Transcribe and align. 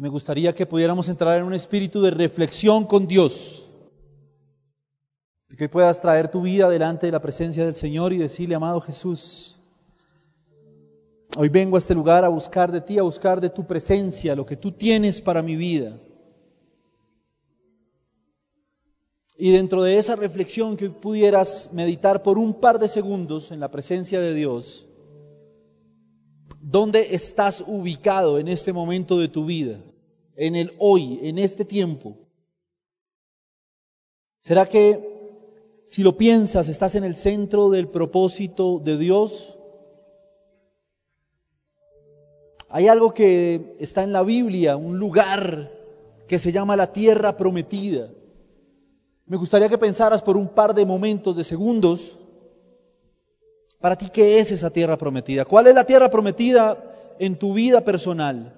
Y 0.00 0.02
me 0.02 0.08
gustaría 0.08 0.54
que 0.54 0.64
pudiéramos 0.64 1.10
entrar 1.10 1.38
en 1.38 1.44
un 1.44 1.52
espíritu 1.52 2.00
de 2.00 2.10
reflexión 2.10 2.86
con 2.86 3.06
Dios. 3.06 3.68
Que 5.58 5.68
puedas 5.68 6.00
traer 6.00 6.30
tu 6.30 6.40
vida 6.40 6.70
delante 6.70 7.04
de 7.04 7.12
la 7.12 7.20
presencia 7.20 7.66
del 7.66 7.74
Señor 7.74 8.14
y 8.14 8.16
decirle, 8.16 8.54
amado 8.54 8.80
Jesús, 8.80 9.58
hoy 11.36 11.50
vengo 11.50 11.76
a 11.76 11.80
este 11.80 11.94
lugar 11.94 12.24
a 12.24 12.30
buscar 12.30 12.72
de 12.72 12.80
ti, 12.80 12.98
a 12.98 13.02
buscar 13.02 13.42
de 13.42 13.50
tu 13.50 13.66
presencia, 13.66 14.34
lo 14.34 14.46
que 14.46 14.56
tú 14.56 14.72
tienes 14.72 15.20
para 15.20 15.42
mi 15.42 15.54
vida. 15.54 16.00
Y 19.36 19.50
dentro 19.50 19.82
de 19.82 19.98
esa 19.98 20.16
reflexión 20.16 20.78
que 20.78 20.88
pudieras 20.88 21.74
meditar 21.74 22.22
por 22.22 22.38
un 22.38 22.54
par 22.54 22.78
de 22.78 22.88
segundos 22.88 23.50
en 23.50 23.60
la 23.60 23.70
presencia 23.70 24.18
de 24.18 24.32
Dios, 24.32 24.86
¿dónde 26.58 27.14
estás 27.14 27.62
ubicado 27.66 28.38
en 28.38 28.48
este 28.48 28.72
momento 28.72 29.18
de 29.18 29.28
tu 29.28 29.44
vida? 29.44 29.78
En 30.40 30.56
el 30.56 30.72
hoy, 30.78 31.20
en 31.22 31.36
este 31.36 31.66
tiempo. 31.66 32.16
¿Será 34.38 34.64
que 34.64 35.82
si 35.84 36.02
lo 36.02 36.16
piensas, 36.16 36.70
estás 36.70 36.94
en 36.94 37.04
el 37.04 37.14
centro 37.14 37.68
del 37.68 37.88
propósito 37.88 38.78
de 38.82 38.96
Dios? 38.96 39.58
Hay 42.70 42.88
algo 42.88 43.12
que 43.12 43.74
está 43.80 44.02
en 44.02 44.12
la 44.12 44.22
Biblia, 44.22 44.78
un 44.78 44.98
lugar 44.98 45.70
que 46.26 46.38
se 46.38 46.52
llama 46.52 46.74
la 46.74 46.90
tierra 46.90 47.36
prometida. 47.36 48.08
Me 49.26 49.36
gustaría 49.36 49.68
que 49.68 49.76
pensaras 49.76 50.22
por 50.22 50.38
un 50.38 50.48
par 50.48 50.74
de 50.74 50.86
momentos, 50.86 51.36
de 51.36 51.44
segundos, 51.44 52.16
para 53.78 53.94
ti, 53.94 54.08
¿qué 54.08 54.38
es 54.38 54.52
esa 54.52 54.70
tierra 54.70 54.96
prometida? 54.96 55.44
¿Cuál 55.44 55.66
es 55.66 55.74
la 55.74 55.84
tierra 55.84 56.10
prometida 56.10 57.14
en 57.18 57.38
tu 57.38 57.52
vida 57.52 57.82
personal? 57.82 58.56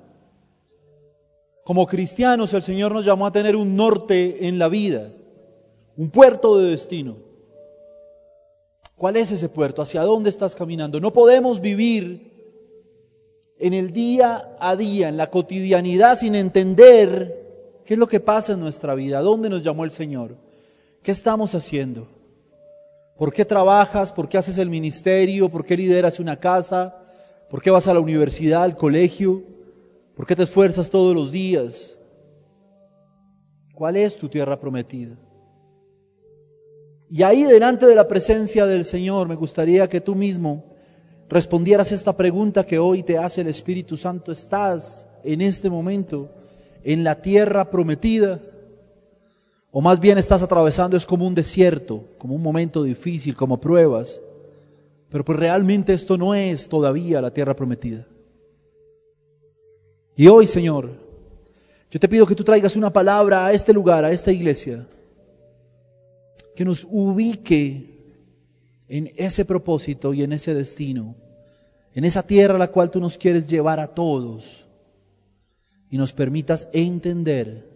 Como 1.65 1.87
cristianos, 1.87 2.53
el 2.55 2.63
Señor 2.63 2.93
nos 2.93 3.05
llamó 3.05 3.27
a 3.27 3.33
tener 3.33 3.55
un 3.55 3.77
norte 3.77 4.49
en 4.49 4.59
la 4.59 4.69
vida, 4.69 5.13
un 5.97 6.11
puerto 6.11 6.59
de 6.59 6.71
destino. 6.71 7.17
¿Cuál 8.97 9.17
es 9.17 9.31
ese 9.31 9.49
puerto? 9.49 9.83
¿Hacia 9.83 10.03
dónde 10.03 10.31
estás 10.31 10.55
caminando? 10.57 11.01
No 11.01 11.13
podemos 11.13 11.61
vivir 11.61 12.33
en 13.59 13.75
el 13.75 13.93
día 13.93 14.57
a 14.59 14.75
día, 14.75 15.09
en 15.09 15.17
la 15.17 15.31
cotidianidad, 15.31 16.19
sin 16.19 16.35
entender 16.35 17.81
qué 17.85 17.95
es 17.95 17.99
lo 17.99 18.09
que 18.09 18.21
pasa 18.21 18.53
en 18.53 18.61
nuestra 18.61 18.95
vida, 18.95 19.21
dónde 19.21 19.49
nos 19.49 19.63
llamó 19.63 19.85
el 19.85 19.93
Señor. 19.93 20.37
¿Qué 21.03 21.13
estamos 21.13 21.55
haciendo? 21.55 22.09
¿Por 23.17 23.33
qué 23.33 23.45
trabajas? 23.45 24.11
¿Por 24.13 24.29
qué 24.29 24.39
haces 24.39 24.59
el 24.59 24.69
ministerio? 24.69 25.49
¿Por 25.49 25.65
qué 25.65 25.77
lideras 25.77 26.19
una 26.19 26.37
casa? 26.37 26.97
¿Por 27.49 27.63
qué 27.63 27.71
vas 27.71 27.87
a 27.87 27.95
la 27.95 28.01
universidad, 28.01 28.65
al 28.65 28.77
colegio? 28.77 29.43
¿Por 30.15 30.27
qué 30.27 30.37
te 30.37 30.43
esfuerzas 30.43 30.91
todos 30.91 31.15
los 31.15 31.33
días? 31.33 31.97
¿Cuál 33.75 33.97
es 33.97 34.17
tu 34.17 34.29
tierra 34.29 34.61
prometida? 34.61 35.17
Y 37.09 37.23
ahí 37.23 37.45
delante 37.45 37.87
de 37.87 37.95
la 37.95 38.09
presencia 38.09 38.67
del 38.67 38.85
Señor 38.85 39.29
me 39.29 39.35
gustaría 39.35 39.89
que 39.89 40.01
tú 40.01 40.15
mismo 40.15 40.65
respondieras 41.29 41.93
esta 41.93 42.17
pregunta 42.17 42.65
que 42.65 42.79
hoy 42.79 43.03
te 43.03 43.19
hace 43.19 43.41
el 43.41 43.49
Espíritu 43.49 43.97
Santo. 43.97 44.33
¿Estás 44.33 45.09
en 45.25 45.41
este 45.41 45.71
momento 45.71 46.31
en 46.83 47.05
la 47.05 47.21
tierra 47.21 47.71
prometida? 47.71 48.41
O 49.71 49.81
más 49.81 49.99
bien 49.99 50.19
estás 50.19 50.43
atravesando 50.43 50.97
es 50.97 51.07
como 51.07 51.27
un 51.27 51.35
desierto, 51.35 52.05
como 52.19 52.35
un 52.35 52.43
momento 52.43 52.83
difícil, 52.83 53.35
como 53.35 53.61
pruebas. 53.61 54.21
Pero 55.09 55.25
pues 55.25 55.39
realmente 55.39 55.95
esto 55.95 56.19
no 56.19 56.35
es 56.35 56.69
todavía 56.69 57.23
la 57.23 57.31
tierra 57.31 57.57
prometida. 57.57 58.07
Y 60.17 60.27
hoy, 60.27 60.47
Señor, 60.47 60.91
yo 61.91 62.01
te 62.01 62.09
pido 62.09 62.27
que 62.27 62.35
tú 62.35 62.45
traigas 62.45 62.77
una 62.77 62.93
palabra 62.93 63.47
a 63.47 63.53
este 63.53 63.73
lugar, 63.73 64.05
a 64.05 64.13
esta 64.13 64.33
iglesia, 64.33 64.87
que 66.55 66.65
nos 66.65 66.87
ubique 66.89 67.93
en 68.89 69.11
ese 69.17 69.45
propósito 69.45 70.13
y 70.13 70.23
en 70.23 70.33
ese 70.33 70.55
destino, 70.55 71.15
en 71.95 72.05
esa 72.05 72.23
tierra 72.23 72.57
a 72.57 72.59
la 72.59 72.69
cual 72.69 72.91
tú 72.91 73.01
nos 73.01 73.17
quieres 73.17 73.47
llevar 73.47 73.81
a 73.81 73.89
todos 73.89 74.67
y 75.91 75.97
nos 75.97 76.13
permitas 76.13 76.69
entender 76.73 77.69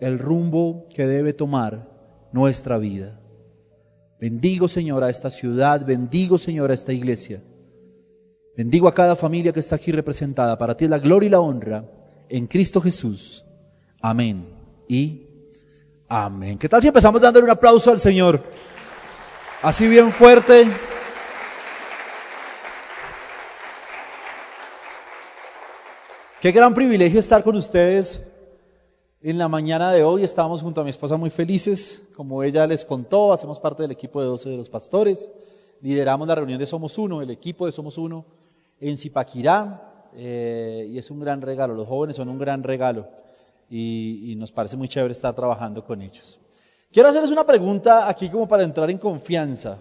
el 0.00 0.18
rumbo 0.18 0.86
que 0.94 1.06
debe 1.06 1.32
tomar 1.32 1.88
nuestra 2.32 2.78
vida. 2.78 3.18
Bendigo, 4.20 4.68
Señor, 4.68 5.04
a 5.04 5.10
esta 5.10 5.30
ciudad, 5.30 5.84
bendigo, 5.84 6.38
Señor, 6.38 6.70
a 6.70 6.74
esta 6.74 6.92
iglesia. 6.92 7.42
Bendigo 8.56 8.86
a 8.86 8.94
cada 8.94 9.16
familia 9.16 9.52
que 9.52 9.60
está 9.60 9.76
aquí 9.76 9.90
representada. 9.90 10.56
Para 10.56 10.76
ti 10.76 10.84
es 10.84 10.90
la 10.90 11.00
gloria 11.00 11.26
y 11.26 11.30
la 11.30 11.40
honra 11.40 11.84
en 12.28 12.46
Cristo 12.46 12.80
Jesús. 12.80 13.44
Amén 14.00 14.46
y 14.88 15.26
amén. 16.08 16.56
¿Qué 16.56 16.68
tal 16.68 16.80
si 16.80 16.88
empezamos 16.88 17.20
dándole 17.20 17.44
un 17.44 17.50
aplauso 17.50 17.90
al 17.90 17.98
Señor? 17.98 18.40
Así 19.60 19.88
bien 19.88 20.12
fuerte. 20.12 20.68
Qué 26.40 26.52
gran 26.52 26.74
privilegio 26.74 27.18
estar 27.18 27.42
con 27.42 27.56
ustedes 27.56 28.22
en 29.26 29.38
la 29.38 29.48
mañana 29.48 29.90
de 29.90 30.04
hoy 30.04 30.22
estábamos 30.22 30.60
junto 30.60 30.82
a 30.82 30.84
mi 30.84 30.90
esposa 30.90 31.16
muy 31.16 31.30
felices, 31.30 32.10
como 32.14 32.42
ella 32.42 32.66
les 32.66 32.84
contó, 32.84 33.32
hacemos 33.32 33.58
parte 33.58 33.82
del 33.82 33.90
equipo 33.90 34.20
de 34.20 34.26
12 34.26 34.50
de 34.50 34.56
los 34.58 34.68
pastores, 34.68 35.32
lideramos 35.80 36.28
la 36.28 36.34
reunión 36.34 36.58
de 36.58 36.66
Somos 36.66 36.98
Uno, 36.98 37.22
el 37.22 37.30
equipo 37.30 37.64
de 37.64 37.72
Somos 37.72 37.96
Uno 37.96 38.26
en 38.80 38.96
Zipaquirá, 38.96 40.10
eh, 40.14 40.86
y 40.90 40.98
es 40.98 41.10
un 41.10 41.20
gran 41.20 41.40
regalo, 41.40 41.74
los 41.74 41.88
jóvenes 41.88 42.16
son 42.16 42.28
un 42.28 42.38
gran 42.38 42.62
regalo, 42.62 43.08
y, 43.70 44.34
nos 44.36 44.52
parece 44.52 44.76
muy 44.76 44.88
chévere 44.88 45.12
estar 45.12 45.34
trabajando 45.34 45.84
con 45.84 46.02
ellos. 46.02 46.38
Quiero 46.92 47.08
hacerles 47.08 47.30
una 47.30 47.46
pregunta 47.46 48.08
aquí 48.08 48.28
como 48.28 48.46
para 48.46 48.62
entrar 48.62 48.90
en 48.90 48.98
confianza 48.98 49.78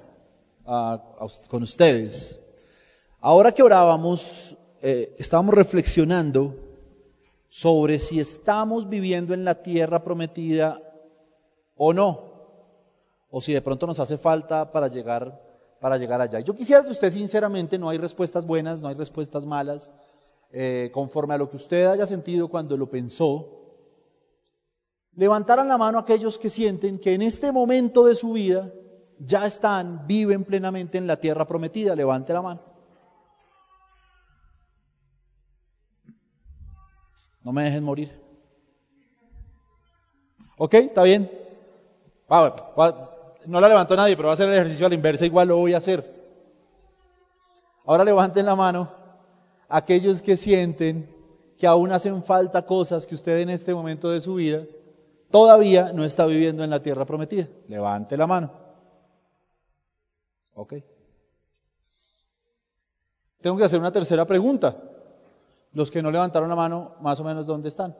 con 1.49 1.63
ustedes. 1.63 2.39
Ahora 3.19 3.51
que 3.51 3.61
orábamos, 3.61 4.55
eh, 4.81 5.15
estábamos 5.17 5.53
reflexionando 5.53 6.55
sobre 7.49 7.99
si 7.99 8.19
estamos 8.19 8.89
viviendo 8.89 9.33
en 9.33 9.45
la 9.45 9.61
tierra 9.61 10.03
prometida 10.03 10.81
o 11.75 11.93
no, 11.93 12.33
o 13.29 13.41
si 13.41 13.53
de 13.53 13.61
pronto 13.61 13.85
nos 13.85 13.99
hace 13.99 14.17
falta 14.17 14.71
para 14.71 14.87
llegar, 14.87 15.39
para 15.83 15.97
llegar 15.97 16.21
allá. 16.21 16.39
Yo 16.39 16.55
quisiera 16.55 16.81
que 16.81 16.91
usted 16.91 17.11
sinceramente, 17.11 17.77
no 17.77 17.89
hay 17.89 17.97
respuestas 17.97 18.45
buenas, 18.45 18.81
no 18.81 18.87
hay 18.87 18.95
respuestas 18.95 19.45
malas, 19.45 19.91
eh, 20.49 20.89
conforme 20.93 21.33
a 21.33 21.37
lo 21.37 21.49
que 21.49 21.57
usted 21.57 21.87
haya 21.87 22.05
sentido 22.05 22.47
cuando 22.47 22.77
lo 22.77 22.89
pensó, 22.89 23.49
levantaran 25.11 25.67
la 25.67 25.77
mano 25.77 25.99
aquellos 25.99 26.39
que 26.39 26.49
sienten 26.49 26.99
que 26.99 27.13
en 27.13 27.21
este 27.21 27.51
momento 27.51 28.05
de 28.05 28.15
su 28.15 28.31
vida 28.31 28.71
ya 29.19 29.45
están, 29.45 30.07
viven 30.07 30.45
plenamente 30.45 30.97
en 30.97 31.05
la 31.05 31.19
tierra 31.19 31.45
prometida. 31.45 31.97
Levante 31.97 32.31
la 32.31 32.41
mano. 32.41 32.61
No 37.41 37.51
me 37.51 37.65
dejen 37.65 37.83
morir. 37.83 38.09
¿Ok? 40.57 40.75
¿Está 40.75 41.03
bien? 41.03 41.29
No 43.45 43.59
la 43.61 43.67
levantó 43.67 43.95
nadie, 43.95 44.15
pero 44.15 44.27
va 44.27 44.31
a 44.31 44.35
hacer 44.35 44.47
el 44.49 44.55
ejercicio 44.55 44.85
a 44.85 44.89
la 44.89 44.95
inversa, 44.95 45.25
igual 45.25 45.47
lo 45.47 45.57
voy 45.57 45.73
a 45.73 45.77
hacer. 45.77 46.03
Ahora 47.85 48.03
levanten 48.03 48.45
la 48.45 48.55
mano 48.55 48.89
aquellos 49.67 50.21
que 50.21 50.37
sienten 50.37 51.09
que 51.57 51.67
aún 51.67 51.91
hacen 51.91 52.23
falta 52.23 52.65
cosas 52.65 53.07
que 53.07 53.15
usted 53.15 53.39
en 53.39 53.49
este 53.49 53.73
momento 53.73 54.09
de 54.09 54.21
su 54.21 54.35
vida 54.35 54.63
todavía 55.31 55.91
no 55.93 56.03
está 56.03 56.25
viviendo 56.25 56.63
en 56.63 56.69
la 56.69 56.81
tierra 56.81 57.05
prometida. 57.05 57.47
Levante 57.67 58.15
la 58.15 58.27
mano. 58.27 58.51
Ok. 60.53 60.75
Tengo 63.41 63.57
que 63.57 63.63
hacer 63.63 63.79
una 63.79 63.91
tercera 63.91 64.25
pregunta. 64.25 64.77
Los 65.71 65.89
que 65.89 66.03
no 66.03 66.11
levantaron 66.11 66.49
la 66.49 66.55
mano, 66.55 66.95
más 67.01 67.19
o 67.19 67.23
menos, 67.23 67.47
¿dónde 67.47 67.69
están? 67.69 67.95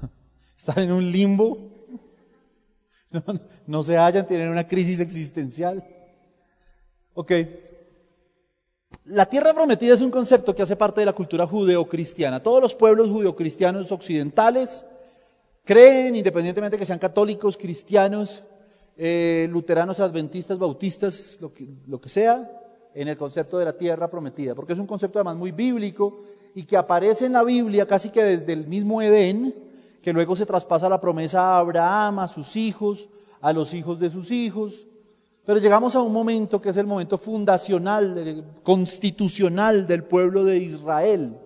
¿Están 0.56 0.78
en 0.84 0.92
un 0.92 1.12
limbo? 1.12 1.69
No, 3.66 3.82
se 3.82 3.96
hallan, 3.96 4.26
tienen 4.26 4.48
una 4.48 4.66
crisis 4.66 5.00
existencial. 5.00 5.84
Ok. 7.14 7.32
La 9.04 9.26
tierra 9.26 9.54
prometida 9.54 9.94
es 9.94 10.00
un 10.00 10.10
concepto 10.10 10.54
que 10.54 10.62
hace 10.62 10.76
parte 10.76 11.00
de 11.00 11.06
la 11.06 11.12
cultura 11.12 11.46
judeocristiana. 11.46 12.42
Todos 12.42 12.62
los 12.62 12.74
pueblos 12.74 13.08
judeocristianos 13.08 13.90
occidentales 13.92 14.84
creen, 15.64 16.16
independientemente 16.16 16.76
de 16.76 16.80
que 16.80 16.86
sean 16.86 16.98
católicos, 16.98 17.56
cristianos, 17.56 18.42
eh, 18.96 19.48
luteranos, 19.50 20.00
adventistas, 20.00 20.58
bautistas, 20.58 21.38
lo 21.40 21.52
que, 21.52 21.66
lo 21.86 22.00
que 22.00 22.08
sea, 22.08 22.50
en 22.94 23.08
el 23.08 23.16
concepto 23.16 23.58
de 23.58 23.64
la 23.64 23.76
tierra 23.76 24.10
prometida, 24.10 24.54
porque 24.54 24.72
es 24.72 24.78
un 24.78 24.86
concepto 24.86 25.18
además 25.18 25.36
muy 25.36 25.52
bíblico 25.52 26.22
y 26.54 26.64
que 26.64 26.76
aparece 26.76 27.26
en 27.26 27.32
la 27.32 27.44
Biblia 27.44 27.86
casi 27.86 28.10
que 28.10 28.22
desde 28.22 28.52
el 28.52 28.66
mismo 28.66 29.00
Edén, 29.00 29.54
que 30.02 30.12
luego 30.12 30.34
se 30.34 30.46
traspasa 30.46 30.88
la 30.88 31.00
promesa 31.00 31.42
a 31.42 31.58
Abraham, 31.58 32.20
a 32.20 32.28
sus 32.28 32.56
hijos, 32.56 33.08
a 33.40 33.52
los 33.52 33.74
hijos 33.74 33.98
de 33.98 34.10
sus 34.10 34.30
hijos. 34.30 34.86
Pero 35.44 35.58
llegamos 35.58 35.94
a 35.96 36.02
un 36.02 36.12
momento 36.12 36.60
que 36.60 36.70
es 36.70 36.76
el 36.76 36.86
momento 36.86 37.18
fundacional, 37.18 38.44
constitucional 38.62 39.86
del 39.86 40.04
pueblo 40.04 40.44
de 40.44 40.58
Israel. 40.58 41.38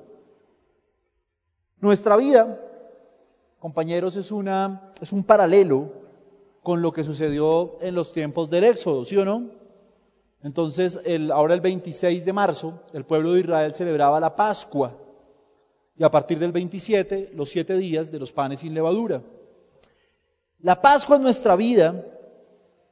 Nuestra 1.81 2.17
vida, 2.17 2.61
compañeros, 3.59 4.17
es, 4.17 4.31
una, 4.31 4.93
es 5.01 5.13
un 5.13 5.25
paralelo 5.25 5.93
con 6.63 6.81
lo 6.81 6.93
que 6.93 7.05
sucedió 7.05 7.77
en 7.81 7.95
los 7.95 8.13
tiempos 8.13 8.51
del 8.51 8.65
Éxodo, 8.65 9.05
¿sí 9.05 9.17
o 9.17 9.25
no? 9.25 9.51
Entonces, 10.43 11.01
ahora 11.33 11.55
el 11.55 11.61
26 11.61 12.25
de 12.25 12.33
marzo, 12.33 12.83
el 12.93 13.05
pueblo 13.05 13.33
de 13.33 13.41
Israel 13.41 13.75
celebraba 13.75 14.21
la 14.21 14.37
Pascua 14.37 15.04
y 15.97 16.03
a 16.03 16.11
partir 16.11 16.39
del 16.39 16.53
27, 16.53 17.31
los 17.35 17.51
siete 17.51 17.77
días 17.77 18.11
de 18.11 18.19
los 18.19 18.33
panes 18.33 18.61
sin 18.61 18.75
levadura. 18.75 19.23
La 20.61 20.81
Pascua 20.81 21.17
en 21.17 21.23
nuestra 21.23 21.55
vida 21.57 22.05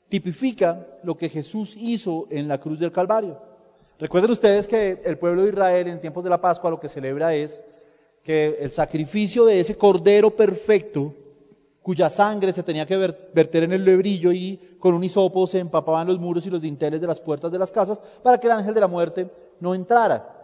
tipifica 0.08 0.86
lo 1.02 1.16
que 1.16 1.28
Jesús 1.28 1.74
hizo 1.76 2.26
en 2.30 2.46
la 2.46 2.58
cruz 2.58 2.78
del 2.78 2.92
Calvario. 2.92 3.40
Recuerden 3.98 4.30
ustedes 4.30 4.68
que 4.68 5.00
el 5.04 5.18
pueblo 5.18 5.42
de 5.42 5.48
Israel 5.48 5.88
en 5.88 6.00
tiempos 6.00 6.22
de 6.22 6.30
la 6.30 6.40
Pascua 6.40 6.70
lo 6.70 6.78
que 6.78 6.88
celebra 6.88 7.34
es 7.34 7.62
que 8.22 8.56
el 8.60 8.70
sacrificio 8.70 9.44
de 9.44 9.58
ese 9.58 9.76
cordero 9.76 10.34
perfecto, 10.34 11.14
cuya 11.82 12.08
sangre 12.08 12.52
se 12.52 12.62
tenía 12.62 12.86
que 12.86 12.96
verter 12.96 13.64
en 13.64 13.72
el 13.72 13.84
lebrillo 13.84 14.30
y 14.32 14.76
con 14.78 14.94
un 14.94 15.02
hisopo 15.02 15.46
se 15.48 15.58
empapaban 15.58 16.06
los 16.06 16.20
muros 16.20 16.46
y 16.46 16.50
los 16.50 16.62
dinteles 16.62 17.00
de 17.00 17.06
las 17.08 17.20
puertas 17.20 17.50
de 17.50 17.58
las 17.58 17.72
casas 17.72 18.00
para 18.22 18.38
que 18.38 18.46
el 18.46 18.52
ángel 18.52 18.74
de 18.74 18.80
la 18.80 18.86
muerte 18.86 19.28
no 19.58 19.74
entrara. 19.74 20.41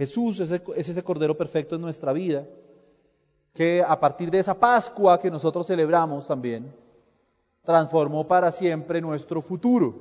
Jesús 0.00 0.40
es, 0.40 0.50
ese 0.88 1.04
cordero 1.04 1.36
perfecto 1.36 1.74
en 1.74 1.82
nuestra 1.82 2.14
vida, 2.14 2.46
que 3.52 3.84
a 3.86 4.00
partir 4.00 4.30
de 4.30 4.38
esa 4.38 4.58
Pascua 4.58 5.20
que 5.20 5.30
nosotros 5.30 5.66
celebramos 5.66 6.26
también, 6.26 6.74
transformó 7.62 8.26
para 8.26 8.50
siempre 8.50 9.02
nuestro 9.02 9.42
futuro. 9.42 9.94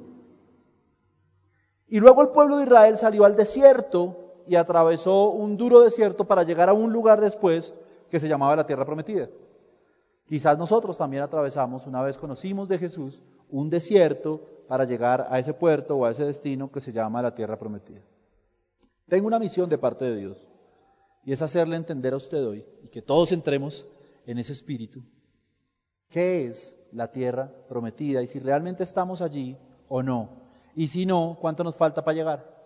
Y 1.85 1.99
luego 1.99 2.21
el 2.21 2.29
pueblo 2.29 2.55
de 2.55 2.63
Israel 2.63 2.95
salió 2.95 3.25
al 3.25 3.35
desierto 3.35 4.15
y 4.47 4.55
atravesó 4.55 5.31
un 5.31 5.57
duro 5.57 5.81
desierto 5.81 6.23
para 6.23 6.43
llegar 6.43 6.69
a 6.69 6.73
un 6.73 6.93
lugar 6.93 7.19
después 7.19 7.73
que 8.09 8.21
se 8.21 8.29
llamaba 8.29 8.55
la 8.55 8.65
tierra 8.65 8.85
prometida. 8.85 9.27
Quizás 10.25 10.57
nosotros 10.57 10.97
también 10.97 11.23
atravesamos, 11.23 11.85
una 11.85 12.01
vez 12.03 12.17
conocimos 12.17 12.69
de 12.69 12.77
Jesús, 12.77 13.21
un 13.49 13.69
desierto 13.69 14.39
para 14.65 14.85
llegar 14.85 15.27
a 15.29 15.39
ese 15.39 15.53
puerto 15.53 15.97
o 15.97 16.05
a 16.05 16.11
ese 16.11 16.23
destino 16.23 16.71
que 16.71 16.79
se 16.79 16.93
llama 16.93 17.21
la 17.21 17.35
tierra 17.35 17.59
prometida. 17.59 17.99
Tengo 19.09 19.27
una 19.27 19.39
misión 19.39 19.69
de 19.69 19.77
parte 19.77 20.05
de 20.05 20.15
Dios 20.15 20.47
y 21.25 21.33
es 21.33 21.41
hacerle 21.41 21.75
entender 21.75 22.13
a 22.13 22.17
usted 22.17 22.45
hoy 22.45 22.65
y 22.83 22.87
que 22.87 23.01
todos 23.01 23.31
entremos 23.31 23.85
en 24.25 24.37
ese 24.37 24.53
espíritu. 24.53 25.03
¿Qué 26.09 26.45
es 26.45 26.87
la 26.91 27.11
tierra 27.11 27.51
prometida 27.67 28.21
y 28.21 28.27
si 28.27 28.39
realmente 28.39 28.83
estamos 28.83 29.21
allí 29.21 29.57
o 29.87 30.01
no. 30.01 30.29
Y 30.75 30.87
si 30.87 31.05
no, 31.05 31.37
¿cuánto 31.41 31.63
nos 31.63 31.75
falta 31.75 32.03
para 32.03 32.15
llegar? 32.15 32.59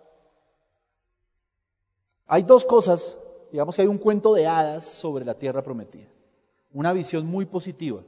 Hay 2.27 2.43
dos 2.43 2.65
cosas, 2.65 3.17
digamos 3.51 3.75
que 3.75 3.81
hay 3.81 3.87
un 3.87 3.97
cuento 3.97 4.33
de 4.33 4.45
hadas 4.45 4.85
sobre 4.85 5.25
la 5.25 5.33
tierra 5.33 5.63
prometida. 5.63 6.07
Una 6.71 6.93
visión 6.93 7.25
muy 7.25 7.45
positiva, 7.45 8.01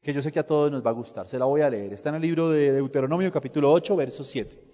que 0.00 0.12
yo 0.12 0.22
sé 0.22 0.32
que 0.32 0.40
a 0.40 0.46
todos 0.46 0.70
nos 0.70 0.84
va 0.84 0.90
a 0.90 0.94
gustar. 0.94 1.28
Se 1.28 1.38
la 1.38 1.44
voy 1.44 1.60
a 1.60 1.70
leer. 1.70 1.92
Está 1.92 2.08
en 2.10 2.16
el 2.16 2.22
libro 2.22 2.50
de 2.50 2.72
Deuteronomio 2.72 3.30
capítulo 3.32 3.72
8, 3.72 3.96
verso 3.96 4.24
7. 4.24 4.71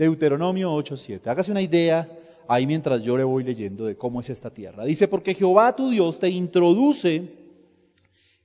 Deuteronomio 0.00 0.72
8, 0.72 0.96
7. 0.96 1.28
Hágase 1.28 1.50
una 1.50 1.60
idea 1.60 2.08
ahí 2.48 2.66
mientras 2.66 3.02
yo 3.02 3.18
le 3.18 3.24
voy 3.24 3.44
leyendo 3.44 3.84
de 3.84 3.98
cómo 3.98 4.22
es 4.22 4.30
esta 4.30 4.48
tierra. 4.48 4.86
Dice, 4.86 5.08
porque 5.08 5.34
Jehová 5.34 5.76
tu 5.76 5.90
Dios 5.90 6.18
te 6.18 6.30
introduce 6.30 7.30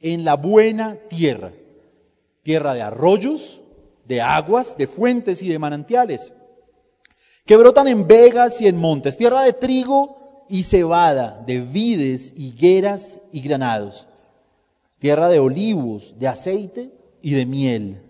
en 0.02 0.26
la 0.26 0.36
buena 0.36 0.96
tierra, 0.96 1.54
tierra 2.44 2.74
de 2.74 2.82
arroyos, 2.82 3.62
de 4.06 4.22
aguas, 4.22 4.76
de 4.78 4.86
fuentes 4.86 5.42
y 5.42 5.48
de 5.48 5.58
manantiales, 5.58 6.34
que 7.46 7.56
brotan 7.56 7.88
en 7.88 8.06
vegas 8.06 8.60
y 8.60 8.68
en 8.68 8.76
montes, 8.76 9.16
tierra 9.16 9.42
de 9.44 9.54
trigo 9.54 10.46
y 10.50 10.64
cebada, 10.64 11.42
de 11.48 11.62
vides, 11.62 12.34
higueras 12.36 13.22
y 13.32 13.40
granados, 13.40 14.10
tierra 15.00 15.30
de 15.30 15.40
olivos, 15.40 16.16
de 16.20 16.28
aceite 16.28 16.92
y 17.22 17.32
de 17.32 17.46
miel, 17.46 18.02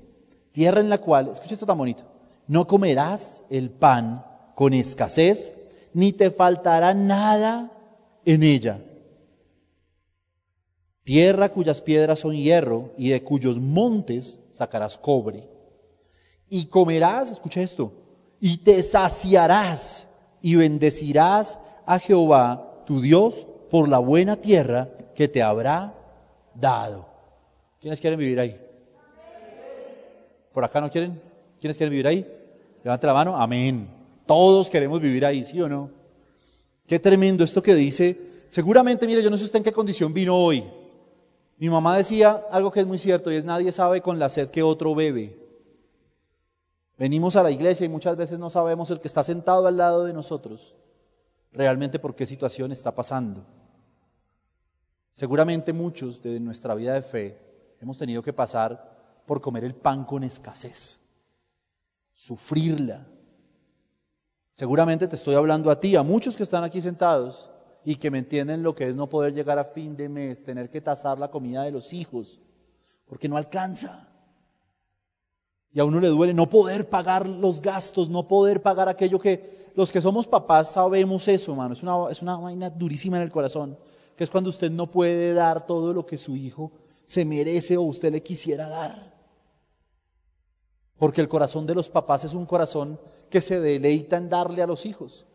tierra 0.51 0.81
en 0.81 0.89
la 0.89 0.97
cual, 0.97 1.30
escucha 1.31 1.53
esto 1.53 1.68
tan 1.68 1.77
bonito, 1.77 2.15
no 2.47 2.68
comerás 2.68 3.42
el 3.50 3.69
pan 3.69 4.25
con 4.56 4.74
escasez, 4.74 5.53
ni 5.94 6.12
te 6.12 6.31
faltará 6.31 6.94
nada 6.94 7.71
en 8.25 8.44
ella 8.44 8.80
tierra 11.06 11.50
cuyas 11.50 11.81
piedras 11.81 12.19
son 12.19 12.36
hierro 12.36 12.92
y 12.97 13.09
de 13.09 13.24
cuyos 13.24 13.59
montes 13.62 14.39
sacarás 14.51 14.97
cobre. 14.97 15.47
Y 16.50 16.65
comerás, 16.65 17.31
escucha 17.31 17.62
esto, 17.62 17.94
y 18.42 18.57
te 18.57 18.83
saciarás 18.83 20.07
y 20.42 20.56
bendecirás 20.56 21.59
a 21.86 22.00
Jehová 22.00 22.83
tu 22.86 23.01
Dios 23.01 23.47
por 23.69 23.88
la 23.88 24.00
buena 24.00 24.36
tierra 24.36 24.89
que 25.15 25.27
te 25.27 25.42
habrá 25.42 25.94
dado. 26.53 27.07
¿Quiénes 27.80 28.01
quieren 28.01 28.19
vivir 28.19 28.39
ahí? 28.39 28.59
¿Por 30.53 30.63
acá 30.63 30.81
no 30.81 30.89
quieren? 30.89 31.21
¿Quiénes 31.66 31.78
quieren 31.78 31.94
vivir 31.94 32.06
ahí? 32.06 32.24
Levante 32.84 33.08
la 33.08 33.14
mano. 33.16 33.36
Amén. 33.36 33.90
Todos 34.28 34.70
queremos 34.70 35.02
vivir 35.02 35.26
ahí, 35.26 35.44
¿sí 35.44 35.60
o 35.60 35.68
no? 35.68 35.90
Qué 36.86 37.00
tremendo 37.00 37.44
esto 37.44 37.64
que 37.64 37.74
dice. 37.74 38.16
Seguramente, 38.50 39.08
mire, 39.08 39.24
yo 39.24 39.32
no 39.32 39.38
sé 39.40 39.46
usted 39.46 39.58
en 39.58 39.64
qué 39.64 39.72
condición 39.72 40.14
vino 40.14 40.36
hoy. 40.36 40.64
Mi 41.58 41.68
mamá 41.68 41.98
decía 41.98 42.46
algo 42.52 42.72
que 42.72 42.82
es 42.82 42.86
muy 42.86 43.00
cierto 43.00 43.32
y 43.32 43.38
es 43.38 43.46
nadie 43.46 43.72
sabe 43.72 44.00
con 44.02 44.20
la 44.20 44.30
sed 44.30 44.52
que 44.52 44.62
otro 44.62 44.94
bebe. 44.94 45.40
Venimos 47.00 47.36
a 47.36 47.42
la 47.42 47.50
iglesia 47.50 47.84
y 47.84 47.90
muchas 47.90 48.16
veces 48.16 48.38
no 48.38 48.52
sabemos 48.52 48.92
el 48.92 49.00
que 49.00 49.08
está 49.08 49.24
sentado 49.24 49.66
al 49.66 49.78
lado 49.78 50.04
de 50.04 50.14
nosotros 50.14 50.76
realmente 51.52 51.98
por 51.98 52.14
qué 52.14 52.28
situación 52.28 52.72
está 52.72 52.94
pasando. 52.94 53.44
Seguramente 55.12 55.74
muchos 55.74 56.22
de 56.22 56.40
nuestra 56.40 56.76
vida 56.76 56.94
de 56.94 57.02
fe 57.02 57.40
hemos 57.82 57.98
tenido 57.98 58.22
que 58.22 58.34
pasar 58.34 59.24
por 59.26 59.42
comer 59.42 59.64
el 59.64 59.74
pan 59.74 60.06
con 60.06 60.24
escasez, 60.24 61.00
sufrirla. 62.16 63.06
Seguramente 64.56 65.08
te 65.08 65.16
estoy 65.16 65.36
hablando 65.36 65.70
a 65.70 65.80
ti, 65.80 65.96
a 65.96 66.02
muchos 66.02 66.36
que 66.36 66.44
están 66.44 66.64
aquí 66.64 66.82
sentados, 66.82 67.50
y 67.84 67.96
que 67.98 68.10
me 68.10 68.18
entienden 68.18 68.64
lo 68.64 68.74
que 68.74 68.88
es 68.88 68.96
no 68.96 69.08
poder 69.08 69.34
llegar 69.34 69.60
a 69.60 69.64
fin 69.64 69.96
de 69.96 70.10
mes, 70.10 70.44
tener 70.44 70.72
que 70.72 70.82
tasar 70.82 71.20
la 71.20 71.30
comida 71.30 71.62
de 71.64 71.72
los 71.72 71.94
hijos, 71.94 72.40
porque 73.06 73.30
no 73.30 73.38
alcanza. 73.38 74.10
Y 75.72 75.80
a 75.80 75.86
uno 75.86 76.00
le 76.00 76.08
duele 76.08 76.34
no 76.34 76.50
poder 76.50 76.90
pagar 76.90 77.28
los 77.28 77.62
gastos, 77.62 78.10
no 78.10 78.28
poder 78.28 78.62
pagar 78.64 78.90
aquello 78.90 79.20
que 79.20 79.72
los 79.76 79.92
que 79.92 80.02
somos 80.02 80.26
papás 80.26 80.72
sabemos 80.72 81.28
eso, 81.28 81.52
hermano. 81.52 81.74
Es 81.74 81.84
una, 81.84 82.10
es 82.10 82.22
una 82.22 82.38
vaina 82.38 82.70
durísima 82.70 83.18
en 83.18 83.24
el 83.24 83.32
corazón, 83.32 83.78
que 84.16 84.24
es 84.24 84.31
cuando 84.31 84.50
usted 84.50 84.72
no 84.72 84.90
puede 84.90 85.34
dar 85.34 85.68
todo 85.68 85.94
lo 85.94 86.06
que 86.06 86.18
su 86.18 86.36
hijo 86.36 86.72
se 87.06 87.24
merece 87.24 87.78
o 87.78 87.84
usted 87.84 88.12
le 88.12 88.24
quisiera 88.24 88.68
dar. 88.68 89.15
Porque 90.97 91.21
el 91.21 91.28
corazón 91.28 91.66
de 91.66 91.75
los 91.75 91.90
papás 91.90 92.23
es 92.23 92.33
un 92.33 92.45
corazón 92.45 92.99
que 93.30 93.42
se 93.42 93.59
deleita 93.59 94.18
en 94.18 94.30
darle 94.30 94.61
a 94.61 94.68
los 94.68 94.85
hijos. 94.85 95.25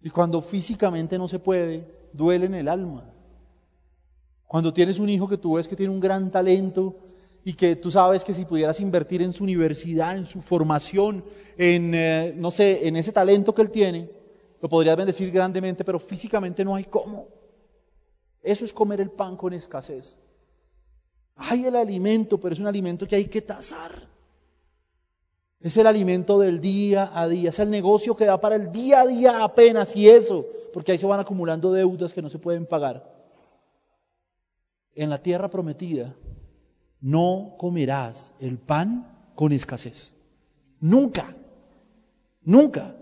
Y 0.00 0.10
cuando 0.10 0.40
físicamente 0.42 1.18
no 1.18 1.28
se 1.28 1.38
puede, 1.38 1.86
duele 2.12 2.46
en 2.46 2.54
el 2.54 2.68
alma. 2.68 3.10
Cuando 4.46 4.72
tienes 4.72 4.98
un 4.98 5.08
hijo 5.08 5.28
que 5.28 5.38
tú 5.38 5.54
ves 5.54 5.66
que 5.66 5.76
tiene 5.76 5.92
un 5.92 6.00
gran 6.00 6.30
talento 6.30 6.96
y 7.44 7.54
que 7.54 7.76
tú 7.76 7.90
sabes 7.90 8.24
que 8.24 8.32
si 8.32 8.44
pudieras 8.44 8.80
invertir 8.80 9.20
en 9.20 9.32
su 9.32 9.44
universidad, 9.44 10.16
en 10.16 10.26
su 10.26 10.40
formación, 10.40 11.24
en, 11.58 11.94
eh, 11.94 12.34
no 12.36 12.50
sé, 12.50 12.86
en 12.86 12.96
ese 12.96 13.12
talento 13.12 13.54
que 13.54 13.62
él 13.62 13.70
tiene, 13.70 14.10
lo 14.62 14.68
podrías 14.68 14.96
bendecir 14.96 15.30
grandemente, 15.30 15.84
pero 15.84 15.98
físicamente 15.98 16.64
no 16.64 16.74
hay 16.74 16.84
cómo. 16.84 17.28
Eso 18.42 18.64
es 18.64 18.72
comer 18.72 19.00
el 19.00 19.10
pan 19.10 19.36
con 19.36 19.52
escasez. 19.52 20.18
Hay 21.36 21.66
el 21.66 21.76
alimento, 21.76 22.38
pero 22.38 22.54
es 22.54 22.60
un 22.60 22.66
alimento 22.66 23.06
que 23.06 23.16
hay 23.16 23.26
que 23.26 23.42
tasar. 23.42 24.13
Es 25.64 25.78
el 25.78 25.86
alimento 25.86 26.38
del 26.38 26.60
día 26.60 27.10
a 27.14 27.26
día, 27.26 27.48
es 27.48 27.58
el 27.58 27.70
negocio 27.70 28.14
que 28.14 28.26
da 28.26 28.38
para 28.38 28.56
el 28.56 28.70
día 28.70 29.00
a 29.00 29.06
día 29.06 29.42
apenas 29.42 29.96
y 29.96 30.10
eso, 30.10 30.44
porque 30.74 30.92
ahí 30.92 30.98
se 30.98 31.06
van 31.06 31.20
acumulando 31.20 31.72
deudas 31.72 32.12
que 32.12 32.20
no 32.20 32.28
se 32.28 32.38
pueden 32.38 32.66
pagar. 32.66 33.10
En 34.94 35.08
la 35.08 35.22
tierra 35.22 35.48
prometida 35.48 36.14
no 37.00 37.54
comerás 37.56 38.34
el 38.40 38.58
pan 38.58 39.10
con 39.34 39.52
escasez. 39.52 40.12
Nunca, 40.80 41.34
nunca. 42.42 42.94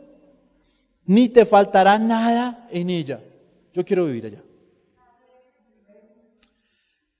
Ni 1.05 1.29
te 1.31 1.45
faltará 1.45 1.99
nada 1.99 2.69
en 2.71 2.91
ella. 2.91 3.19
Yo 3.75 3.85
quiero 3.85 4.07
vivir 4.07 4.27
allá. 4.27 4.43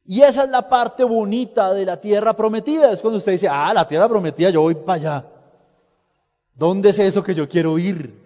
Y 0.05 0.23
esa 0.23 0.45
es 0.45 0.51
la 0.51 0.69
parte 0.69 1.05
bonita 1.05 1.73
de 1.73 1.85
la 1.85 2.01
tierra 2.01 2.35
prometida. 2.35 2.91
Es 2.91 3.01
cuando 3.01 3.19
usted 3.19 3.33
dice, 3.33 3.49
ah, 3.49 3.73
la 3.73 3.87
tierra 3.87 4.09
prometida, 4.09 4.51
yo 4.51 4.63
voy 4.63 4.75
para 4.75 4.95
allá. 4.95 5.27
¿Dónde 6.55 6.91
es 6.91 6.99
eso 6.99 7.23
que 7.23 7.35
yo 7.35 7.49
quiero 7.49 7.79
ir? 7.79 8.21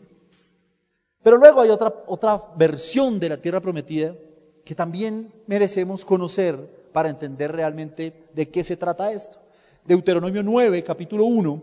Pero 1.22 1.36
luego 1.36 1.60
hay 1.60 1.70
otra, 1.70 1.92
otra 2.06 2.40
versión 2.56 3.18
de 3.18 3.28
la 3.28 3.36
tierra 3.36 3.60
prometida 3.60 4.14
que 4.64 4.74
también 4.74 5.32
merecemos 5.46 6.04
conocer 6.04 6.56
para 6.92 7.10
entender 7.10 7.52
realmente 7.52 8.28
de 8.32 8.48
qué 8.48 8.64
se 8.64 8.76
trata 8.76 9.12
esto. 9.12 9.38
Deuteronomio 9.84 10.42
9, 10.42 10.82
capítulo 10.82 11.24
1, 11.24 11.62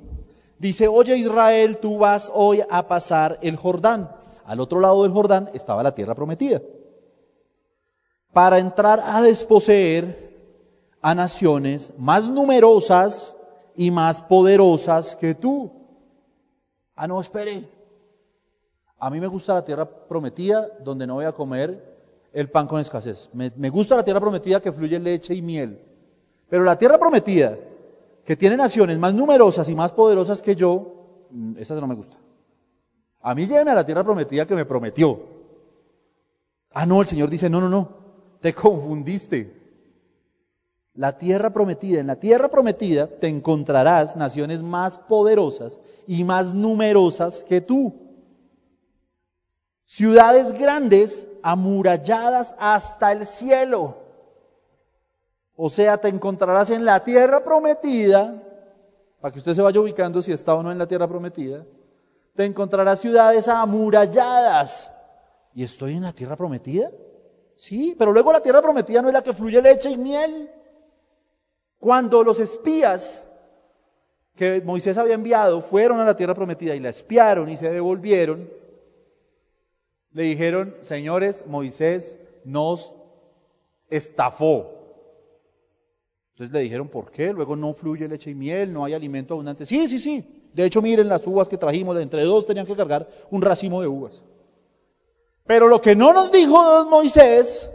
dice, 0.58 0.88
oye 0.88 1.18
Israel, 1.18 1.78
tú 1.80 1.98
vas 1.98 2.32
hoy 2.34 2.62
a 2.70 2.88
pasar 2.88 3.40
el 3.42 3.56
Jordán. 3.56 4.10
Al 4.46 4.60
otro 4.60 4.80
lado 4.80 5.04
del 5.04 5.12
Jordán 5.12 5.50
estaba 5.54 5.84
la 5.84 5.96
tierra 5.96 6.16
prometida. 6.16 6.62
Para 8.34 8.58
entrar 8.58 9.00
a 9.00 9.22
desposeer 9.22 10.34
a 11.02 11.14
naciones 11.14 11.94
más 11.98 12.28
numerosas 12.28 13.38
y 13.76 13.92
más 13.92 14.22
poderosas 14.22 15.16
que 15.16 15.36
tú. 15.36 15.72
Ah, 16.96 17.08
no, 17.08 17.22
espere. 17.22 17.70
A 18.98 19.10
mí 19.10 19.20
me 19.20 19.28
gusta 19.28 19.54
la 19.54 19.64
tierra 19.64 19.86
prometida 19.86 20.68
donde 20.84 21.06
no 21.06 21.16
voy 21.16 21.26
a 21.26 21.32
comer 21.32 21.94
el 22.32 22.50
pan 22.50 22.68
con 22.68 22.80
escasez. 22.80 23.30
Me, 23.34 23.70
gusta 23.70 23.96
la 23.96 24.04
tierra 24.04 24.20
prometida 24.20 24.60
que 24.60 24.72
fluye 24.72 25.00
leche 25.00 25.36
y 25.36 25.42
miel. 25.42 25.80
Pero 26.50 26.64
la 26.64 26.78
tierra 26.78 26.98
prometida, 26.98 27.58
que 28.26 28.36
tiene 28.36 28.58
naciones 28.58 28.98
más 28.98 29.14
numerosas 29.14 29.68
y 29.70 29.76
más 29.76 29.92
poderosas 29.92 30.42
que 30.42 30.56
yo, 30.56 31.28
mm, 31.30 31.58
esa 31.58 31.76
no 31.76 31.88
me 31.88 31.96
gusta. 31.96 32.18
A 33.22 33.36
mí 33.36 33.46
lléveme 33.46 33.72
a 33.72 33.76
la 33.76 33.86
tierra 33.86 34.04
prometida 34.04 34.46
que 34.46 34.56
me 34.56 34.66
prometió. 34.66 35.20
Ah, 36.72 36.86
no, 36.86 37.02
el 37.02 37.08
Señor 37.08 37.30
dice, 37.30 37.50
no, 37.50 37.62
no, 37.62 37.70
no, 37.70 38.03
te 38.44 38.54
confundiste. 38.54 39.64
La 40.96 41.18
tierra 41.18 41.52
prometida, 41.52 42.02
en 42.02 42.08
la 42.08 42.18
tierra 42.18 42.50
prometida 42.50 43.08
te 43.08 43.30
encontrarás 43.30 44.18
naciones 44.18 44.62
más 44.62 44.98
poderosas 44.98 45.80
y 46.06 46.26
más 46.26 46.54
numerosas 46.54 47.42
que 47.42 47.62
tú. 47.62 47.94
Ciudades 49.86 50.52
grandes, 50.52 51.26
amuralladas 51.42 52.54
hasta 52.60 53.14
el 53.14 53.26
cielo. 53.26 53.96
O 55.56 55.70
sea, 55.70 55.98
te 55.98 56.10
encontrarás 56.10 56.70
en 56.70 56.84
la 56.84 57.02
tierra 57.02 57.46
prometida, 57.46 58.44
para 59.22 59.32
que 59.32 59.40
usted 59.40 59.54
se 59.54 59.62
vaya 59.62 59.80
ubicando 59.80 60.22
si 60.22 60.34
está 60.34 60.54
o 60.54 60.62
no 60.62 60.70
en 60.70 60.78
la 60.78 60.88
tierra 60.88 61.08
prometida, 61.08 61.66
te 62.36 62.44
encontrarás 62.44 63.00
ciudades 63.00 63.48
amuralladas. 63.48 64.92
¿Y 65.56 65.64
estoy 65.64 65.94
en 65.94 66.02
la 66.02 66.12
tierra 66.12 66.36
prometida? 66.36 66.90
Sí, 67.56 67.96
pero 67.98 68.12
luego 68.12 68.32
la 68.32 68.42
tierra 68.42 68.62
prometida 68.62 69.02
no 69.02 69.10
es 69.10 69.14
la 69.14 69.24
que 69.24 69.34
fluye 69.34 69.62
leche 69.62 69.90
y 69.90 69.98
miel. 69.98 70.50
Cuando 71.80 72.24
los 72.24 72.40
espías 72.40 73.24
que 74.36 74.62
Moisés 74.62 74.98
había 74.98 75.14
enviado 75.14 75.62
fueron 75.62 76.00
a 76.00 76.06
la 76.06 76.16
tierra 76.16 76.34
prometida 76.34 76.76
y 76.76 76.80
la 76.80 76.90
espiaron 76.90 77.50
y 77.50 77.58
se 77.58 77.70
devolvieron, 77.70 78.50
le 80.12 80.24
dijeron, 80.24 80.76
señores, 80.82 81.44
Moisés 81.48 82.18
nos 82.44 82.94
estafó. 83.90 84.72
Entonces 86.32 86.54
le 86.54 86.62
dijeron, 86.62 86.88
¿por 86.88 87.12
qué? 87.12 87.32
Luego 87.32 87.56
no 87.56 87.74
fluye 87.74 88.08
leche 88.08 88.32
y 88.32 88.36
miel, 88.36 88.74
no 88.74 88.86
hay 88.86 88.94
alimento 88.94 89.36
abundante. 89.36 89.66
Sí, 89.66 89.88
sí, 89.88 90.00
sí. 90.00 90.50
De 90.54 90.66
hecho, 90.66 90.82
miren 90.82 91.10
las 91.10 91.26
uvas 91.28 91.50
que 91.50 91.58
trajimos, 91.58 92.00
entre 92.00 92.24
dos 92.24 92.46
tenían 92.46 92.66
que 92.66 92.76
cargar 92.76 93.08
un 93.30 93.42
racimo 93.42 93.82
de 93.82 93.88
uvas. 93.88 94.24
Pero 95.46 95.68
lo 95.68 95.82
que 95.82 95.96
no 95.96 96.14
nos 96.14 96.32
dijo 96.32 96.86
Moisés 96.86 97.70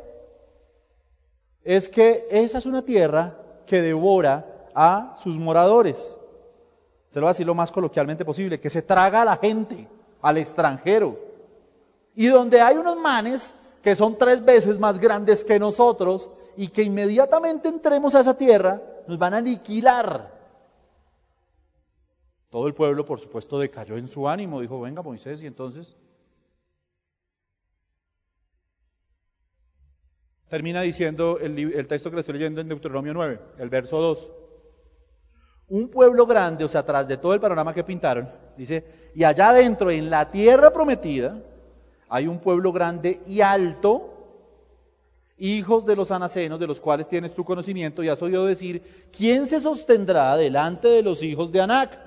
es 1.63 1.89
que 1.89 2.27
esa 2.31 2.59
es 2.59 2.67
una 2.67 2.83
tierra 2.83 3.37
que 3.67 3.83
devora 3.83 4.71
a 4.75 5.15
sus 5.19 5.37
moradores. 5.39 6.17
Se 7.07 7.21
lo 7.21 7.25
va 7.25 7.31
a 7.31 7.33
decir 7.35 7.47
lo 7.47 7.55
más 7.55 7.71
coloquialmente 7.71 8.25
posible, 8.25 8.59
que 8.59 8.71
se 8.71 8.83
traga 8.83 9.23
a 9.23 9.25
la 9.25 9.37
gente, 9.37 9.89
al 10.23 10.39
extranjero. 10.39 11.19
Y 12.15 12.27
donde 12.27 12.61
hay 12.61 12.77
unos 12.77 12.97
manes 12.97 13.55
que 13.83 13.95
son 13.95 14.17
tres 14.17 14.45
veces 14.45 14.79
más 14.79 14.99
grandes 14.99 15.45
que 15.45 15.59
nosotros 15.59 16.31
y 16.57 16.69
que 16.69 16.83
inmediatamente 16.83 17.69
entremos 17.69 18.15
a 18.15 18.21
esa 18.21 18.37
tierra, 18.37 18.83
nos 19.07 19.19
van 19.19 19.35
a 19.35 19.39
aniquilar. 19.39 20.37
Todo 22.51 22.67
el 22.67 22.75
pueblo, 22.75 23.05
por 23.05 23.21
supuesto, 23.21 23.59
decayó 23.59 23.97
en 23.97 24.09
su 24.09 24.27
ánimo, 24.27 24.61
dijo, 24.61 24.81
venga 24.81 25.03
Moisés, 25.03 25.43
y 25.43 25.47
entonces 25.47 25.97
termina 30.49 30.81
diciendo 30.81 31.39
el, 31.41 31.87
texto 31.87 32.11
que 32.11 32.17
le 32.17 32.21
estoy 32.21 32.35
leyendo 32.35 32.61
en 32.61 32.69
Deuteronomio 32.69 33.13
9, 33.15 33.41
el 33.59 33.69
verso 33.69 34.01
2. 34.01 34.31
Un 35.69 35.89
pueblo 35.89 36.27
grande, 36.27 36.65
o 36.65 36.69
sea, 36.69 36.81
atrás 36.81 37.07
de 37.07 37.19
todo 37.19 37.35
el 37.35 37.41
panorama 37.41 37.75
que 37.75 37.85
pintaron, 37.85 38.29
dice, 38.57 39.11
y 39.15 39.25
allá 39.25 39.51
adentro, 39.51 39.91
en 39.91 40.09
la 40.09 40.31
tierra 40.31 40.73
prometida, 40.73 41.39
hay 42.09 42.27
un 42.27 42.39
pueblo 42.39 42.73
grande 42.73 43.21
y 43.27 43.43
alto, 43.43 44.15
hijos 45.37 45.85
de 45.85 45.95
los 45.95 46.11
anacenos, 46.11 46.59
de 46.59 46.67
los 46.67 46.81
cuales 46.81 47.07
tienes 47.07 47.35
tu 47.35 47.45
conocimiento, 47.45 48.03
y 48.03 48.09
has 48.09 48.23
oído 48.23 48.47
decir, 48.47 49.11
¿quién 49.15 49.45
se 49.45 49.61
sostendrá 49.61 50.35
delante 50.39 50.89
de 50.89 51.03
los 51.03 51.23
hijos 51.23 51.53
de 51.53 51.61
Anac? 51.61 51.99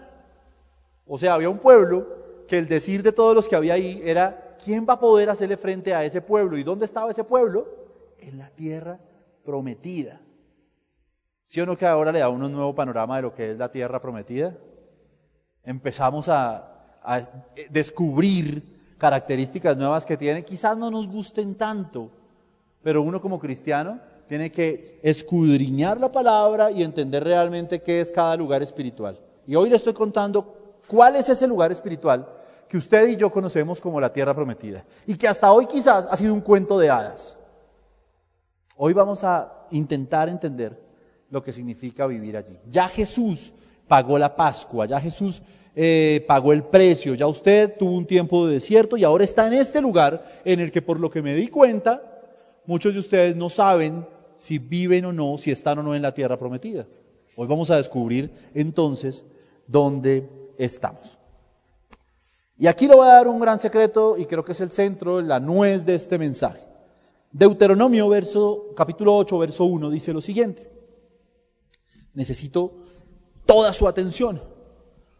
O 1.05 1.17
sea, 1.19 1.35
había 1.35 1.49
un 1.49 1.59
pueblo 1.59 2.07
que 2.47 2.57
el 2.57 2.67
decir 2.67 3.03
de 3.03 3.11
todos 3.11 3.35
los 3.35 3.47
que 3.47 3.55
había 3.55 3.75
ahí 3.75 4.01
era, 4.03 4.57
¿quién 4.63 4.87
va 4.89 4.93
a 4.93 4.99
poder 4.99 5.29
hacerle 5.29 5.55
frente 5.55 5.93
a 5.93 6.03
ese 6.03 6.21
pueblo? 6.21 6.57
¿Y 6.57 6.63
dónde 6.63 6.85
estaba 6.85 7.11
ese 7.11 7.23
pueblo? 7.23 7.80
En 8.21 8.37
la 8.37 8.49
tierra 8.49 8.99
prometida. 9.43 10.21
¿Sí 11.47 11.59
o 11.59 11.65
no 11.65 11.75
que 11.75 11.85
ahora 11.85 12.11
le 12.11 12.19
da 12.19 12.29
uno 12.29 12.45
un 12.45 12.53
nuevo 12.53 12.73
panorama 12.73 13.17
de 13.17 13.21
lo 13.23 13.33
que 13.33 13.51
es 13.51 13.57
la 13.57 13.69
tierra 13.69 14.01
prometida? 14.01 14.55
Empezamos 15.63 16.29
a, 16.29 16.99
a 17.03 17.21
descubrir 17.69 18.95
características 18.97 19.75
nuevas 19.75 20.05
que 20.05 20.15
tiene. 20.15 20.45
Quizás 20.45 20.77
no 20.77 20.89
nos 20.89 21.07
gusten 21.07 21.55
tanto, 21.55 22.09
pero 22.81 23.01
uno 23.01 23.19
como 23.19 23.39
cristiano 23.39 23.99
tiene 24.27 24.51
que 24.51 24.99
escudriñar 25.03 25.99
la 25.99 26.11
palabra 26.11 26.71
y 26.71 26.83
entender 26.83 27.23
realmente 27.23 27.81
qué 27.81 27.99
es 27.99 28.11
cada 28.11 28.37
lugar 28.37 28.61
espiritual. 28.61 29.19
Y 29.45 29.55
hoy 29.55 29.69
le 29.69 29.75
estoy 29.75 29.93
contando 29.93 30.61
¿Cuál 30.91 31.15
es 31.15 31.29
ese 31.29 31.47
lugar 31.47 31.71
espiritual 31.71 32.27
que 32.67 32.77
usted 32.77 33.07
y 33.07 33.15
yo 33.15 33.31
conocemos 33.31 33.79
como 33.79 34.01
la 34.01 34.11
tierra 34.11 34.35
prometida? 34.35 34.83
Y 35.07 35.15
que 35.15 35.25
hasta 35.25 35.49
hoy 35.49 35.65
quizás 35.65 36.05
ha 36.11 36.17
sido 36.17 36.33
un 36.33 36.41
cuento 36.41 36.77
de 36.77 36.89
hadas. 36.89 37.37
Hoy 38.83 38.93
vamos 38.93 39.23
a 39.23 39.67
intentar 39.69 40.27
entender 40.27 40.75
lo 41.29 41.43
que 41.43 41.53
significa 41.53 42.07
vivir 42.07 42.35
allí. 42.35 42.57
Ya 42.67 42.87
Jesús 42.87 43.53
pagó 43.87 44.17
la 44.17 44.35
Pascua, 44.35 44.87
ya 44.87 44.99
Jesús 44.99 45.39
eh, 45.75 46.25
pagó 46.27 46.51
el 46.51 46.63
precio, 46.63 47.13
ya 47.13 47.27
usted 47.27 47.77
tuvo 47.77 47.95
un 47.95 48.07
tiempo 48.07 48.47
de 48.47 48.55
desierto 48.55 48.97
y 48.97 49.03
ahora 49.03 49.23
está 49.23 49.45
en 49.45 49.53
este 49.53 49.81
lugar 49.81 50.25
en 50.43 50.61
el 50.61 50.71
que 50.71 50.81
por 50.81 50.99
lo 50.99 51.11
que 51.11 51.21
me 51.21 51.35
di 51.35 51.47
cuenta, 51.47 52.01
muchos 52.65 52.91
de 52.91 53.01
ustedes 53.01 53.35
no 53.35 53.49
saben 53.49 54.03
si 54.35 54.57
viven 54.57 55.05
o 55.05 55.13
no, 55.13 55.37
si 55.37 55.51
están 55.51 55.77
o 55.77 55.83
no 55.83 55.93
en 55.93 56.01
la 56.01 56.15
tierra 56.15 56.35
prometida. 56.39 56.87
Hoy 57.35 57.45
vamos 57.45 57.69
a 57.69 57.77
descubrir 57.77 58.31
entonces 58.55 59.25
dónde 59.67 60.27
estamos. 60.57 61.19
Y 62.57 62.65
aquí 62.65 62.87
le 62.87 62.95
voy 62.95 63.07
a 63.07 63.13
dar 63.13 63.27
un 63.27 63.39
gran 63.39 63.59
secreto 63.59 64.17
y 64.17 64.25
creo 64.25 64.43
que 64.43 64.53
es 64.53 64.61
el 64.61 64.71
centro, 64.71 65.21
la 65.21 65.39
nuez 65.39 65.85
de 65.85 65.93
este 65.93 66.17
mensaje. 66.17 66.70
Deuteronomio 67.31 68.09
verso, 68.09 68.73
capítulo 68.75 69.15
8, 69.15 69.37
verso 69.39 69.63
1 69.65 69.89
dice 69.89 70.11
lo 70.11 70.21
siguiente. 70.21 70.69
Necesito 72.13 72.73
toda 73.45 73.71
su 73.71 73.87
atención. 73.87 74.41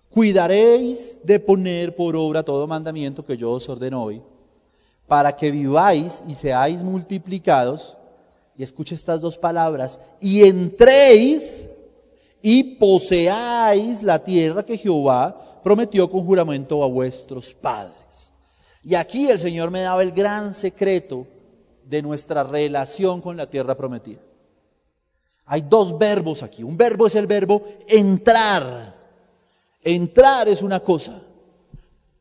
Cuidaréis 0.10 1.22
de 1.24 1.40
poner 1.40 1.96
por 1.96 2.18
obra 2.18 2.44
todo 2.44 2.68
mandamiento 2.68 3.26
que 3.26 3.38
yo 3.38 3.52
os 3.52 3.70
ordeno 3.70 4.04
hoy, 4.04 4.22
para 5.08 5.34
que 5.34 5.52
viváis 5.52 6.22
y 6.28 6.36
seáis 6.36 6.84
multiplicados. 6.84 7.96
Y 8.58 8.64
escuche 8.64 8.94
estas 8.94 9.22
dos 9.22 9.38
palabras, 9.38 10.00
y 10.20 10.44
entréis 10.44 11.66
y 12.42 12.76
poseáis 12.76 14.04
la 14.04 14.22
tierra 14.22 14.66
que 14.66 14.78
Jehová 14.78 15.62
prometió 15.64 16.10
con 16.10 16.26
juramento 16.26 16.84
a 16.84 16.88
vuestros 16.88 17.54
padres. 17.54 18.34
Y 18.84 18.96
aquí 18.96 19.30
el 19.30 19.40
Señor 19.40 19.72
me 19.72 19.82
daba 19.82 20.04
el 20.04 20.12
gran 20.12 20.54
secreto 20.54 21.26
de 21.92 22.02
nuestra 22.02 22.44
relación 22.44 23.20
con 23.20 23.36
la 23.36 23.50
tierra 23.50 23.76
prometida. 23.76 24.22
Hay 25.44 25.60
dos 25.60 25.98
verbos 25.98 26.42
aquí. 26.42 26.64
Un 26.64 26.78
verbo 26.78 27.06
es 27.06 27.16
el 27.16 27.28
verbo 27.28 27.62
entrar. 27.86 28.96
Entrar 29.84 30.48
es 30.48 30.62
una 30.62 30.80
cosa. 30.80 31.22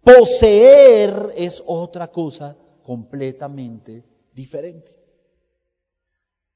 Poseer 0.03 1.33
es 1.37 1.63
otra 1.65 2.09
cosa 2.09 2.57
completamente 2.83 4.03
diferente. 4.33 4.91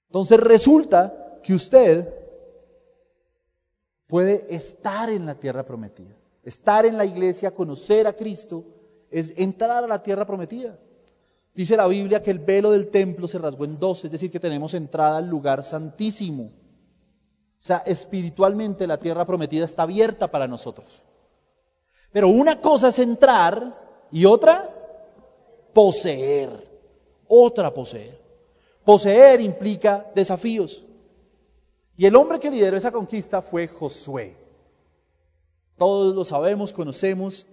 Entonces 0.08 0.40
resulta 0.40 1.38
que 1.40 1.54
usted 1.54 2.12
puede 4.08 4.52
estar 4.52 5.08
en 5.08 5.24
la 5.24 5.36
tierra 5.36 5.64
prometida. 5.64 6.16
Estar 6.42 6.84
en 6.84 6.98
la 6.98 7.04
iglesia, 7.04 7.52
conocer 7.52 8.08
a 8.08 8.12
Cristo, 8.12 8.64
es 9.08 9.38
entrar 9.38 9.84
a 9.84 9.86
la 9.86 10.02
tierra 10.02 10.26
prometida. 10.26 10.76
Dice 11.54 11.76
la 11.76 11.86
Biblia 11.86 12.22
que 12.22 12.30
el 12.30 12.40
velo 12.40 12.70
del 12.72 12.88
templo 12.88 13.28
se 13.28 13.38
rasgó 13.38 13.64
en 13.64 13.78
dos, 13.78 14.04
es 14.04 14.10
decir, 14.10 14.30
que 14.30 14.40
tenemos 14.40 14.74
entrada 14.74 15.18
al 15.18 15.28
lugar 15.28 15.62
santísimo. 15.62 16.44
O 16.44 17.66
sea, 17.66 17.78
espiritualmente 17.86 18.86
la 18.86 18.98
tierra 18.98 19.24
prometida 19.24 19.64
está 19.64 19.84
abierta 19.84 20.30
para 20.30 20.48
nosotros. 20.48 21.02
Pero 22.12 22.28
una 22.28 22.60
cosa 22.60 22.88
es 22.88 22.98
entrar 22.98 24.06
y 24.10 24.24
otra, 24.24 24.68
poseer. 25.72 26.50
Otra 27.26 27.72
poseer. 27.72 28.20
Poseer 28.84 29.40
implica 29.40 30.10
desafíos. 30.14 30.82
Y 31.96 32.06
el 32.06 32.16
hombre 32.16 32.38
que 32.38 32.50
lideró 32.50 32.76
esa 32.76 32.92
conquista 32.92 33.40
fue 33.40 33.68
Josué. 33.68 34.36
Todos 35.76 36.14
lo 36.14 36.24
sabemos, 36.24 36.72
conocemos 36.72 37.46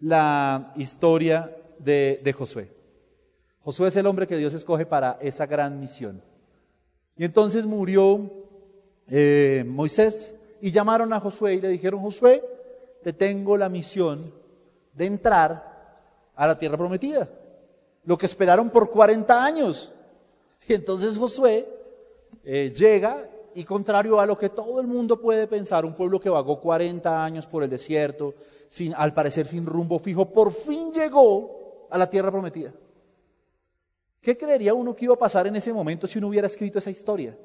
la 0.00 0.72
historia 0.76 1.56
de, 1.78 2.34
Josué. 2.36 2.68
Josué 3.64 3.88
es 3.88 3.96
el 3.96 4.06
hombre 4.06 4.26
que 4.26 4.36
Dios 4.36 4.54
escoge 4.54 4.86
para 4.86 5.18
esa 5.20 5.46
gran 5.46 5.78
misión. 5.78 6.20
Y 7.16 7.24
entonces 7.24 7.66
murió 7.66 8.30
eh, 9.08 9.64
Moisés 9.66 10.34
y 10.60 10.70
llamaron 10.70 11.12
a 11.12 11.20
Josué 11.20 11.54
y 11.54 11.60
le 11.60 11.68
dijeron, 11.68 12.00
Josué, 12.00 12.42
te 13.02 13.12
tengo 13.12 13.56
la 13.56 13.68
misión 13.68 14.32
de 14.94 15.06
entrar 15.06 15.72
a 16.34 16.46
la 16.46 16.58
tierra 16.58 16.76
prometida. 16.76 17.28
Lo 18.04 18.18
que 18.18 18.26
esperaron 18.26 18.70
por 18.70 18.90
40 18.90 19.44
años. 19.44 19.92
Y 20.66 20.74
entonces 20.74 21.18
Josué 21.18 21.68
eh, 22.44 22.72
llega 22.74 23.28
y 23.54 23.64
contrario 23.64 24.18
a 24.18 24.26
lo 24.26 24.36
que 24.36 24.48
todo 24.48 24.80
el 24.80 24.86
mundo 24.86 25.20
puede 25.20 25.46
pensar, 25.46 25.84
un 25.84 25.94
pueblo 25.94 26.18
que 26.18 26.30
vagó 26.30 26.58
40 26.58 27.24
años 27.24 27.46
por 27.46 27.62
el 27.62 27.70
desierto, 27.70 28.34
sin, 28.68 28.94
al 28.94 29.12
parecer 29.12 29.46
sin 29.46 29.66
rumbo 29.66 29.98
fijo, 29.98 30.30
por 30.30 30.52
fin 30.52 30.92
llegó 30.92 31.86
a 31.90 31.98
la 31.98 32.08
tierra 32.08 32.30
prometida. 32.30 32.72
¿Qué 34.22 34.38
creería 34.38 34.72
uno 34.72 34.94
que 34.94 35.04
iba 35.04 35.14
a 35.14 35.18
pasar 35.18 35.48
en 35.48 35.56
ese 35.56 35.72
momento 35.72 36.06
si 36.06 36.18
uno 36.18 36.28
hubiera 36.28 36.46
escrito 36.46 36.78
esa 36.78 36.92
historia? 36.92 37.36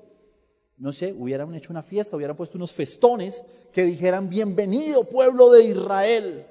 No 0.77 0.93
sé, 0.93 1.11
hubieran 1.11 1.53
hecho 1.55 1.73
una 1.73 1.81
fiesta, 1.81 2.15
hubieran 2.15 2.37
puesto 2.37 2.55
unos 2.55 2.71
festones 2.71 3.43
que 3.73 3.81
dijeran, 3.81 4.29
bienvenido 4.29 5.03
pueblo 5.03 5.49
de 5.49 5.63
Israel. 5.63 6.45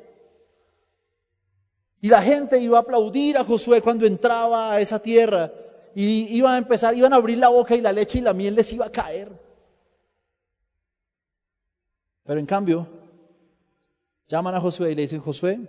Y 2.00 2.08
la 2.08 2.20
gente 2.22 2.58
iba 2.58 2.78
a 2.78 2.80
aplaudir 2.80 3.38
a 3.38 3.44
Josué 3.44 3.80
cuando 3.80 4.04
entraba 4.04 4.72
a 4.72 4.80
esa 4.80 5.00
tierra. 5.00 5.52
Y 5.94 6.36
iban 6.36 6.54
a 6.54 6.58
empezar, 6.58 6.96
iban 6.96 7.12
a 7.12 7.16
abrir 7.16 7.38
la 7.38 7.48
boca 7.48 7.76
y 7.76 7.80
la 7.80 7.92
leche 7.92 8.18
y 8.18 8.22
la 8.22 8.32
miel 8.32 8.56
les 8.56 8.72
iba 8.72 8.86
a 8.86 8.90
caer. 8.90 9.30
Pero 12.24 12.40
en 12.40 12.46
cambio, 12.46 12.88
llaman 14.26 14.56
a 14.56 14.60
Josué 14.60 14.90
y 14.90 14.94
le 14.96 15.02
dicen, 15.02 15.20
Josué, 15.20 15.60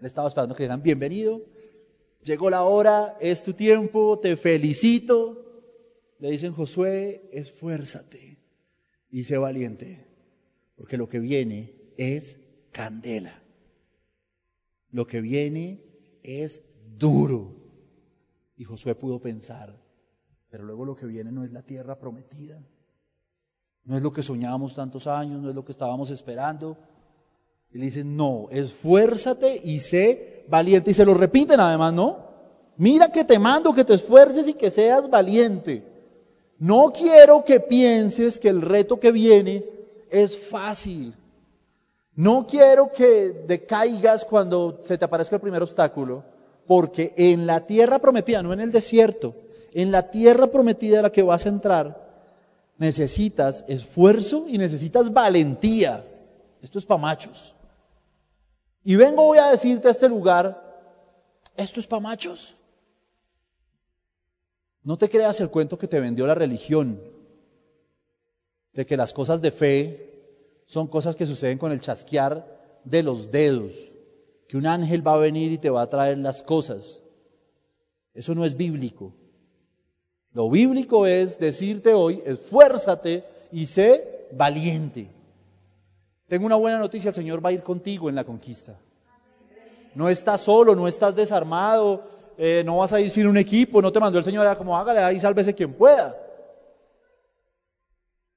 le 0.00 0.06
estaba 0.08 0.26
esperando 0.26 0.56
que 0.56 0.64
le 0.64 0.66
dijeran, 0.66 0.82
bienvenido, 0.82 1.40
llegó 2.22 2.50
la 2.50 2.62
hora, 2.62 3.16
es 3.20 3.42
tu 3.44 3.52
tiempo, 3.52 4.18
te 4.18 4.36
felicito. 4.36 5.44
Le 6.18 6.30
dicen, 6.30 6.52
Josué, 6.52 7.28
esfuérzate 7.32 8.38
y 9.10 9.24
sé 9.24 9.38
valiente, 9.38 10.06
porque 10.76 10.96
lo 10.96 11.08
que 11.08 11.20
viene 11.20 11.74
es 11.96 12.40
candela. 12.72 13.42
Lo 14.90 15.06
que 15.06 15.20
viene 15.20 15.84
es 16.22 16.62
duro. 16.96 17.56
Y 18.56 18.64
Josué 18.64 18.94
pudo 18.94 19.20
pensar, 19.20 19.80
pero 20.50 20.64
luego 20.64 20.84
lo 20.84 20.96
que 20.96 21.06
viene 21.06 21.30
no 21.30 21.44
es 21.44 21.52
la 21.52 21.62
tierra 21.62 21.98
prometida. 21.98 22.66
No 23.84 23.96
es 23.96 24.02
lo 24.02 24.12
que 24.12 24.22
soñábamos 24.22 24.74
tantos 24.74 25.06
años, 25.06 25.40
no 25.40 25.48
es 25.48 25.54
lo 25.54 25.64
que 25.64 25.72
estábamos 25.72 26.10
esperando. 26.10 26.76
Y 27.70 27.78
le 27.78 27.86
dicen, 27.86 28.16
no, 28.16 28.48
esfuérzate 28.50 29.60
y 29.62 29.78
sé 29.78 30.37
valiente. 30.48 30.90
Y 30.90 30.94
se 30.94 31.04
lo 31.04 31.14
repiten 31.14 31.60
además, 31.60 31.92
¿no? 31.92 32.28
Mira 32.76 33.10
que 33.10 33.24
te 33.24 33.38
mando 33.38 33.72
que 33.72 33.84
te 33.84 33.94
esfuerces 33.94 34.46
y 34.46 34.54
que 34.54 34.70
seas 34.70 35.08
valiente. 35.10 35.82
No 36.58 36.92
quiero 36.92 37.44
que 37.44 37.60
pienses 37.60 38.38
que 38.38 38.48
el 38.48 38.62
reto 38.62 38.98
que 38.98 39.12
viene 39.12 39.64
es 40.10 40.36
fácil. 40.36 41.14
No 42.14 42.46
quiero 42.48 42.90
que 42.90 43.44
decaigas 43.46 44.24
cuando 44.24 44.78
se 44.80 44.98
te 44.98 45.04
aparezca 45.04 45.36
el 45.36 45.42
primer 45.42 45.62
obstáculo, 45.62 46.24
porque 46.66 47.14
en 47.16 47.46
la 47.46 47.64
tierra 47.66 48.00
prometida, 48.00 48.42
no 48.42 48.52
en 48.52 48.60
el 48.60 48.72
desierto, 48.72 49.34
en 49.72 49.92
la 49.92 50.10
tierra 50.10 50.48
prometida 50.48 50.98
a 50.98 51.02
la 51.02 51.12
que 51.12 51.22
vas 51.22 51.46
a 51.46 51.50
entrar, 51.50 52.08
necesitas 52.76 53.64
esfuerzo 53.68 54.46
y 54.48 54.58
necesitas 54.58 55.12
valentía. 55.12 56.04
Esto 56.60 56.78
es 56.78 56.84
para 56.84 57.00
machos. 57.00 57.54
Y 58.88 58.96
vengo 58.96 59.22
voy 59.22 59.36
a 59.36 59.50
decirte 59.50 59.86
a 59.86 59.90
este 59.90 60.08
lugar, 60.08 60.64
esto 61.54 61.78
es 61.78 61.86
para 61.86 62.00
machos. 62.00 62.54
No 64.82 64.96
te 64.96 65.10
creas 65.10 65.38
el 65.42 65.50
cuento 65.50 65.76
que 65.76 65.86
te 65.86 66.00
vendió 66.00 66.26
la 66.26 66.34
religión, 66.34 66.98
de 68.72 68.86
que 68.86 68.96
las 68.96 69.12
cosas 69.12 69.42
de 69.42 69.50
fe 69.50 70.62
son 70.64 70.86
cosas 70.86 71.16
que 71.16 71.26
suceden 71.26 71.58
con 71.58 71.70
el 71.70 71.82
chasquear 71.82 72.80
de 72.82 73.02
los 73.02 73.30
dedos, 73.30 73.92
que 74.48 74.56
un 74.56 74.66
ángel 74.66 75.06
va 75.06 75.12
a 75.12 75.18
venir 75.18 75.52
y 75.52 75.58
te 75.58 75.68
va 75.68 75.82
a 75.82 75.90
traer 75.90 76.16
las 76.16 76.42
cosas. 76.42 77.02
Eso 78.14 78.34
no 78.34 78.46
es 78.46 78.56
bíblico. 78.56 79.12
Lo 80.32 80.48
bíblico 80.48 81.06
es 81.06 81.38
decirte 81.38 81.92
hoy, 81.92 82.22
esfuérzate 82.24 83.22
y 83.52 83.66
sé 83.66 84.28
valiente. 84.32 85.17
Tengo 86.28 86.44
una 86.44 86.56
buena 86.56 86.78
noticia, 86.78 87.08
el 87.08 87.14
Señor 87.14 87.44
va 87.44 87.48
a 87.48 87.52
ir 87.52 87.62
contigo 87.62 88.10
en 88.10 88.14
la 88.14 88.22
conquista. 88.22 88.78
No 89.94 90.10
estás 90.10 90.42
solo, 90.42 90.76
no 90.76 90.86
estás 90.86 91.16
desarmado, 91.16 92.04
eh, 92.36 92.62
no 92.64 92.76
vas 92.76 92.92
a 92.92 93.00
ir 93.00 93.10
sin 93.10 93.26
un 93.26 93.38
equipo, 93.38 93.80
no 93.80 93.90
te 93.90 93.98
mandó 93.98 94.18
el 94.18 94.24
Señor 94.24 94.46
a 94.46 94.54
como 94.54 94.76
hágale 94.76 95.00
ahí, 95.00 95.18
sálvese 95.18 95.54
quien 95.54 95.72
pueda. 95.72 96.14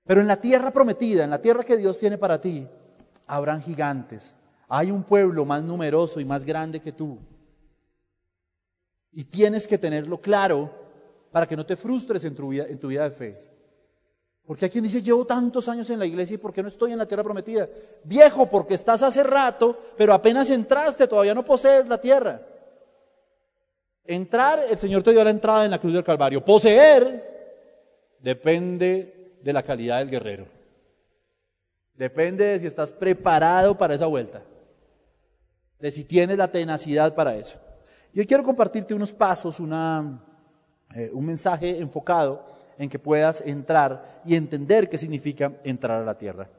Pero 0.05 0.21
en 0.21 0.27
la 0.27 0.37
tierra 0.37 0.71
prometida, 0.71 1.25
en 1.25 1.29
la 1.29 1.41
tierra 1.41 1.63
que 1.63 1.75
Dios 1.77 1.97
tiene 1.97 2.17
para 2.17 2.39
ti, 2.39 2.65
habrán 3.27 3.61
gigantes. 3.61 4.37
Hay 4.69 4.89
un 4.89 5.03
pueblo 5.03 5.43
más 5.43 5.61
numeroso 5.61 6.21
y 6.21 6.25
más 6.25 6.45
grande 6.45 6.79
que 6.79 6.93
tú. 6.93 7.19
Y 9.11 9.25
tienes 9.25 9.67
que 9.67 9.77
tenerlo 9.77 10.21
claro 10.21 10.73
para 11.29 11.45
que 11.45 11.57
no 11.57 11.65
te 11.65 11.75
frustres 11.75 12.23
en 12.23 12.35
tu 12.35 12.47
vida, 12.47 12.65
en 12.69 12.79
tu 12.79 12.87
vida 12.87 13.03
de 13.03 13.11
fe. 13.11 13.50
Porque 14.45 14.65
hay 14.65 14.71
quien 14.71 14.83
dice, 14.83 15.01
llevo 15.01 15.25
tantos 15.25 15.67
años 15.67 15.89
en 15.89 15.99
la 15.99 16.05
iglesia 16.05 16.35
y 16.35 16.37
¿por 16.37 16.51
qué 16.51 16.61
no 16.61 16.67
estoy 16.67 16.91
en 16.91 16.97
la 16.97 17.05
tierra 17.05 17.23
prometida? 17.23 17.69
Viejo, 18.03 18.49
porque 18.49 18.73
estás 18.73 19.03
hace 19.03 19.23
rato, 19.23 19.77
pero 19.95 20.13
apenas 20.13 20.49
entraste, 20.49 21.07
todavía 21.07 21.33
no 21.33 21.45
posees 21.45 21.87
la 21.87 21.99
tierra. 21.99 22.41
Entrar, 24.03 24.63
el 24.69 24.79
Señor 24.79 25.03
te 25.03 25.11
dio 25.11 25.23
la 25.23 25.29
entrada 25.29 25.63
en 25.63 25.71
la 25.71 25.79
cruz 25.79 25.93
del 25.93 26.03
Calvario. 26.03 26.43
Poseer 26.43 28.17
depende 28.19 29.37
de 29.41 29.53
la 29.53 29.63
calidad 29.63 29.99
del 29.99 30.09
guerrero. 30.09 30.47
Depende 31.93 32.45
de 32.45 32.59
si 32.59 32.67
estás 32.67 32.91
preparado 32.91 33.77
para 33.77 33.93
esa 33.93 34.07
vuelta. 34.07 34.41
De 35.79 35.91
si 35.91 36.03
tienes 36.03 36.37
la 36.37 36.51
tenacidad 36.51 37.13
para 37.13 37.35
eso. 37.35 37.59
Yo 38.13 38.25
quiero 38.25 38.43
compartirte 38.43 38.93
unos 38.93 39.13
pasos, 39.13 39.59
eh, 39.59 41.09
un 41.13 41.25
mensaje 41.25 41.77
enfocado 41.77 42.43
en 42.81 42.89
que 42.89 42.97
puedas 42.97 43.41
entrar 43.45 44.21
y 44.25 44.35
entender 44.35 44.89
qué 44.89 44.97
significa 44.97 45.53
entrar 45.63 46.01
a 46.01 46.05
la 46.05 46.17
tierra. 46.17 46.49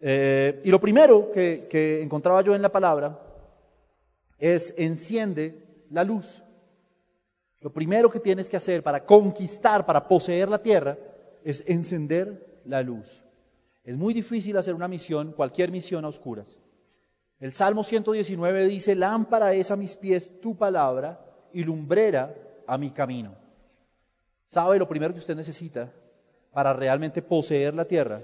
Eh, 0.00 0.60
y 0.62 0.70
lo 0.70 0.80
primero 0.80 1.28
que, 1.32 1.66
que 1.68 2.00
encontraba 2.02 2.40
yo 2.40 2.54
en 2.54 2.62
la 2.62 2.70
palabra 2.70 3.20
es 4.38 4.74
enciende 4.76 5.84
la 5.90 6.04
luz. 6.04 6.40
Lo 7.60 7.72
primero 7.72 8.08
que 8.08 8.20
tienes 8.20 8.48
que 8.48 8.56
hacer 8.56 8.84
para 8.84 9.04
conquistar, 9.04 9.84
para 9.84 10.06
poseer 10.06 10.48
la 10.48 10.62
tierra, 10.62 10.96
es 11.42 11.64
encender 11.66 12.60
la 12.64 12.80
luz. 12.80 13.24
Es 13.82 13.96
muy 13.96 14.14
difícil 14.14 14.56
hacer 14.56 14.72
una 14.72 14.86
misión, 14.86 15.32
cualquier 15.32 15.72
misión 15.72 16.04
a 16.04 16.08
oscuras. 16.08 16.60
El 17.40 17.52
Salmo 17.52 17.82
119 17.82 18.68
dice, 18.68 18.94
lámpara 18.94 19.52
es 19.52 19.72
a 19.72 19.76
mis 19.76 19.96
pies 19.96 20.40
tu 20.40 20.56
palabra 20.56 21.20
y 21.52 21.64
lumbrera 21.64 22.32
a 22.68 22.78
mi 22.78 22.90
camino. 22.90 23.45
¿Sabe 24.46 24.78
lo 24.78 24.88
primero 24.88 25.12
que 25.12 25.20
usted 25.20 25.36
necesita 25.36 25.92
para 26.52 26.72
realmente 26.72 27.20
poseer 27.20 27.74
la 27.74 27.84
tierra? 27.84 28.22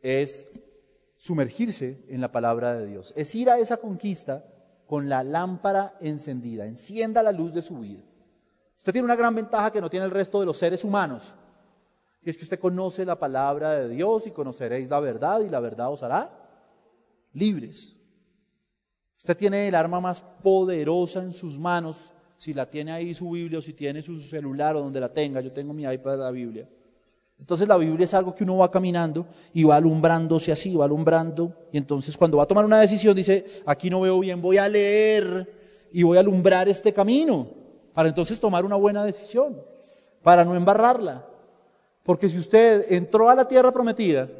Es 0.00 0.48
sumergirse 1.16 2.04
en 2.08 2.20
la 2.20 2.32
palabra 2.32 2.74
de 2.74 2.86
Dios. 2.86 3.14
Es 3.16 3.34
ir 3.34 3.48
a 3.48 3.58
esa 3.58 3.76
conquista 3.76 4.44
con 4.86 5.08
la 5.08 5.22
lámpara 5.22 5.96
encendida. 6.00 6.66
Encienda 6.66 7.22
la 7.22 7.30
luz 7.30 7.54
de 7.54 7.62
su 7.62 7.78
vida. 7.78 8.02
Usted 8.76 8.92
tiene 8.92 9.04
una 9.04 9.16
gran 9.16 9.34
ventaja 9.34 9.70
que 9.70 9.80
no 9.80 9.88
tiene 9.88 10.06
el 10.06 10.10
resto 10.10 10.40
de 10.40 10.46
los 10.46 10.56
seres 10.56 10.82
humanos. 10.82 11.34
Y 12.22 12.30
es 12.30 12.36
que 12.36 12.42
usted 12.42 12.58
conoce 12.58 13.04
la 13.04 13.18
palabra 13.18 13.72
de 13.72 13.88
Dios 13.88 14.26
y 14.26 14.32
conoceréis 14.32 14.90
la 14.90 14.98
verdad 14.98 15.40
y 15.40 15.48
la 15.48 15.60
verdad 15.60 15.92
os 15.92 16.02
hará 16.02 16.30
libres. 17.32 17.96
Usted 19.16 19.36
tiene 19.36 19.68
el 19.68 19.74
arma 19.74 20.00
más 20.00 20.20
poderosa 20.20 21.22
en 21.22 21.32
sus 21.32 21.58
manos 21.58 22.10
si 22.40 22.54
la 22.54 22.64
tiene 22.64 22.90
ahí 22.90 23.12
su 23.12 23.28
Biblia 23.28 23.58
o 23.58 23.62
si 23.62 23.74
tiene 23.74 24.02
su 24.02 24.18
celular 24.18 24.74
o 24.74 24.80
donde 24.80 24.98
la 24.98 25.12
tenga, 25.12 25.42
yo 25.42 25.52
tengo 25.52 25.74
mi 25.74 25.82
iPad 25.82 26.12
de 26.12 26.24
la 26.24 26.30
Biblia. 26.30 26.66
Entonces 27.38 27.68
la 27.68 27.76
Biblia 27.76 28.06
es 28.06 28.14
algo 28.14 28.34
que 28.34 28.44
uno 28.44 28.56
va 28.56 28.70
caminando 28.70 29.26
y 29.52 29.64
va 29.64 29.76
alumbrándose 29.76 30.50
así, 30.50 30.74
va 30.74 30.86
alumbrando. 30.86 31.54
Y 31.70 31.76
entonces 31.76 32.16
cuando 32.16 32.38
va 32.38 32.44
a 32.44 32.46
tomar 32.46 32.64
una 32.64 32.80
decisión 32.80 33.14
dice, 33.14 33.44
aquí 33.66 33.90
no 33.90 34.00
veo 34.00 34.18
bien, 34.20 34.40
voy 34.40 34.56
a 34.56 34.70
leer 34.70 35.52
y 35.92 36.02
voy 36.02 36.16
a 36.16 36.20
alumbrar 36.20 36.66
este 36.66 36.94
camino 36.94 37.46
para 37.92 38.08
entonces 38.08 38.40
tomar 38.40 38.64
una 38.64 38.76
buena 38.76 39.04
decisión, 39.04 39.60
para 40.22 40.42
no 40.42 40.56
embarrarla. 40.56 41.26
Porque 42.02 42.26
si 42.30 42.38
usted 42.38 42.90
entró 42.90 43.28
a 43.28 43.34
la 43.34 43.46
tierra 43.46 43.70
prometida, 43.70 44.30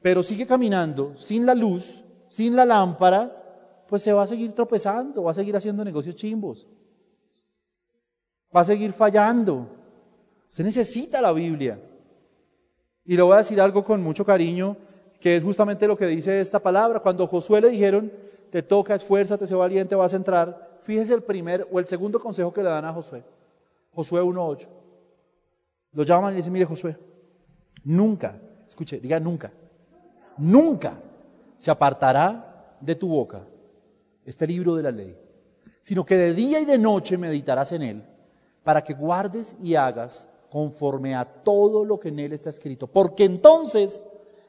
pero 0.00 0.22
sigue 0.22 0.46
caminando 0.46 1.12
sin 1.18 1.44
la 1.44 1.54
luz, 1.54 2.02
sin 2.30 2.56
la 2.56 2.64
lámpara, 2.64 3.84
pues 3.86 4.00
se 4.00 4.14
va 4.14 4.22
a 4.22 4.26
seguir 4.26 4.52
tropezando, 4.52 5.24
va 5.24 5.32
a 5.32 5.34
seguir 5.34 5.54
haciendo 5.54 5.84
negocios 5.84 6.14
chimbos 6.14 6.66
va 8.54 8.60
a 8.60 8.64
seguir 8.64 8.92
fallando. 8.92 9.66
Usted 10.48 10.64
necesita 10.64 11.20
la 11.20 11.32
Biblia. 11.32 11.78
Y 13.04 13.16
le 13.16 13.22
voy 13.22 13.34
a 13.34 13.38
decir 13.38 13.60
algo 13.60 13.82
con 13.82 14.02
mucho 14.02 14.24
cariño, 14.24 14.76
que 15.20 15.36
es 15.36 15.42
justamente 15.42 15.86
lo 15.86 15.96
que 15.96 16.06
dice 16.06 16.40
esta 16.40 16.58
palabra. 16.58 17.00
Cuando 17.00 17.26
Josué 17.26 17.60
le 17.60 17.70
dijeron, 17.70 18.12
te 18.50 18.62
toca, 18.62 18.94
esfuérzate, 18.94 19.46
sé 19.46 19.54
valiente, 19.54 19.94
vas 19.94 20.12
a 20.12 20.16
entrar. 20.16 20.78
Fíjese 20.82 21.14
el 21.14 21.22
primer 21.22 21.66
o 21.72 21.78
el 21.78 21.86
segundo 21.86 22.20
consejo 22.20 22.52
que 22.52 22.62
le 22.62 22.68
dan 22.68 22.84
a 22.84 22.92
Josué. 22.92 23.24
Josué 23.94 24.20
1.8. 24.22 24.68
Lo 25.92 26.02
llaman 26.04 26.32
y 26.32 26.34
le 26.34 26.36
dicen, 26.38 26.52
mire 26.52 26.64
Josué, 26.64 26.96
nunca, 27.84 28.38
escuche, 28.66 28.98
diga 28.98 29.20
nunca, 29.20 29.52
nunca 30.38 30.98
se 31.58 31.70
apartará 31.70 32.76
de 32.80 32.94
tu 32.94 33.08
boca 33.08 33.42
este 34.24 34.46
libro 34.46 34.74
de 34.74 34.82
la 34.82 34.90
ley, 34.90 35.16
sino 35.80 36.04
que 36.04 36.16
de 36.16 36.32
día 36.32 36.60
y 36.60 36.64
de 36.64 36.78
noche 36.78 37.18
meditarás 37.18 37.72
en 37.72 37.82
él, 37.82 38.02
para 38.64 38.82
que 38.82 38.94
guardes 38.94 39.56
y 39.60 39.74
hagas 39.74 40.28
conforme 40.50 41.14
a 41.14 41.24
todo 41.24 41.84
lo 41.84 41.98
que 41.98 42.08
en 42.08 42.18
él 42.18 42.32
está 42.32 42.50
escrito, 42.50 42.86
porque 42.86 43.24
entonces 43.24 44.04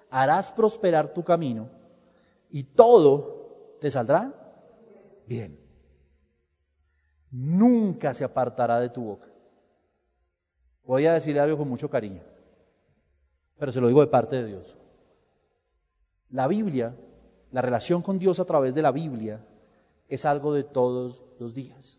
harás 0.10 0.52
prosperar 0.52 1.14
tu 1.14 1.24
camino 1.24 1.70
y 2.50 2.64
todo 2.64 3.78
te 3.80 3.90
saldrá 3.90 4.34
bien. 5.26 5.60
Nunca 7.32 8.14
se 8.14 8.24
apartará 8.24 8.80
de 8.80 8.90
tu 8.90 9.04
boca. 9.04 9.28
Voy 10.84 11.06
a 11.06 11.14
decir 11.14 11.40
algo 11.40 11.58
con 11.58 11.70
mucho 11.70 11.90
cariño, 11.90 12.22
pero 13.58 13.72
se 13.72 13.80
lo 13.80 13.88
digo 13.88 14.02
de 14.02 14.08
parte 14.08 14.36
de 14.36 14.46
Dios. 14.46 14.78
La 16.30 16.48
Biblia, 16.48 16.96
la 17.52 17.62
relación 17.62 18.02
con 18.02 18.20
Dios 18.20 18.40
a 18.40 18.46
través 18.46 18.76
de 18.76 18.82
la 18.82 18.92
Biblia, 18.92 19.44
es 20.10 20.26
algo 20.26 20.54
de 20.54 20.64
todos 20.64 21.24
los 21.40 21.54
días. 21.54 21.98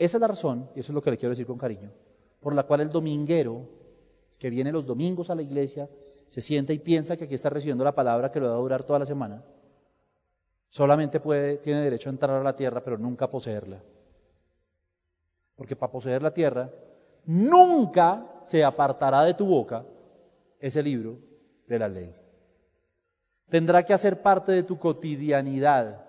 Esa 0.00 0.16
es 0.16 0.20
la 0.22 0.28
razón, 0.28 0.70
y 0.74 0.80
eso 0.80 0.92
es 0.92 0.94
lo 0.94 1.02
que 1.02 1.10
le 1.10 1.18
quiero 1.18 1.28
decir 1.28 1.44
con 1.44 1.58
cariño, 1.58 1.92
por 2.40 2.54
la 2.54 2.62
cual 2.62 2.80
el 2.80 2.88
dominguero 2.88 3.68
que 4.38 4.48
viene 4.48 4.72
los 4.72 4.86
domingos 4.86 5.28
a 5.28 5.34
la 5.34 5.42
iglesia 5.42 5.90
se 6.26 6.40
sienta 6.40 6.72
y 6.72 6.78
piensa 6.78 7.18
que 7.18 7.24
aquí 7.24 7.34
está 7.34 7.50
recibiendo 7.50 7.84
la 7.84 7.94
palabra 7.94 8.30
que 8.30 8.40
lo 8.40 8.46
va 8.46 8.54
a 8.54 8.60
durar 8.60 8.82
toda 8.82 8.98
la 8.98 9.04
semana, 9.04 9.44
solamente 10.70 11.20
puede, 11.20 11.58
tiene 11.58 11.82
derecho 11.82 12.08
a 12.08 12.12
entrar 12.12 12.40
a 12.40 12.42
la 12.42 12.56
tierra, 12.56 12.82
pero 12.82 12.96
nunca 12.96 13.26
a 13.26 13.30
poseerla. 13.30 13.84
Porque 15.54 15.76
para 15.76 15.92
poseer 15.92 16.22
la 16.22 16.32
tierra 16.32 16.70
nunca 17.26 18.40
se 18.42 18.64
apartará 18.64 19.22
de 19.24 19.34
tu 19.34 19.44
boca 19.44 19.84
ese 20.58 20.82
libro 20.82 21.18
de 21.66 21.78
la 21.78 21.88
ley. 21.88 22.16
Tendrá 23.50 23.82
que 23.82 23.92
hacer 23.92 24.22
parte 24.22 24.52
de 24.52 24.62
tu 24.62 24.78
cotidianidad. 24.78 26.06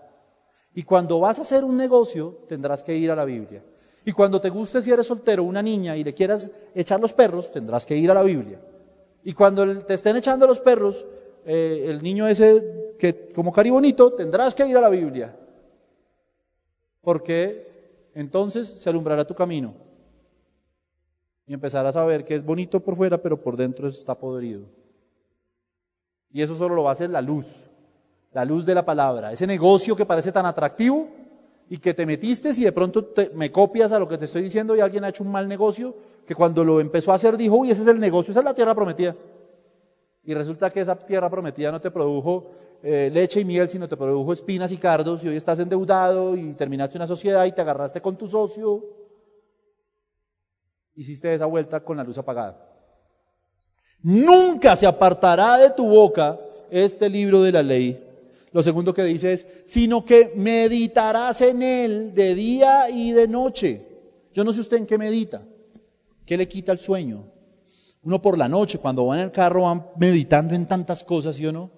Y 0.73 0.83
cuando 0.83 1.19
vas 1.19 1.39
a 1.39 1.41
hacer 1.41 1.65
un 1.65 1.75
negocio, 1.75 2.45
tendrás 2.47 2.83
que 2.83 2.95
ir 2.95 3.11
a 3.11 3.17
la 3.17 3.25
Biblia. 3.25 3.61
Y 4.03 4.11
cuando 4.11 4.41
te 4.41 4.49
guste 4.49 4.81
si 4.81 4.91
eres 4.91 5.07
soltero, 5.07 5.43
una 5.43 5.61
niña, 5.61 5.95
y 5.95 6.03
le 6.03 6.13
quieras 6.13 6.51
echar 6.73 6.99
los 6.99 7.13
perros, 7.13 7.51
tendrás 7.51 7.85
que 7.85 7.95
ir 7.95 8.09
a 8.09 8.15
la 8.15 8.23
Biblia. 8.23 8.59
Y 9.23 9.33
cuando 9.33 9.77
te 9.79 9.93
estén 9.93 10.15
echando 10.15 10.47
los 10.47 10.59
perros, 10.59 11.05
eh, 11.45 11.85
el 11.87 12.01
niño 12.01 12.27
ese 12.27 12.95
que 12.97 13.29
como 13.29 13.51
cari 13.51 13.69
bonito, 13.69 14.13
tendrás 14.13 14.55
que 14.55 14.65
ir 14.65 14.77
a 14.77 14.81
la 14.81 14.89
Biblia. 14.89 15.35
Porque 17.01 18.09
entonces 18.13 18.75
se 18.77 18.89
alumbrará 18.89 19.25
tu 19.25 19.35
camino 19.35 19.73
y 21.47 21.53
empezarás 21.53 21.95
a 21.95 22.05
ver 22.05 22.23
que 22.23 22.35
es 22.35 22.45
bonito 22.45 22.79
por 22.79 22.95
fuera, 22.95 23.21
pero 23.21 23.41
por 23.41 23.57
dentro 23.57 23.87
está 23.87 24.17
podrido. 24.17 24.61
Y 26.31 26.41
eso 26.41 26.55
solo 26.55 26.75
lo 26.75 26.83
va 26.83 26.89
a 26.89 26.93
hacer 26.93 27.09
la 27.09 27.21
luz, 27.21 27.63
la 28.31 28.45
luz 28.45 28.65
de 28.65 28.75
la 28.75 28.85
palabra. 28.85 29.31
Ese 29.31 29.45
negocio 29.45 29.95
que 29.95 30.05
parece 30.05 30.31
tan 30.31 30.45
atractivo 30.45 31.09
y 31.71 31.77
que 31.77 31.93
te 31.93 32.05
metiste 32.05 32.49
y 32.49 32.65
de 32.65 32.73
pronto 32.73 33.13
me 33.33 33.49
copias 33.49 33.93
a 33.93 33.97
lo 33.97 34.05
que 34.05 34.17
te 34.17 34.25
estoy 34.25 34.41
diciendo 34.41 34.75
y 34.75 34.81
alguien 34.81 35.05
ha 35.05 35.09
hecho 35.09 35.23
un 35.23 35.31
mal 35.31 35.47
negocio, 35.47 35.95
que 36.27 36.35
cuando 36.35 36.65
lo 36.65 36.81
empezó 36.81 37.13
a 37.13 37.15
hacer 37.15 37.37
dijo, 37.37 37.55
uy, 37.55 37.71
ese 37.71 37.83
es 37.83 37.87
el 37.87 37.97
negocio, 37.97 38.31
esa 38.31 38.41
es 38.41 38.45
la 38.45 38.53
tierra 38.53 38.75
prometida. 38.75 39.15
Y 40.25 40.33
resulta 40.33 40.69
que 40.69 40.81
esa 40.81 40.97
tierra 40.97 41.29
prometida 41.29 41.71
no 41.71 41.79
te 41.79 41.89
produjo 41.89 42.51
eh, 42.83 43.09
leche 43.13 43.39
y 43.39 43.45
miel, 43.45 43.69
sino 43.69 43.87
te 43.87 43.95
produjo 43.95 44.33
espinas 44.33 44.73
y 44.73 44.77
cardos 44.77 45.23
y 45.23 45.29
hoy 45.29 45.37
estás 45.37 45.59
endeudado 45.59 46.35
y 46.35 46.51
terminaste 46.55 46.97
una 46.97 47.07
sociedad 47.07 47.45
y 47.45 47.53
te 47.53 47.61
agarraste 47.61 48.01
con 48.01 48.17
tu 48.17 48.27
socio 48.27 48.83
hiciste 50.93 51.33
esa 51.33 51.45
vuelta 51.45 51.79
con 51.79 51.95
la 51.95 52.03
luz 52.03 52.17
apagada. 52.17 52.67
Nunca 54.03 54.75
se 54.75 54.85
apartará 54.85 55.57
de 55.57 55.69
tu 55.69 55.87
boca 55.87 56.37
este 56.69 57.09
libro 57.09 57.41
de 57.43 57.51
la 57.53 57.63
ley. 57.63 58.10
Lo 58.51 58.61
segundo 58.61 58.93
que 58.93 59.03
dice 59.03 59.33
es, 59.33 59.45
sino 59.65 60.03
que 60.03 60.33
meditarás 60.35 61.41
en 61.41 61.61
él 61.61 62.13
de 62.13 62.35
día 62.35 62.89
y 62.89 63.13
de 63.13 63.27
noche. 63.27 63.81
Yo 64.33 64.43
no 64.43 64.51
sé 64.51 64.61
usted 64.61 64.77
en 64.77 64.85
qué 64.85 64.97
medita, 64.97 65.41
qué 66.25 66.37
le 66.37 66.47
quita 66.47 66.71
el 66.71 66.79
sueño. 66.79 67.25
Uno 68.03 68.21
por 68.21 68.37
la 68.37 68.49
noche, 68.49 68.79
cuando 68.79 69.05
va 69.05 69.17
en 69.17 69.23
el 69.23 69.31
carro, 69.31 69.63
van 69.63 69.87
meditando 69.97 70.53
en 70.55 70.67
tantas 70.67 71.03
cosas, 71.03 71.35
¿sí 71.35 71.45
o 71.45 71.51
no? 71.51 71.71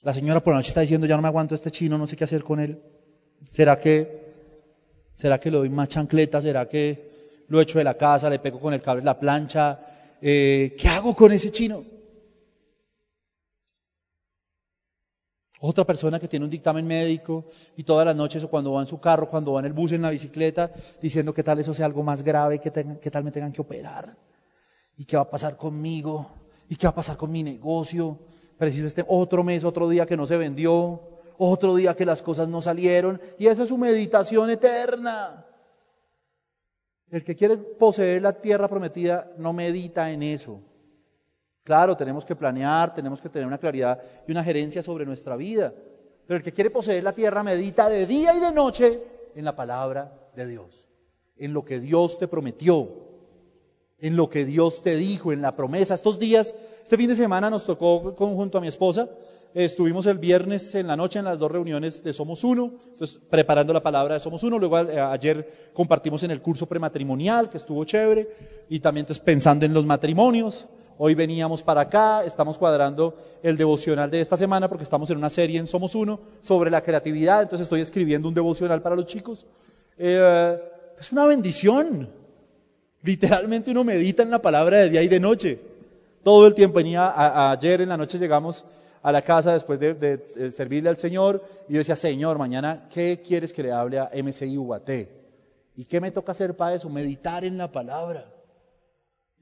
La 0.00 0.12
señora 0.12 0.42
por 0.42 0.52
la 0.52 0.58
noche 0.58 0.68
está 0.68 0.80
diciendo, 0.80 1.06
ya 1.06 1.16
no 1.16 1.22
me 1.22 1.28
aguanto 1.28 1.54
este 1.54 1.70
chino, 1.70 1.96
no 1.96 2.06
sé 2.06 2.16
qué 2.16 2.24
hacer 2.24 2.42
con 2.42 2.58
él. 2.60 2.82
¿Será 3.50 3.78
que 3.78 4.22
¿Será 5.22 5.38
que 5.38 5.52
le 5.52 5.58
doy 5.58 5.68
más 5.68 5.88
chancleta? 5.88 6.42
¿Será 6.42 6.68
que 6.68 7.44
lo 7.46 7.60
echo 7.60 7.78
de 7.78 7.84
la 7.84 7.94
casa, 7.94 8.28
le 8.28 8.40
pego 8.40 8.58
con 8.58 8.74
el 8.74 8.82
cable 8.82 9.04
la 9.04 9.18
plancha? 9.18 9.78
Eh, 10.20 10.74
¿Qué 10.76 10.88
hago 10.88 11.14
con 11.14 11.30
ese 11.30 11.52
chino? 11.52 11.84
Otra 15.64 15.84
persona 15.84 16.18
que 16.18 16.28
tiene 16.28 16.44
un 16.44 16.50
dictamen 16.50 16.86
médico 16.86 17.46
y 17.76 17.84
todas 17.84 18.04
las 18.04 18.16
noches 18.16 18.42
o 18.44 18.50
cuando 18.50 18.72
va 18.72 18.80
en 18.80 18.86
su 18.86 19.00
carro, 19.00 19.30
cuando 19.30 19.52
va 19.52 19.60
en 19.60 19.66
el 19.66 19.72
bus, 19.72 19.92
en 19.92 20.02
la 20.02 20.10
bicicleta, 20.10 20.72
diciendo 21.00 21.32
que 21.32 21.42
tal 21.42 21.58
eso 21.60 21.72
sea 21.72 21.86
algo 21.86 22.02
más 22.02 22.22
grave, 22.22 22.58
que, 22.58 22.70
que 22.70 23.10
tal 23.10 23.24
me 23.24 23.30
tengan 23.30 23.52
que 23.52 23.60
operar. 23.60 24.16
¿Y 24.96 25.04
qué 25.04 25.16
va 25.16 25.22
a 25.22 25.30
pasar 25.30 25.56
conmigo? 25.56 26.28
¿Y 26.68 26.76
qué 26.76 26.86
va 26.86 26.90
a 26.90 26.94
pasar 26.94 27.16
con 27.16 27.30
mi 27.30 27.42
negocio? 27.42 28.18
Preciso 28.58 28.86
este 28.86 29.04
otro 29.06 29.44
mes, 29.44 29.64
otro 29.64 29.88
día 29.88 30.04
que 30.04 30.16
no 30.16 30.26
se 30.26 30.36
vendió 30.36 31.00
otro 31.38 31.74
día 31.74 31.94
que 31.94 32.04
las 32.04 32.22
cosas 32.22 32.48
no 32.48 32.60
salieron, 32.60 33.20
y 33.38 33.46
esa 33.46 33.64
es 33.64 33.68
su 33.68 33.78
meditación 33.78 34.50
eterna. 34.50 35.46
El 37.10 37.24
que 37.24 37.36
quiere 37.36 37.56
poseer 37.56 38.22
la 38.22 38.32
tierra 38.32 38.68
prometida 38.68 39.32
no 39.36 39.52
medita 39.52 40.10
en 40.10 40.22
eso. 40.22 40.60
Claro, 41.64 41.96
tenemos 41.96 42.24
que 42.24 42.36
planear, 42.36 42.92
tenemos 42.92 43.20
que 43.20 43.28
tener 43.28 43.46
una 43.46 43.58
claridad 43.58 44.00
y 44.26 44.32
una 44.32 44.42
gerencia 44.42 44.82
sobre 44.82 45.06
nuestra 45.06 45.36
vida. 45.36 45.72
Pero 46.26 46.38
el 46.38 46.42
que 46.42 46.52
quiere 46.52 46.70
poseer 46.70 47.04
la 47.04 47.12
tierra 47.12 47.42
medita 47.42 47.88
de 47.88 48.06
día 48.06 48.34
y 48.34 48.40
de 48.40 48.52
noche 48.52 49.00
en 49.34 49.44
la 49.44 49.54
palabra 49.54 50.12
de 50.34 50.46
Dios, 50.46 50.88
en 51.36 51.52
lo 51.52 51.64
que 51.64 51.80
Dios 51.80 52.18
te 52.18 52.28
prometió, 52.28 52.88
en 53.98 54.16
lo 54.16 54.28
que 54.28 54.44
Dios 54.44 54.82
te 54.82 54.96
dijo, 54.96 55.32
en 55.32 55.42
la 55.42 55.54
promesa. 55.54 55.94
Estos 55.94 56.18
días, 56.18 56.54
este 56.82 56.96
fin 56.96 57.08
de 57.08 57.16
semana 57.16 57.48
nos 57.48 57.64
tocó 57.64 58.12
junto 58.16 58.58
a 58.58 58.60
mi 58.60 58.68
esposa 58.68 59.08
Estuvimos 59.54 60.06
el 60.06 60.16
viernes 60.16 60.74
en 60.76 60.86
la 60.86 60.96
noche 60.96 61.18
en 61.18 61.26
las 61.26 61.38
dos 61.38 61.50
reuniones 61.50 62.02
de 62.02 62.14
Somos 62.14 62.42
Uno, 62.42 62.72
entonces 62.92 63.20
preparando 63.28 63.74
la 63.74 63.82
palabra 63.82 64.14
de 64.14 64.20
Somos 64.20 64.42
Uno. 64.44 64.58
Luego 64.58 64.78
eh, 64.78 64.98
ayer 64.98 65.70
compartimos 65.74 66.22
en 66.22 66.30
el 66.30 66.40
curso 66.40 66.66
prematrimonial, 66.66 67.50
que 67.50 67.58
estuvo 67.58 67.84
chévere, 67.84 68.30
y 68.70 68.80
también 68.80 69.02
entonces 69.02 69.22
pensando 69.22 69.66
en 69.66 69.74
los 69.74 69.84
matrimonios. 69.84 70.64
Hoy 70.98 71.14
veníamos 71.14 71.62
para 71.62 71.82
acá, 71.82 72.24
estamos 72.24 72.58
cuadrando 72.58 73.16
el 73.42 73.56
devocional 73.56 74.10
de 74.10 74.20
esta 74.20 74.36
semana 74.36 74.68
porque 74.68 74.84
estamos 74.84 75.10
en 75.10 75.16
una 75.16 75.30
serie 75.30 75.58
en 75.58 75.66
Somos 75.66 75.94
Uno 75.94 76.20
sobre 76.42 76.70
la 76.70 76.82
creatividad, 76.82 77.42
entonces 77.42 77.64
estoy 77.64 77.80
escribiendo 77.80 78.28
un 78.28 78.34
devocional 78.34 78.82
para 78.82 78.96
los 78.96 79.06
chicos. 79.06 79.46
Eh, 79.98 80.58
es 80.98 81.12
una 81.12 81.24
bendición. 81.26 82.08
Literalmente 83.02 83.70
uno 83.70 83.84
medita 83.84 84.22
en 84.22 84.30
la 84.30 84.40
palabra 84.40 84.78
de 84.78 84.90
día 84.90 85.02
y 85.02 85.08
de 85.08 85.18
noche. 85.18 85.58
Todo 86.22 86.46
el 86.46 86.54
tiempo 86.54 86.76
venía, 86.76 87.50
ayer 87.50 87.80
en 87.80 87.88
la 87.88 87.96
noche 87.96 88.18
llegamos 88.18 88.64
a 89.02 89.10
la 89.10 89.22
casa 89.22 89.52
después 89.52 89.80
de, 89.80 90.50
servirle 90.52 90.88
al 90.88 90.96
Señor 90.96 91.44
y 91.68 91.72
yo 91.72 91.78
decía, 91.78 91.96
Señor, 91.96 92.38
mañana, 92.38 92.86
¿qué 92.88 93.20
quieres 93.26 93.52
que 93.52 93.64
le 93.64 93.72
hable 93.72 93.98
a 93.98 94.10
MCI 94.14 94.56
UAT? 94.56 94.90
¿Y 95.76 95.84
qué 95.84 96.00
me 96.00 96.12
toca 96.12 96.32
hacer 96.32 96.54
para 96.54 96.74
eso? 96.74 96.88
Meditar 96.88 97.44
en 97.44 97.58
la 97.58 97.70
palabra. 97.72 98.31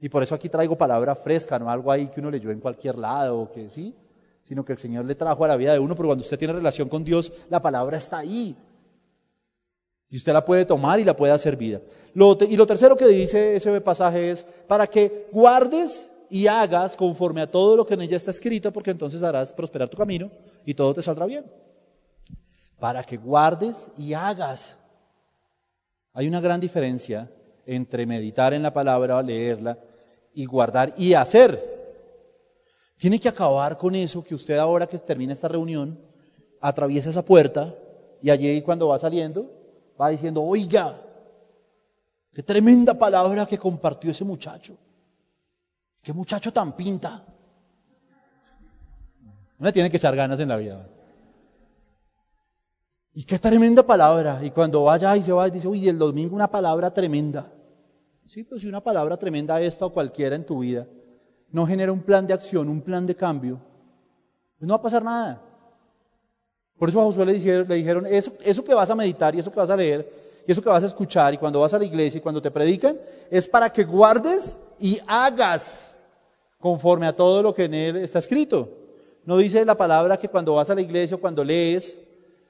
Y 0.01 0.09
por 0.09 0.23
eso 0.23 0.33
aquí 0.33 0.49
traigo 0.49 0.75
palabra 0.75 1.15
fresca, 1.15 1.59
no 1.59 1.69
algo 1.69 1.91
ahí 1.91 2.07
que 2.07 2.19
uno 2.19 2.31
leyó 2.31 2.49
en 2.49 2.59
cualquier 2.59 2.97
lado 2.97 3.51
que 3.51 3.69
sí, 3.69 3.95
sino 4.41 4.65
que 4.65 4.71
el 4.71 4.79
Señor 4.79 5.05
le 5.05 5.13
trajo 5.13 5.45
a 5.45 5.47
la 5.47 5.55
vida 5.55 5.73
de 5.73 5.79
uno, 5.79 5.95
pero 5.95 6.09
cuando 6.09 6.23
usted 6.23 6.39
tiene 6.39 6.53
relación 6.53 6.89
con 6.89 7.03
Dios, 7.03 7.31
la 7.49 7.61
palabra 7.61 7.97
está 7.97 8.17
ahí. 8.17 8.57
Y 10.09 10.17
usted 10.17 10.33
la 10.33 10.43
puede 10.43 10.65
tomar 10.65 10.99
y 10.99 11.03
la 11.03 11.15
puede 11.15 11.31
hacer 11.31 11.55
vida. 11.55 11.79
y 12.13 12.57
lo 12.57 12.65
tercero 12.65 12.97
que 12.97 13.05
dice 13.05 13.55
ese 13.55 13.79
pasaje 13.79 14.31
es, 14.31 14.43
para 14.67 14.87
que 14.87 15.27
guardes 15.31 16.09
y 16.31 16.47
hagas 16.47 16.97
conforme 16.97 17.41
a 17.41 17.51
todo 17.51 17.77
lo 17.77 17.85
que 17.85 17.93
en 17.93 18.01
ella 18.01 18.17
está 18.17 18.31
escrito, 18.31 18.73
porque 18.73 18.91
entonces 18.91 19.21
harás 19.21 19.53
prosperar 19.53 19.87
tu 19.87 19.97
camino 19.97 20.31
y 20.65 20.73
todo 20.73 20.95
te 20.95 21.03
saldrá 21.03 21.27
bien. 21.27 21.45
Para 22.79 23.03
que 23.03 23.17
guardes 23.17 23.91
y 23.97 24.13
hagas. 24.13 24.75
Hay 26.13 26.27
una 26.27 26.41
gran 26.41 26.59
diferencia 26.59 27.29
entre 27.65 28.05
meditar 28.05 28.53
en 28.53 28.63
la 28.63 28.73
palabra, 28.73 29.21
leerla, 29.21 29.77
y 30.33 30.45
guardar 30.45 30.93
y 30.97 31.13
hacer. 31.13 31.71
Tiene 32.97 33.19
que 33.19 33.29
acabar 33.29 33.77
con 33.77 33.95
eso 33.95 34.23
que 34.23 34.35
usted 34.35 34.57
ahora 34.57 34.87
que 34.87 34.97
termina 34.99 35.33
esta 35.33 35.47
reunión, 35.47 35.99
atraviesa 36.59 37.09
esa 37.09 37.25
puerta 37.25 37.73
y 38.21 38.29
allí 38.29 38.61
cuando 38.61 38.87
va 38.87 38.99
saliendo, 38.99 39.51
va 39.99 40.09
diciendo, 40.09 40.43
oiga, 40.43 40.95
qué 42.31 42.43
tremenda 42.43 42.93
palabra 42.93 43.45
que 43.45 43.57
compartió 43.57 44.11
ese 44.11 44.23
muchacho. 44.23 44.75
¿Qué 46.03 46.13
muchacho 46.13 46.51
tan 46.53 46.75
pinta? 46.75 47.25
Uno 49.59 49.71
tiene 49.71 49.89
que 49.89 49.97
echar 49.97 50.15
ganas 50.15 50.39
en 50.39 50.49
la 50.49 50.57
vida. 50.57 50.87
Y 53.13 53.23
qué 53.23 53.37
tremenda 53.37 53.83
palabra. 53.83 54.39
Y 54.41 54.51
cuando 54.51 54.83
vaya 54.83 55.15
y 55.17 55.23
se 55.23 55.31
va 55.31 55.49
dice, 55.49 55.67
uy, 55.67 55.87
el 55.87 55.97
domingo 55.97 56.35
una 56.35 56.49
palabra 56.49 56.91
tremenda. 56.91 57.51
Sí, 58.33 58.45
pues 58.45 58.61
si 58.61 58.69
una 58.69 58.81
palabra 58.81 59.17
tremenda 59.17 59.59
esta 59.59 59.85
o 59.85 59.91
cualquiera 59.91 60.37
en 60.37 60.45
tu 60.45 60.59
vida 60.59 60.87
no 61.51 61.67
genera 61.67 61.91
un 61.91 61.99
plan 61.99 62.25
de 62.25 62.33
acción, 62.33 62.69
un 62.69 62.79
plan 62.79 63.05
de 63.05 63.13
cambio, 63.13 63.59
pues 64.57 64.65
no 64.65 64.73
va 64.73 64.77
a 64.77 64.81
pasar 64.81 65.03
nada. 65.03 65.41
Por 66.77 66.87
eso 66.87 67.01
a 67.01 67.03
Josué 67.03 67.25
le 67.25 67.33
dijeron, 67.33 67.67
le 67.67 67.75
dijeron 67.75 68.05
eso, 68.05 68.31
eso 68.45 68.63
que 68.63 68.73
vas 68.73 68.89
a 68.89 68.95
meditar 68.95 69.35
y 69.35 69.39
eso 69.39 69.51
que 69.51 69.59
vas 69.59 69.69
a 69.69 69.75
leer 69.75 70.09
y 70.47 70.51
eso 70.53 70.61
que 70.61 70.69
vas 70.69 70.81
a 70.81 70.85
escuchar 70.85 71.33
y 71.33 71.39
cuando 71.39 71.59
vas 71.59 71.73
a 71.73 71.77
la 71.77 71.83
iglesia 71.83 72.19
y 72.19 72.21
cuando 72.21 72.41
te 72.41 72.49
predican, 72.49 72.97
es 73.29 73.49
para 73.49 73.69
que 73.69 73.83
guardes 73.83 74.57
y 74.79 74.97
hagas 75.07 75.97
conforme 76.57 77.07
a 77.07 77.13
todo 77.13 77.41
lo 77.41 77.53
que 77.53 77.65
en 77.65 77.73
él 77.73 77.97
está 77.97 78.19
escrito. 78.19 78.69
No 79.25 79.35
dice 79.35 79.65
la 79.65 79.75
palabra 79.75 80.15
que 80.15 80.29
cuando 80.29 80.53
vas 80.53 80.69
a 80.69 80.75
la 80.75 80.81
iglesia 80.81 81.17
o 81.17 81.19
cuando 81.19 81.43
lees, 81.43 81.99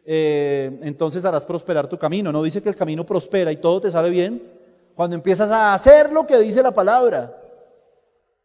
eh, 0.05 0.79
entonces 0.83 1.25
harás 1.25 1.43
prosperar 1.43 1.87
tu 1.87 1.97
camino. 1.97 2.31
No 2.31 2.43
dice 2.43 2.61
que 2.61 2.69
el 2.69 2.75
camino 2.75 3.03
prospera 3.03 3.51
y 3.51 3.55
todo 3.55 3.81
te 3.81 3.89
sale 3.89 4.11
bien 4.11 4.60
cuando 4.95 5.15
empiezas 5.15 5.49
a 5.51 5.73
hacer 5.73 6.11
lo 6.11 6.25
que 6.25 6.37
dice 6.39 6.61
la 6.61 6.71
palabra. 6.71 7.37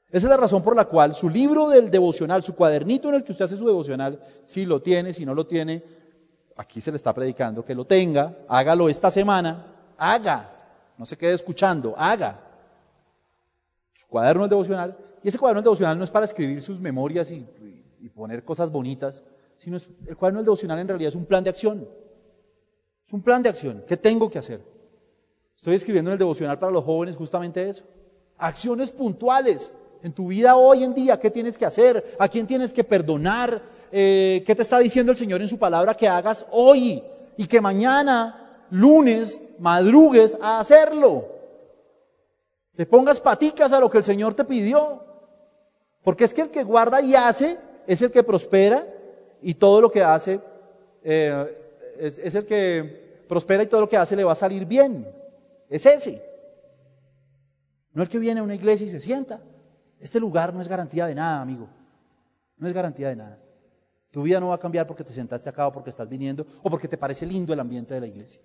Esa 0.09 0.27
es 0.27 0.31
la 0.31 0.37
razón 0.37 0.63
por 0.63 0.77
la 0.77 0.85
cual 0.85 1.15
su 1.15 1.29
libro 1.29 1.69
del 1.69 1.91
devocional, 1.91 2.43
su 2.43 2.55
cuadernito 2.55 3.09
en 3.09 3.17
el 3.17 3.25
que 3.25 3.33
usted 3.33 3.45
hace 3.45 3.57
su 3.57 3.67
devocional, 3.67 4.21
si 4.45 4.65
lo 4.65 4.81
tiene, 4.81 5.13
si 5.13 5.27
no 5.27 5.35
lo 5.35 5.47
tiene, 5.47 5.83
aquí 6.57 6.81
se 6.81 6.91
le 6.91 6.97
está 6.97 7.13
predicando 7.13 7.65
que 7.65 7.75
lo 7.75 7.85
tenga, 7.85 8.37
hágalo 8.49 8.89
esta 8.89 9.11
semana, 9.11 9.67
haga, 9.99 10.51
no 10.97 11.05
se 11.05 11.17
quede 11.17 11.35
escuchando, 11.35 11.95
haga. 11.97 12.41
Su 13.95 14.07
cuaderno 14.07 14.43
del 14.43 14.51
devocional, 14.51 14.97
y 15.23 15.29
ese 15.29 15.39
cuaderno 15.39 15.63
devocional 15.63 15.99
no 15.99 16.05
es 16.05 16.11
para 16.11 16.25
escribir 16.25 16.63
sus 16.63 16.81
memorias 16.81 17.31
y, 17.31 17.47
poner 18.15 18.45
cosas 18.45 18.71
bonitas, 18.71 19.23
sino 19.59 19.77
es, 19.77 19.89
el 20.07 20.17
cuaderno 20.17 20.43
devocional 20.43 20.79
en 20.79 20.89
realidad 20.89 21.09
es 21.11 21.17
un 21.17 21.27
plan 21.27 21.45
de 21.45 21.51
acción. 21.51 21.87
Es 23.05 23.13
un 23.13 23.21
plan 23.21 23.43
de 23.43 23.51
acción. 23.51 23.85
¿Qué 23.87 23.97
tengo 23.97 24.31
que 24.31 24.39
hacer? 24.39 24.63
Estoy 25.57 25.75
escribiendo 25.75 26.11
en 26.11 26.13
el 26.13 26.19
devocional 26.19 26.59
para 26.59 26.71
los 26.71 26.85
jóvenes 26.85 27.17
justamente 27.17 27.69
eso. 27.69 27.85
Acciones 28.37 28.91
puntuales 28.91 29.73
en 30.03 30.13
tu 30.13 30.29
vida 30.29 30.57
hoy 30.57 30.85
en 30.85 30.93
día. 30.93 31.19
¿Qué 31.19 31.31
tienes 31.31 31.57
que 31.57 31.65
hacer? 31.65 32.17
¿A 32.19 32.29
quién 32.29 32.47
tienes 32.47 32.73
que 32.73 32.85
perdonar? 32.85 33.61
Eh, 33.91 34.45
¿Qué 34.47 34.55
te 34.55 34.63
está 34.63 34.79
diciendo 34.79 35.13
el 35.13 35.19
Señor 35.19 35.41
en 35.41 35.49
su 35.49 35.59
palabra 35.59 35.95
que 35.95 36.09
hagas 36.09 36.47
hoy? 36.51 37.03
Y 37.39 37.47
que 37.47 37.61
mañana, 37.61 38.67
lunes, 38.71 39.43
madrugues 39.59 40.37
a 40.43 40.61
hacerlo. 40.61 41.27
Te 42.77 42.85
pongas 42.85 43.19
paticas 43.19 43.73
a 43.73 43.81
lo 43.81 43.89
que 43.89 43.99
el 43.99 44.05
Señor 44.05 44.35
te 44.35 44.45
pidió. 44.45 45.03
Porque 46.03 46.25
es 46.25 46.35
que 46.35 46.43
el 46.43 46.51
que 46.51 46.65
guarda 46.65 47.01
y 47.01 47.15
hace 47.15 47.57
es 47.87 48.03
el 48.03 48.13
que 48.13 48.23
prospera 48.23 48.87
y 49.41 49.55
todo 49.55 49.81
lo 49.81 49.91
que 49.91 50.03
hace 50.03 50.39
eh, 51.03 51.59
es 51.99 52.35
el 52.35 52.45
que 52.45 53.25
prospera 53.27 53.63
y 53.63 53.67
todo 53.67 53.81
lo 53.81 53.89
que 53.89 53.97
hace 53.97 54.15
le 54.15 54.25
va 54.25 54.33
a 54.33 54.37
salir 54.37 54.67
bien. 54.67 55.07
Es 55.69 55.87
ese. 55.87 56.23
No 57.93 58.03
el 58.03 58.09
que 58.09 58.19
viene 58.19 58.41
a 58.41 58.43
una 58.43 58.55
iglesia 58.55 58.87
y 58.87 58.91
se 58.91 59.01
sienta. 59.01 59.41
Este 59.99 60.21
lugar 60.21 60.53
no 60.53 60.61
es 60.61 60.69
garantía 60.69 61.07
de 61.07 61.15
nada, 61.15 61.41
amigo. 61.41 61.69
No 62.57 62.69
es 62.69 62.75
garantía 62.75 63.09
de 63.09 63.17
nada. 63.17 63.39
Tu 64.11 64.23
vida 64.23 64.41
no 64.41 64.49
va 64.49 64.57
a 64.57 64.61
cambiar 64.61 64.87
porque 64.87 65.05
te 65.05 65.13
sentaste 65.13 65.49
acá 65.49 65.67
o 65.67 65.73
porque 65.73 65.91
estás 65.91 66.09
viniendo 66.09 66.47
o 66.63 66.71
porque 66.71 66.89
te 66.89 66.97
parece 66.97 67.27
lindo 67.27 67.53
el 67.53 67.61
ambiente 67.61 67.95
de 67.95 68.01
la 68.01 68.07
iglesia. 68.07 68.41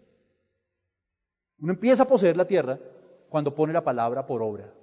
Uno 1.59 1.73
empieza 1.73 2.03
a 2.03 2.07
poseer 2.07 2.35
la 2.35 2.45
tierra 2.45 2.79
cuando 3.29 3.53
pone 3.53 3.71
la 3.71 3.83
palabra 3.83 4.25
por 4.25 4.41
obra. 4.41 4.73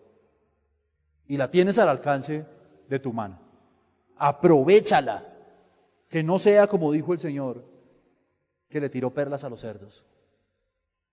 Y 1.27 1.37
la 1.37 1.51
tienes 1.51 1.79
al 1.79 1.89
alcance 1.89 2.47
de 2.89 2.99
tu 2.99 3.13
mano. 3.13 3.39
Aprovechala. 4.17 5.25
Que 6.09 6.23
no 6.23 6.39
sea 6.39 6.67
como 6.67 6.91
dijo 6.91 7.13
el 7.13 7.21
Señor, 7.21 7.63
que 8.71 8.81
le 8.81 8.89
tiró 8.89 9.13
perlas 9.13 9.45
a 9.45 9.51
los 9.51 9.61
cerdos. 9.61 10.07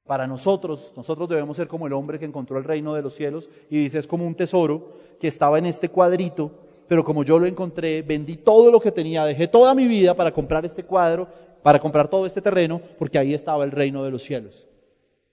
Para 0.06 0.28
nosotros, 0.28 0.94
nosotros 0.96 1.28
debemos 1.28 1.58
ser 1.58 1.68
como 1.68 1.88
el 1.88 1.94
hombre 1.94 2.20
que 2.20 2.26
encontró 2.26 2.60
el 2.60 2.64
reino 2.64 2.94
de 2.94 3.02
los 3.02 3.16
cielos 3.16 3.50
y 3.72 3.78
dice, 3.78 3.98
es 3.98 4.06
como 4.06 4.26
un 4.26 4.36
tesoro 4.36 4.94
que 5.20 5.28
estaba 5.28 5.58
en 5.58 5.66
este 5.66 5.90
cuadrito, 5.90 6.52
pero 6.88 7.04
como 7.04 7.24
yo 7.24 7.40
lo 7.40 7.48
encontré, 7.48 8.04
vendí 8.04 8.38
todo 8.38 8.72
lo 8.72 8.80
que 8.80 8.92
tenía, 8.92 9.26
dejé 9.26 9.48
toda 9.48 9.74
mi 9.74 9.88
vida 9.88 10.14
para 10.14 10.32
comprar 10.32 10.64
este 10.64 10.84
cuadro, 10.84 11.28
para 11.64 11.80
comprar 11.80 12.08
todo 12.08 12.28
este 12.28 12.40
terreno, 12.40 12.80
porque 13.00 13.18
ahí 13.18 13.34
estaba 13.34 13.64
el 13.64 13.72
reino 13.72 14.04
de 14.04 14.12
los 14.12 14.22
cielos. 14.22 14.68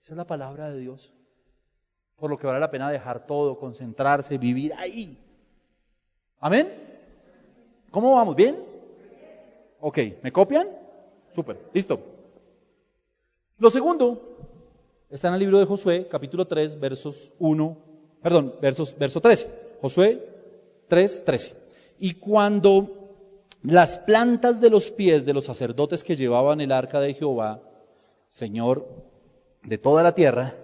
Esa 0.02 0.14
es 0.14 0.16
la 0.16 0.26
palabra 0.26 0.70
de 0.70 0.80
Dios. 0.80 1.12
Por 2.16 2.30
lo 2.30 2.38
que 2.38 2.46
vale 2.46 2.58
la 2.58 2.70
pena 2.70 2.90
dejar 2.90 3.26
todo, 3.26 3.58
concentrarse, 3.58 4.38
vivir 4.38 4.72
ahí. 4.74 5.18
Amén. 6.40 6.72
¿Cómo 7.90 8.14
vamos? 8.14 8.34
¿Bien? 8.34 8.56
Ok, 9.80 9.98
¿me 10.22 10.32
copian? 10.32 10.66
Súper, 11.30 11.58
listo. 11.74 12.00
Lo 13.58 13.68
segundo 13.68 14.31
Está 15.12 15.28
en 15.28 15.34
el 15.34 15.40
libro 15.40 15.58
de 15.58 15.66
Josué, 15.66 16.08
capítulo 16.10 16.46
3, 16.46 16.80
versos 16.80 17.32
1, 17.38 17.76
perdón, 18.22 18.54
versos, 18.62 18.96
verso 18.98 19.20
13. 19.20 19.46
Josué 19.82 20.26
3, 20.88 21.24
13. 21.26 21.54
Y 21.98 22.14
cuando 22.14 23.10
las 23.62 23.98
plantas 23.98 24.58
de 24.58 24.70
los 24.70 24.88
pies 24.88 25.26
de 25.26 25.34
los 25.34 25.44
sacerdotes 25.44 26.02
que 26.02 26.16
llevaban 26.16 26.62
el 26.62 26.72
arca 26.72 26.98
de 26.98 27.12
Jehová, 27.12 27.60
Señor 28.30 28.88
de 29.62 29.76
toda 29.76 30.02
la 30.02 30.14
tierra, 30.14 30.54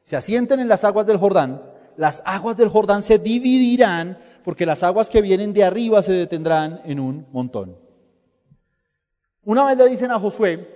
se 0.00 0.16
asienten 0.16 0.60
en 0.60 0.68
las 0.68 0.84
aguas 0.84 1.06
del 1.06 1.18
Jordán, 1.18 1.62
las 1.98 2.22
aguas 2.24 2.56
del 2.56 2.70
Jordán 2.70 3.02
se 3.02 3.18
dividirán 3.18 4.16
porque 4.42 4.64
las 4.64 4.84
aguas 4.84 5.10
que 5.10 5.20
vienen 5.20 5.52
de 5.52 5.64
arriba 5.64 6.00
se 6.00 6.14
detendrán 6.14 6.80
en 6.86 6.98
un 6.98 7.26
montón. 7.30 7.76
Una 9.44 9.66
vez 9.66 9.76
le 9.76 9.86
dicen 9.86 10.12
a 10.12 10.18
Josué, 10.18 10.66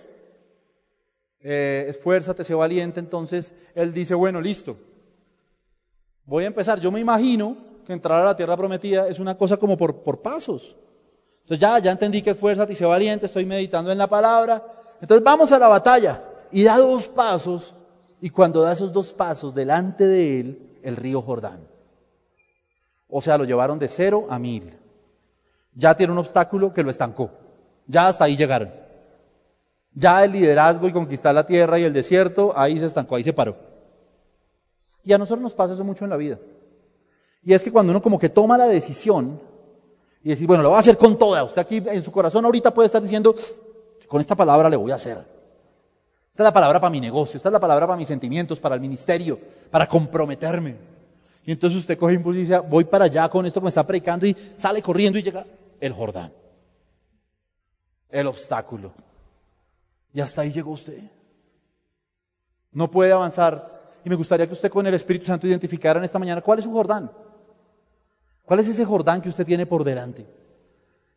eh, 1.42 1.87
esfuérzate, 1.88 2.44
sé 2.44 2.55
valiente, 2.55 3.00
entonces 3.00 3.55
él 3.74 3.92
dice, 3.92 4.14
bueno, 4.14 4.40
listo, 4.40 4.76
voy 6.26 6.44
a 6.44 6.48
empezar. 6.48 6.81
Yo 6.81 6.92
me 6.92 7.00
imagino 7.00 7.57
que 7.87 7.92
entrar 7.92 8.20
a 8.20 8.24
la 8.24 8.37
tierra 8.37 8.57
prometida 8.57 9.09
es 9.09 9.18
una 9.18 9.37
cosa 9.37 9.57
como 9.57 9.76
por, 9.76 9.96
por 10.03 10.20
pasos. 10.20 10.76
Entonces 11.42 11.61
ya, 11.61 11.79
ya 11.79 11.90
entendí 11.90 12.22
que 12.22 12.31
esfuérzate 12.31 12.72
y 12.72 12.76
sé 12.76 12.85
valiente, 12.85 13.26
estoy 13.26 13.44
meditando 13.44 13.90
en 13.90 13.98
la 13.98 14.07
palabra. 14.07 14.64
Entonces 15.00 15.24
vamos 15.24 15.50
a 15.53 15.59
la 15.59 15.68
batalla 15.68 16.22
y 16.53 16.62
da 16.62 16.76
dos 16.76 17.09
pasos 17.09 17.74
y 18.20 18.31
cuando 18.31 18.62
da 18.62 18.72
esos 18.72 18.92
dos 18.92 19.12
pasos 19.12 19.55
delante 19.55 20.07
de 20.07 20.40
él, 20.40 20.79
el 20.83 20.96
río 20.96 21.22
Jordán. 21.22 21.66
O 23.09 23.20
sea, 23.20 23.38
lo 23.38 23.44
llevaron 23.44 23.79
de 23.79 23.88
cero 23.88 24.26
a 24.29 24.38
mil. 24.38 24.79
Ya 25.74 25.96
tiene 25.96 26.12
un 26.12 26.18
obstáculo 26.18 26.72
que 26.72 26.83
lo 26.83 26.90
estancó. 26.90 27.31
Ya 27.87 28.07
hasta 28.07 28.24
ahí 28.24 28.37
llegaron. 28.37 28.70
Ya 29.94 30.24
el 30.24 30.33
liderazgo 30.33 30.88
y 30.88 30.92
conquistar 30.92 31.35
la 31.35 31.44
tierra 31.44 31.79
y 31.79 31.85
el 31.85 31.92
desierto, 31.92 32.53
ahí 32.57 32.79
se 32.79 32.87
estancó, 32.87 33.16
ahí 33.16 33.24
se 33.24 33.33
paró. 33.33 33.57
Y 35.03 35.12
a 35.12 35.18
nosotros 35.18 35.42
nos 35.42 35.55
pasa 35.55 35.74
eso 35.74 35.85
mucho 35.85 36.05
en 36.05 36.11
la 36.11 36.16
vida. 36.16 36.38
Y 37.42 37.55
es 37.55 37.62
que 37.62 37.72
cuando 37.72 37.90
uno 37.90 38.03
como 38.03 38.18
que 38.18 38.29
toma 38.29 38.59
la 38.59 38.66
decisión 38.66 39.40
y 40.22 40.29
decir, 40.29 40.46
bueno, 40.46 40.62
lo 40.62 40.70
voy 40.70 40.76
a 40.76 40.81
hacer 40.81 40.96
con 40.96 41.18
toda, 41.18 41.42
usted 41.42 41.62
aquí 41.62 41.83
en 41.87 42.03
su 42.03 42.12
corazón 42.12 42.44
ahorita 42.44 42.72
puede 42.72 42.87
estar 42.87 43.00
diciendo, 43.00 43.35
con 44.07 44.20
esta 44.20 44.37
palabra 44.37 44.68
le 44.68 44.76
voy 44.76 44.92
a 44.92 44.96
hacer. 44.96 45.16
Esta 46.31 46.42
es 46.42 46.44
la 46.44 46.53
palabra 46.53 46.79
para 46.79 46.90
mi 46.90 47.00
negocio, 47.00 47.38
esta 47.38 47.48
es 47.48 47.53
la 47.53 47.61
palabra 47.61 47.87
para 47.87 47.96
mis 47.96 48.09
sentimientos, 48.09 48.61
para 48.61 48.74
el 48.74 48.81
ministerio, 48.81 49.38
para 49.70 49.88
comprometerme. 49.88 50.76
Y 51.44 51.53
entonces 51.53 51.81
usted 51.81 51.98
coge 51.98 52.14
impulso 52.14 52.38
y 52.38 52.42
dice, 52.42 52.59
voy 52.59 52.85
para 52.85 53.07
allá 53.07 53.29
con 53.29 53.46
esto 53.46 53.61
que 53.61 53.64
me 53.64 53.68
está 53.68 53.87
predicando 53.87 54.26
y 54.26 54.37
sale 54.57 54.83
corriendo 54.83 55.18
y 55.18 55.22
llega 55.22 55.44
el 55.81 55.92
Jordán. 55.92 56.33
El 58.11 58.26
obstáculo. 58.26 58.92
Y 60.12 60.20
hasta 60.20 60.42
ahí 60.42 60.51
llegó 60.51 60.73
usted. 60.73 60.99
No 62.73 62.90
puede 62.90 63.12
avanzar. 63.12 63.81
Y 64.05 64.09
me 64.09 64.16
gustaría 64.16 64.46
que 64.46 64.53
usted 64.53 64.70
con 64.70 64.87
el 64.87 64.94
Espíritu 64.94 65.27
Santo 65.27 65.46
identificara 65.46 65.99
en 65.99 66.05
esta 66.05 66.18
mañana 66.18 66.40
cuál 66.40 66.59
es 66.59 66.64
su 66.64 66.73
Jordán. 66.73 67.11
¿Cuál 68.44 68.61
es 68.61 68.68
ese 68.68 68.85
Jordán 68.85 69.20
que 69.20 69.29
usted 69.29 69.44
tiene 69.44 69.66
por 69.66 69.85
delante? 69.85 70.27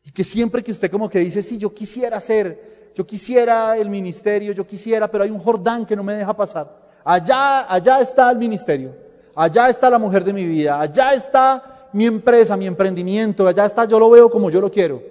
Y 0.03 0.11
que 0.11 0.23
siempre 0.23 0.63
que 0.63 0.71
usted 0.71 0.91
como 0.91 1.09
que 1.09 1.19
dice, 1.19 1.41
sí, 1.41 1.57
yo 1.57 1.73
quisiera 1.73 2.19
ser, 2.19 2.91
yo 2.93 3.07
quisiera 3.07 3.77
el 3.77 3.89
ministerio, 3.89 4.51
yo 4.51 4.67
quisiera, 4.67 5.09
pero 5.09 5.23
hay 5.23 5.31
un 5.31 5.39
Jordán 5.39 5.85
que 5.85 5.95
no 5.95 6.03
me 6.03 6.13
deja 6.13 6.35
pasar. 6.35 6.83
Allá, 7.03 7.71
allá 7.71 7.99
está 8.01 8.29
el 8.29 8.37
ministerio, 8.37 8.95
allá 9.33 9.69
está 9.69 9.89
la 9.89 9.97
mujer 9.97 10.23
de 10.23 10.33
mi 10.33 10.45
vida, 10.45 10.79
allá 10.79 11.13
está 11.13 11.89
mi 11.93 12.05
empresa, 12.05 12.57
mi 12.57 12.67
emprendimiento, 12.67 13.47
allá 13.47 13.65
está, 13.65 13.85
yo 13.85 13.99
lo 13.99 14.09
veo 14.09 14.29
como 14.29 14.49
yo 14.49 14.59
lo 14.59 14.69
quiero. 14.69 15.01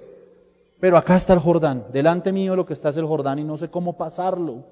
Pero 0.83 0.97
acá 0.97 1.15
está 1.15 1.33
el 1.33 1.39
Jordán, 1.39 1.87
delante 1.93 2.33
mío 2.33 2.57
lo 2.57 2.67
que 2.67 2.73
está 2.73 2.89
es 2.89 2.97
el 2.97 3.07
Jordán 3.07 3.39
y 3.39 3.45
no 3.45 3.57
sé 3.57 3.71
cómo 3.71 3.97
pasarlo. 3.97 4.65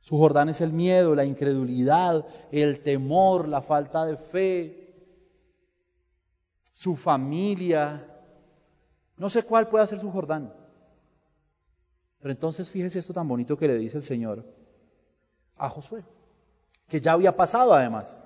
Su 0.00 0.18
Jordán 0.18 0.48
es 0.48 0.60
el 0.60 0.72
miedo, 0.72 1.14
la 1.14 1.24
incredulidad, 1.24 2.26
el 2.50 2.82
temor, 2.82 3.46
la 3.46 3.62
falta 3.62 4.04
de 4.04 4.16
fe, 4.16 5.12
su 6.72 6.96
familia. 6.96 8.04
No 9.16 9.30
sé 9.30 9.44
cuál 9.44 9.68
puede 9.68 9.86
ser 9.86 10.00
su 10.00 10.10
Jordán. 10.10 10.52
Pero 12.18 12.32
entonces 12.32 12.68
fíjese 12.68 12.98
esto 12.98 13.12
tan 13.12 13.28
bonito 13.28 13.56
que 13.56 13.68
le 13.68 13.78
dice 13.78 13.98
el 13.98 14.02
Señor 14.02 14.44
a 15.54 15.68
Josué, 15.68 16.02
que 16.88 17.00
ya 17.00 17.12
había 17.12 17.36
pasado 17.36 17.74
además. 17.74 18.18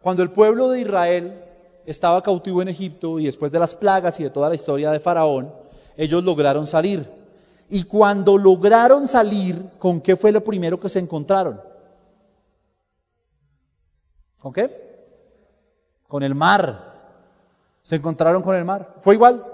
Cuando 0.00 0.24
el 0.24 0.32
pueblo 0.32 0.70
de 0.70 0.80
Israel 0.80 1.53
estaba 1.86 2.22
cautivo 2.22 2.62
en 2.62 2.68
Egipto 2.68 3.18
y 3.18 3.26
después 3.26 3.52
de 3.52 3.58
las 3.58 3.74
plagas 3.74 4.18
y 4.20 4.24
de 4.24 4.30
toda 4.30 4.48
la 4.48 4.54
historia 4.54 4.90
de 4.90 5.00
Faraón, 5.00 5.52
ellos 5.96 6.22
lograron 6.22 6.66
salir. 6.66 7.08
Y 7.68 7.84
cuando 7.84 8.36
lograron 8.36 9.08
salir, 9.08 9.70
¿con 9.78 10.00
qué 10.00 10.16
fue 10.16 10.32
lo 10.32 10.42
primero 10.44 10.78
que 10.78 10.88
se 10.88 10.98
encontraron? 10.98 11.60
¿Con 14.38 14.52
qué? 14.52 14.70
Con 16.06 16.22
el 16.22 16.34
mar. 16.34 16.92
Se 17.82 17.96
encontraron 17.96 18.42
con 18.42 18.54
el 18.54 18.64
mar. 18.64 18.96
Fue 19.00 19.14
igual. 19.14 19.44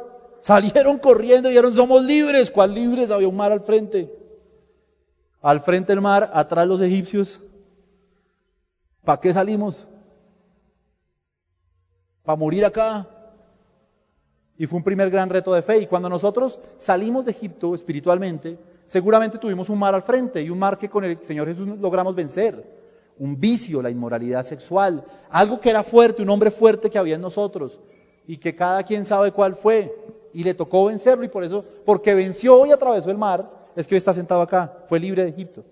Salieron 0.40 0.98
corriendo 0.98 1.48
y 1.48 1.52
dijeron, 1.52 1.72
somos 1.72 2.02
libres. 2.02 2.50
¿Cuál 2.50 2.74
libres? 2.74 3.10
Había 3.10 3.28
un 3.28 3.36
mar 3.36 3.52
al 3.52 3.60
frente. 3.60 4.12
Al 5.42 5.60
frente 5.60 5.92
del 5.92 6.00
mar, 6.00 6.30
atrás 6.34 6.66
los 6.66 6.80
egipcios. 6.80 7.40
¿Para 9.04 9.20
qué 9.20 9.32
salimos? 9.32 9.86
¿Para 12.22 12.36
morir 12.36 12.64
acá? 12.64 13.06
Y 14.56 14.66
fue 14.66 14.76
un 14.76 14.84
primer 14.84 15.10
gran 15.10 15.30
reto 15.30 15.52
de 15.54 15.62
fe. 15.62 15.78
Y 15.78 15.86
cuando 15.86 16.08
nosotros 16.08 16.60
salimos 16.76 17.24
de 17.24 17.30
Egipto 17.30 17.74
espiritualmente, 17.74 18.58
seguramente 18.86 19.38
tuvimos 19.38 19.70
un 19.70 19.78
mar 19.78 19.94
al 19.94 20.02
frente 20.02 20.42
y 20.42 20.50
un 20.50 20.58
mar 20.58 20.76
que 20.76 20.88
con 20.88 21.04
el 21.04 21.18
Señor 21.24 21.48
Jesús 21.48 21.66
logramos 21.78 22.14
vencer. 22.14 22.78
Un 23.18 23.38
vicio, 23.38 23.82
la 23.82 23.90
inmoralidad 23.90 24.42
sexual, 24.42 25.04
algo 25.30 25.60
que 25.60 25.70
era 25.70 25.82
fuerte, 25.82 26.22
un 26.22 26.30
hombre 26.30 26.50
fuerte 26.50 26.88
que 26.88 26.98
había 26.98 27.16
en 27.16 27.20
nosotros 27.20 27.80
y 28.26 28.36
que 28.36 28.54
cada 28.54 28.82
quien 28.82 29.04
sabe 29.04 29.32
cuál 29.32 29.54
fue 29.54 29.94
y 30.32 30.44
le 30.44 30.54
tocó 30.54 30.86
vencerlo 30.86 31.24
y 31.24 31.28
por 31.28 31.42
eso, 31.42 31.64
porque 31.84 32.14
venció 32.14 32.64
y 32.64 32.70
atravesó 32.70 33.10
el 33.10 33.18
mar, 33.18 33.50
es 33.74 33.86
que 33.86 33.94
hoy 33.94 33.98
está 33.98 34.14
sentado 34.14 34.42
acá, 34.42 34.84
fue 34.86 35.00
libre 35.00 35.24
de 35.24 35.30
Egipto. 35.30 35.64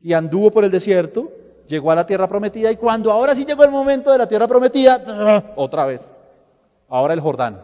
Y 0.00 0.12
anduvo 0.12 0.50
por 0.50 0.64
el 0.64 0.70
desierto, 0.70 1.30
llegó 1.66 1.90
a 1.90 1.94
la 1.94 2.06
tierra 2.06 2.28
prometida 2.28 2.70
y 2.70 2.76
cuando 2.76 3.10
ahora 3.10 3.34
sí 3.34 3.44
llegó 3.44 3.64
el 3.64 3.70
momento 3.70 4.10
de 4.10 4.18
la 4.18 4.28
tierra 4.28 4.46
prometida, 4.46 5.52
otra 5.56 5.86
vez, 5.86 6.08
ahora 6.88 7.14
el 7.14 7.20
Jordán. 7.20 7.62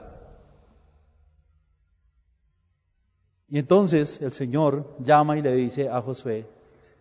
Y 3.48 3.58
entonces 3.58 4.22
el 4.22 4.32
Señor 4.32 4.96
llama 5.00 5.36
y 5.36 5.42
le 5.42 5.52
dice 5.54 5.88
a 5.88 6.00
Josué, 6.00 6.46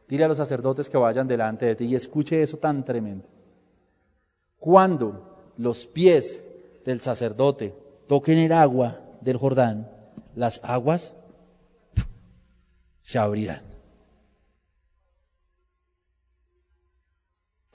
dile 0.08 0.24
a 0.24 0.28
los 0.28 0.38
sacerdotes 0.38 0.90
que 0.90 0.98
vayan 0.98 1.28
delante 1.28 1.68
de 1.68 1.76
ti 1.76 1.86
y 1.86 1.96
escuche 1.96 2.42
eso 2.42 2.58
tan 2.58 2.84
tremendo. 2.84 3.30
Cuando 4.58 5.54
los 5.58 5.86
pies 5.86 6.82
del 6.86 7.02
sacerdote 7.02 7.76
toquen 8.08 8.40
el 8.40 8.52
agua 8.52 9.00
del 9.22 9.38
Jordán, 9.38 9.92
las 10.36 10.60
aguas 10.64 11.14
se 13.04 13.20
abrirán. 13.20 13.69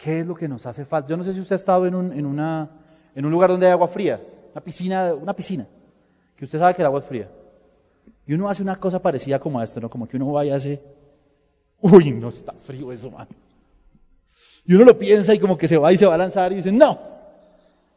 ¿Qué 0.04 0.20
es 0.20 0.26
lo 0.26 0.34
que 0.34 0.46
nos 0.46 0.66
hace 0.66 0.84
falta? 0.84 1.08
Yo 1.08 1.16
no 1.16 1.24
sé 1.24 1.32
si 1.32 1.40
usted 1.40 1.54
ha 1.54 1.56
estado 1.56 1.86
en 1.86 1.94
un, 1.94 2.12
en 2.12 2.26
una, 2.26 2.68
en 3.14 3.24
un 3.24 3.32
lugar 3.32 3.48
donde 3.48 3.64
hay 3.64 3.72
agua 3.72 3.88
fría, 3.88 4.20
una 4.52 4.62
piscina, 4.62 5.14
una 5.14 5.34
piscina, 5.34 5.66
que 6.36 6.44
usted 6.44 6.58
sabe 6.58 6.74
que 6.74 6.82
el 6.82 6.86
agua 6.86 7.00
es 7.00 7.06
fría. 7.06 7.26
Y 8.26 8.34
uno 8.34 8.46
hace 8.50 8.62
una 8.62 8.76
cosa 8.76 9.00
parecida 9.00 9.38
como 9.38 9.58
a 9.58 9.64
esto, 9.64 9.80
¿no? 9.80 9.88
Como 9.88 10.06
que 10.06 10.18
uno 10.18 10.30
vaya 10.30 10.52
a 10.52 10.56
hacer, 10.58 10.78
uy, 11.80 12.10
no 12.10 12.28
está 12.28 12.52
frío 12.52 12.92
eso, 12.92 13.10
man. 13.10 13.26
Y 14.66 14.74
uno 14.74 14.84
lo 14.84 14.98
piensa 14.98 15.32
y 15.32 15.38
como 15.38 15.56
que 15.56 15.66
se 15.66 15.78
va 15.78 15.90
y 15.90 15.96
se 15.96 16.04
va 16.04 16.16
a 16.16 16.18
lanzar 16.18 16.52
y 16.52 16.56
dice, 16.56 16.70
no, 16.70 16.98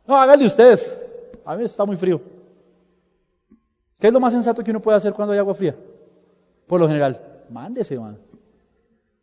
no, 0.08 0.16
háganle 0.16 0.46
ustedes. 0.46 0.96
A 1.44 1.58
mí 1.58 1.66
está 1.66 1.84
muy 1.84 1.98
frío. 1.98 2.22
¿Qué 4.00 4.08
es 4.08 4.14
lo 4.14 4.22
más 4.22 4.32
sensato 4.32 4.64
que 4.64 4.72
uno 4.72 4.82
puede 4.82 4.96
hacer 4.96 5.12
cuando 5.12 5.34
hay 5.34 5.40
agua 5.40 5.54
fría? 5.54 5.76
Por 6.68 6.80
lo 6.80 6.88
general, 6.88 7.44
mándese, 7.50 8.00
man. 8.00 8.18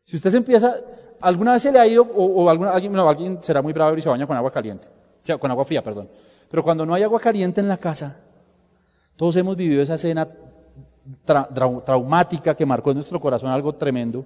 Si 0.03 0.17
usted 0.17 0.29
se 0.29 0.37
empieza, 0.37 0.77
alguna 1.21 1.53
vez 1.53 1.63
se 1.63 1.73
le 1.73 1.79
ha 1.79 1.87
ido, 1.87 2.03
o, 2.03 2.49
alguna, 2.49 2.71
alguien, 2.71 2.97
alguien 2.97 3.39
será 3.41 3.63
muy 3.63 3.73
bravo 3.73 3.97
y 3.97 4.03
se 4.03 4.09
baña 4.09 4.27
con 4.27 4.37
agua 4.37 4.51
caliente, 4.51 4.87
o 4.87 5.27
sea, 5.27 5.39
con 5.39 5.51
agua 5.51 5.65
fría, 5.65 5.83
perdón. 5.83 6.09
Pero 6.51 6.63
cuando 6.63 6.85
no 6.87 6.95
hay 6.95 7.03
agua 7.03 7.21
caliente 7.21 7.61
en 7.61 7.69
la 7.69 7.77
casa, 7.77 8.17
todos 9.17 9.37
hemos 9.37 9.57
vivido 9.57 9.83
esa 9.83 9.95
escena 9.95 10.29
traumática 11.85 12.55
que 12.55 12.67
marcó 12.67 12.91
en 12.91 12.97
nuestro 12.97 13.21
corazón 13.21 13.51
algo 13.51 13.75
tremendo, 13.75 14.25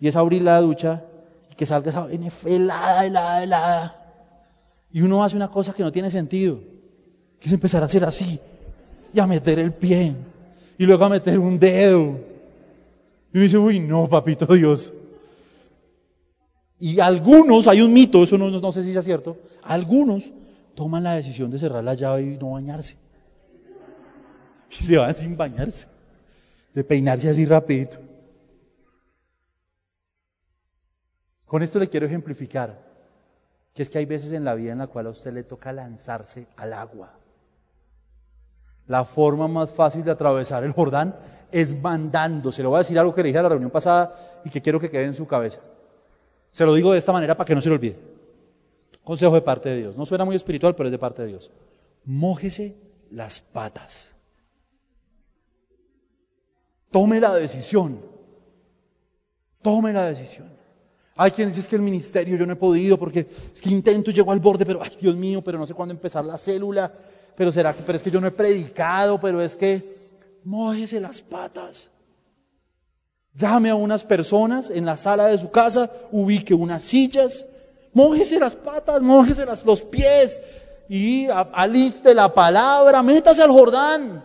y 0.00 0.08
es 0.08 0.16
abrir 0.16 0.42
la 0.42 0.60
ducha 0.60 1.02
y 1.50 1.54
que 1.54 1.66
salga 1.66 1.90
esa 1.90 2.08
helada, 2.44 3.06
helada, 3.06 3.42
helada. 3.42 4.14
Y 4.92 5.00
uno 5.00 5.22
hace 5.22 5.36
una 5.36 5.48
cosa 5.48 5.72
que 5.72 5.82
no 5.82 5.92
tiene 5.92 6.10
sentido 6.10 6.58
que 7.42 7.48
es 7.48 7.52
empezar 7.52 7.82
a 7.82 7.86
hacer 7.86 8.04
así 8.04 8.38
y 9.12 9.18
a 9.18 9.26
meter 9.26 9.58
el 9.58 9.72
pie 9.72 10.14
y 10.78 10.86
luego 10.86 11.04
a 11.04 11.08
meter 11.08 11.40
un 11.40 11.58
dedo. 11.58 12.20
Y 13.32 13.38
uno 13.38 13.42
dice, 13.42 13.58
uy, 13.58 13.80
no, 13.80 14.08
papito 14.08 14.46
Dios. 14.46 14.92
Y 16.84 16.98
algunos, 16.98 17.68
hay 17.68 17.80
un 17.80 17.92
mito, 17.92 18.24
eso 18.24 18.36
no, 18.36 18.50
no 18.50 18.72
sé 18.72 18.82
si 18.82 18.90
es 18.90 19.04
cierto, 19.04 19.38
algunos 19.62 20.32
toman 20.74 21.04
la 21.04 21.12
decisión 21.12 21.48
de 21.48 21.56
cerrar 21.56 21.84
la 21.84 21.94
llave 21.94 22.22
y 22.22 22.36
no 22.36 22.50
bañarse. 22.50 22.96
Y 24.68 24.74
se 24.74 24.96
van 24.96 25.14
sin 25.14 25.36
bañarse, 25.36 25.86
de 26.74 26.82
peinarse 26.82 27.30
así 27.30 27.46
rapidito. 27.46 27.98
Con 31.46 31.62
esto 31.62 31.78
le 31.78 31.88
quiero 31.88 32.06
ejemplificar 32.06 32.76
que 33.72 33.82
es 33.82 33.88
que 33.88 33.98
hay 33.98 34.06
veces 34.06 34.32
en 34.32 34.44
la 34.44 34.56
vida 34.56 34.72
en 34.72 34.78
la 34.78 34.88
cual 34.88 35.06
a 35.06 35.10
usted 35.10 35.32
le 35.32 35.44
toca 35.44 35.72
lanzarse 35.72 36.48
al 36.56 36.72
agua. 36.72 37.14
La 38.88 39.04
forma 39.04 39.46
más 39.46 39.70
fácil 39.70 40.02
de 40.02 40.10
atravesar 40.10 40.64
el 40.64 40.72
Jordán 40.72 41.14
es 41.52 41.80
mandando. 41.80 42.50
Se 42.50 42.60
lo 42.60 42.70
voy 42.70 42.78
a 42.78 42.80
decir 42.80 42.98
algo 42.98 43.14
que 43.14 43.22
le 43.22 43.28
dije 43.28 43.38
a 43.38 43.42
la 43.42 43.50
reunión 43.50 43.70
pasada 43.70 44.12
y 44.44 44.50
que 44.50 44.60
quiero 44.60 44.80
que 44.80 44.90
quede 44.90 45.04
en 45.04 45.14
su 45.14 45.28
cabeza. 45.28 45.60
Se 46.52 46.64
lo 46.64 46.74
digo 46.74 46.92
de 46.92 46.98
esta 46.98 47.12
manera 47.12 47.36
para 47.36 47.46
que 47.46 47.54
no 47.54 47.60
se 47.60 47.68
lo 47.68 47.74
olvide. 47.74 47.98
Consejo 49.02 49.34
de 49.34 49.42
parte 49.42 49.70
de 49.70 49.78
Dios. 49.78 49.96
No 49.96 50.06
suena 50.06 50.24
muy 50.24 50.36
espiritual, 50.36 50.76
pero 50.76 50.88
es 50.88 50.92
de 50.92 50.98
parte 50.98 51.22
de 51.22 51.28
Dios. 51.28 51.50
Mójese 52.04 52.76
las 53.10 53.40
patas. 53.40 54.12
Tome 56.92 57.18
la 57.18 57.34
decisión. 57.34 57.98
Tome 59.62 59.92
la 59.92 60.06
decisión. 60.06 60.48
Hay 61.16 61.32
quien 61.32 61.52
dice 61.52 61.68
que 61.68 61.76
el 61.76 61.82
ministerio 61.82 62.36
yo 62.36 62.46
no 62.46 62.52
he 62.52 62.56
podido 62.56 62.96
porque 62.96 63.20
es 63.20 63.60
que 63.60 63.70
intento, 63.70 64.12
llego 64.12 64.30
al 64.30 64.40
borde, 64.40 64.64
pero 64.64 64.80
ay 64.82 64.90
Dios 65.00 65.16
mío, 65.16 65.42
pero 65.42 65.58
no 65.58 65.66
sé 65.66 65.74
cuándo 65.74 65.92
empezar 65.92 66.24
la 66.24 66.38
célula 66.38 66.92
pero 67.36 67.50
será 67.52 67.74
que, 67.74 67.82
pero 67.82 67.96
es 67.96 68.02
que 68.02 68.10
yo 68.10 68.20
no 68.20 68.26
he 68.26 68.32
predicado, 68.32 69.18
pero 69.20 69.40
es 69.40 69.56
que 69.56 69.96
mójese 70.44 71.00
las 71.00 71.20
patas. 71.20 71.90
Llame 73.34 73.70
a 73.70 73.74
unas 73.74 74.04
personas 74.04 74.68
en 74.68 74.84
la 74.84 74.96
sala 74.96 75.26
de 75.26 75.38
su 75.38 75.50
casa, 75.50 75.90
ubique 76.10 76.52
unas 76.52 76.82
sillas, 76.82 77.46
mójese 77.94 78.38
las 78.38 78.54
patas, 78.54 79.00
mójese 79.00 79.46
los 79.64 79.82
pies 79.82 80.40
y 80.88 81.26
aliste 81.28 82.14
la 82.14 82.32
palabra, 82.32 83.02
métase 83.02 83.42
al 83.42 83.50
Jordán. 83.50 84.22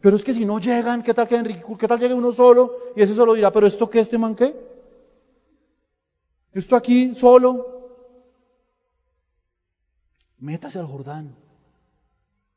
Pero 0.00 0.16
es 0.16 0.24
que 0.24 0.32
si 0.32 0.44
no 0.44 0.60
llegan, 0.60 1.02
¿qué 1.02 1.12
tal 1.12 1.26
que 1.26 1.36
Enrique, 1.36 1.62
qué 1.78 1.88
tal 1.88 1.98
llegue 1.98 2.14
uno 2.14 2.32
solo? 2.32 2.74
Y 2.96 3.02
ese 3.02 3.14
solo 3.14 3.34
dirá, 3.34 3.52
pero 3.52 3.66
esto 3.66 3.90
qué, 3.90 4.00
este 4.00 4.16
man 4.16 4.34
qué? 4.34 4.54
Esto 6.52 6.76
aquí 6.76 7.14
solo, 7.14 7.80
métase 10.38 10.78
al 10.78 10.86
Jordán. 10.86 11.36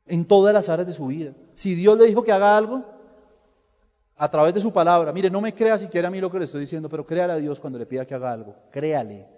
En 0.06 0.26
todas 0.26 0.52
las 0.52 0.68
áreas 0.68 0.86
de 0.86 0.92
su 0.92 1.06
vida. 1.06 1.32
Si 1.54 1.74
Dios 1.74 1.96
le 1.96 2.06
dijo 2.06 2.22
que 2.22 2.32
haga 2.32 2.56
algo, 2.56 2.84
a 4.24 4.30
través 4.30 4.54
de 4.54 4.60
su 4.60 4.72
palabra, 4.72 5.12
mire, 5.12 5.28
no 5.28 5.42
me 5.42 5.52
crea 5.52 5.76
siquiera 5.76 6.08
a 6.08 6.10
mí 6.10 6.18
lo 6.18 6.30
que 6.30 6.38
le 6.38 6.46
estoy 6.46 6.62
diciendo, 6.62 6.88
pero 6.88 7.04
créale 7.04 7.34
a 7.34 7.36
Dios 7.36 7.60
cuando 7.60 7.78
le 7.78 7.84
pida 7.84 8.06
que 8.06 8.14
haga 8.14 8.32
algo. 8.32 8.56
Créale. 8.70 9.28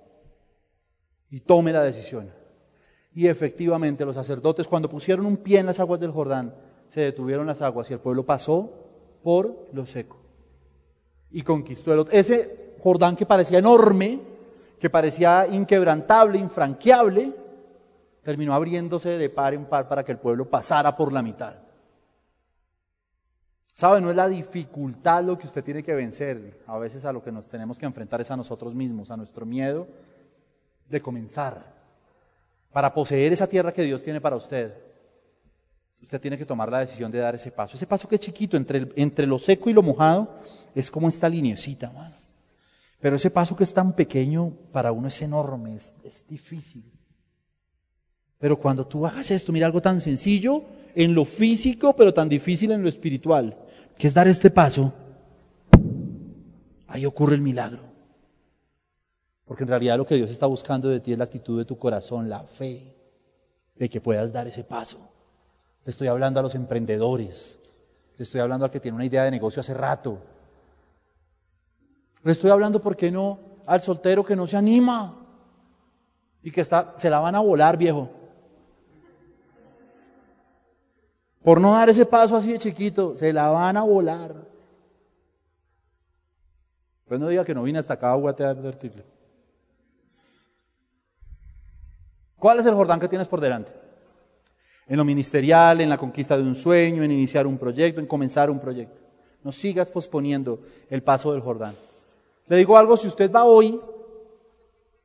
Y 1.29 1.40
tome 1.40 1.72
la 1.72 1.83
decisión. 1.83 2.33
Y 3.12 3.27
efectivamente 3.27 4.05
los 4.05 4.14
sacerdotes 4.14 4.68
cuando 4.68 4.88
pusieron 4.88 5.27
un 5.27 5.38
pie 5.38 5.59
en 5.59 5.66
las 5.66 5.81
aguas 5.81 5.99
del 5.99 6.12
Jordán, 6.12 6.55
se 6.87 7.01
detuvieron 7.01 7.49
las 7.49 7.62
aguas 7.62 7.90
y 7.90 7.94
el 7.94 7.99
pueblo 7.99 8.25
pasó 8.25 8.70
por 9.25 9.70
lo 9.72 9.87
seco. 9.87 10.20
Y 11.33 11.42
conquistó 11.42 11.92
el 11.92 11.99
otro. 11.99 12.14
Ese 12.14 12.77
Jordán 12.81 13.16
que 13.16 13.27
parecía 13.27 13.59
enorme, 13.59 14.20
que 14.79 14.88
parecía 14.88 15.49
inquebrantable, 15.51 16.38
infranqueable, 16.38 17.33
terminó 18.22 18.55
abriéndose 18.55 19.18
de 19.18 19.30
par 19.30 19.53
en 19.53 19.64
par 19.64 19.89
para 19.89 20.05
que 20.05 20.12
el 20.12 20.18
pueblo 20.18 20.49
pasara 20.49 20.97
por 20.97 21.12
la 21.12 21.22
mitad. 21.22 21.66
¿Sabe? 23.77 24.01
No 24.01 24.09
es 24.09 24.16
la 24.16 24.27
dificultad 24.27 25.22
lo 25.22 25.39
que 25.39 25.47
usted 25.47 25.62
tiene 25.62 25.83
que 25.83 25.95
vencer. 25.95 26.62
A 26.66 26.79
veces 26.79 27.05
a 27.05 27.12
lo 27.12 27.22
que 27.22 27.31
nos 27.31 27.47
tenemos 27.47 27.79
que 27.79 27.85
enfrentar 27.85 28.22
es 28.22 28.31
a 28.31 28.37
nosotros 28.37 28.74
mismos, 28.74 29.11
a 29.11 29.18
nuestro 29.18 29.45
miedo 29.45 29.87
de 30.89 30.99
comenzar. 31.03 31.62
Para 32.72 32.95
poseer 32.95 33.35
esa 33.35 33.47
tierra 33.47 33.72
que 33.72 33.83
Dios 33.83 34.03
tiene 34.03 34.18
para 34.18 34.35
usted, 34.35 34.72
usted 36.01 36.18
tiene 36.18 36.39
que 36.39 36.47
tomar 36.47 36.72
la 36.72 36.81
decisión 36.81 37.12
de 37.12 37.18
dar 37.18 37.35
ese 37.35 37.51
paso. 37.51 37.77
Ese 37.77 37.87
paso 37.87 38.09
que 38.09 38.14
es 38.14 38.22
chiquito, 38.22 38.57
entre, 38.57 38.89
entre 38.97 39.27
lo 39.27 39.39
seco 39.39 39.68
y 39.68 39.74
lo 39.74 39.83
mojado, 39.83 40.31
es 40.74 40.91
como 40.91 41.07
esta 41.07 41.29
linecita, 41.29 41.93
mano. 41.93 42.16
Pero 42.99 43.16
ese 43.16 43.31
paso 43.31 43.55
que 43.55 43.64
es 43.64 43.74
tan 43.74 43.93
pequeño, 43.93 44.55
para 44.72 44.91
uno 44.91 45.09
es 45.09 45.20
enorme, 45.20 45.77
es, 45.77 45.99
es 46.03 46.27
difícil. 46.27 46.83
Pero 48.39 48.59
cuando 48.59 48.87
tú 48.87 49.07
hagas 49.07 49.31
esto, 49.31 49.53
mira 49.53 49.66
algo 49.66 49.83
tan 49.83 50.01
sencillo 50.01 50.64
en 50.95 51.14
lo 51.14 51.27
físico, 51.27 51.95
pero 51.95 52.14
tan 52.14 52.27
difícil 52.27 52.72
en 52.72 52.83
lo 52.83 52.89
espiritual, 52.89 53.55
que 53.99 54.07
es 54.07 54.14
dar 54.14 54.28
este 54.28 54.51
paso, 54.51 54.92
ahí 56.86 57.07
ocurre 57.07 57.34
el 57.34 57.40
milagro. 57.40 57.82
Porque 59.44 59.62
en 59.62 59.68
realidad 59.68 59.97
lo 59.97 60.07
que 60.07 60.16
Dios 60.16 60.30
está 60.30 60.47
buscando 60.47 60.88
de 60.88 61.01
ti 61.01 61.12
es 61.12 61.18
la 61.18 61.24
actitud 61.24 61.57
de 61.59 61.64
tu 61.64 61.78
corazón, 61.78 62.28
la 62.28 62.42
fe, 62.42 62.94
de 63.76 63.88
que 63.88 64.01
puedas 64.01 64.32
dar 64.32 64.47
ese 64.47 64.64
paso. 64.64 64.99
Le 65.84 65.90
estoy 65.90 66.09
hablando 66.09 66.40
a 66.40 66.42
los 66.42 66.55
emprendedores, 66.55 67.61
le 68.18 68.22
estoy 68.22 68.40
hablando 68.40 68.64
al 68.64 68.70
que 68.70 68.80
tiene 68.80 68.97
una 68.97 69.05
idea 69.05 69.24
de 69.24 69.30
negocio 69.30 69.61
hace 69.61 69.74
rato. 69.74 70.18
Le 72.22 72.32
estoy 72.32 72.51
hablando, 72.51 72.80
¿por 72.80 72.97
qué 72.97 73.11
no? 73.11 73.38
Al 73.66 73.82
soltero 73.82 74.24
que 74.24 74.36
no 74.36 74.47
se 74.47 74.57
anima. 74.57 75.22
y 76.42 76.51
que 76.51 76.61
está, 76.61 76.94
se 76.97 77.11
la 77.11 77.18
van 77.20 77.34
a 77.34 77.40
volar, 77.40 77.76
viejo. 77.76 78.11
Por 81.47 81.61
no 81.61 81.74
dar 81.74 81.88
ese 81.88 82.05
paso 82.05 82.34
así 82.34 82.51
de 82.51 82.59
chiquito, 82.59 83.16
se 83.16 83.32
la 83.32 83.49
van 83.51 83.76
a 83.76 83.84
volar. 83.84 84.34
Pues 87.07 87.20
no 87.20 87.28
diga 87.28 87.44
que 87.44 87.55
no 87.55 87.62
vine 87.62 87.78
hasta 87.78 87.94
acá 87.94 88.11
a 88.11 88.16
guatear 88.16 88.57
advertirle. 88.57 89.05
¿Cuál 92.36 92.59
es 92.59 92.66
el 92.66 92.74
Jordán 92.74 92.99
que 92.99 93.07
tienes 93.07 93.28
por 93.28 93.40
delante? 93.40 93.70
En 94.88 94.97
lo 94.97 95.05
ministerial, 95.05 95.80
en 95.80 95.88
la 95.88 95.97
conquista 95.97 96.36
de 96.36 96.42
un 96.42 96.57
sueño, 96.57 97.05
en 97.05 97.12
iniciar 97.12 97.47
un 97.47 97.59
proyecto, 97.59 98.01
en 98.01 98.09
comenzar 98.09 98.51
un 98.51 98.59
proyecto. 98.59 99.03
No 99.44 99.53
sigas 99.53 99.92
posponiendo 99.92 100.59
el 100.90 101.05
paso 101.05 101.30
del 101.30 101.42
Jordán. 101.42 101.76
Le 102.49 102.57
digo 102.57 102.76
algo, 102.76 102.97
si 102.97 103.07
usted 103.07 103.30
va 103.30 103.44
hoy 103.44 103.80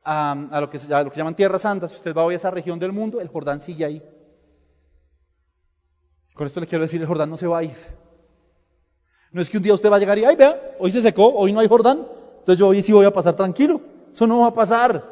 a, 0.02 0.58
lo, 0.60 0.68
que, 0.68 0.80
a 0.92 1.04
lo 1.04 1.10
que 1.12 1.18
llaman 1.18 1.36
Tierra 1.36 1.60
Santa, 1.60 1.86
si 1.86 1.94
usted 1.94 2.12
va 2.12 2.24
hoy 2.24 2.34
a 2.34 2.38
esa 2.38 2.50
región 2.50 2.80
del 2.80 2.90
mundo, 2.90 3.20
el 3.20 3.28
Jordán 3.28 3.60
sigue 3.60 3.84
ahí. 3.84 4.02
Con 6.34 6.46
esto 6.46 6.60
le 6.60 6.66
quiero 6.66 6.82
decir, 6.82 7.00
el 7.00 7.06
Jordán 7.06 7.30
no 7.30 7.36
se 7.36 7.46
va 7.46 7.58
a 7.58 7.64
ir. 7.64 7.76
No 9.32 9.40
es 9.40 9.48
que 9.48 9.56
un 9.56 9.62
día 9.62 9.74
usted 9.74 9.90
va 9.90 9.96
a 9.96 9.98
llegar 9.98 10.18
y, 10.18 10.24
ay, 10.24 10.36
vea, 10.36 10.76
hoy 10.78 10.90
se 10.90 11.00
secó, 11.00 11.28
hoy 11.28 11.52
no 11.52 11.60
hay 11.60 11.68
Jordán, 11.68 12.06
entonces 12.38 12.58
yo 12.58 12.68
hoy 12.68 12.82
sí 12.82 12.92
voy 12.92 13.06
a 13.06 13.12
pasar 13.12 13.34
tranquilo. 13.34 13.80
Eso 14.12 14.26
no 14.26 14.40
va 14.40 14.48
a 14.48 14.54
pasar. 14.54 15.02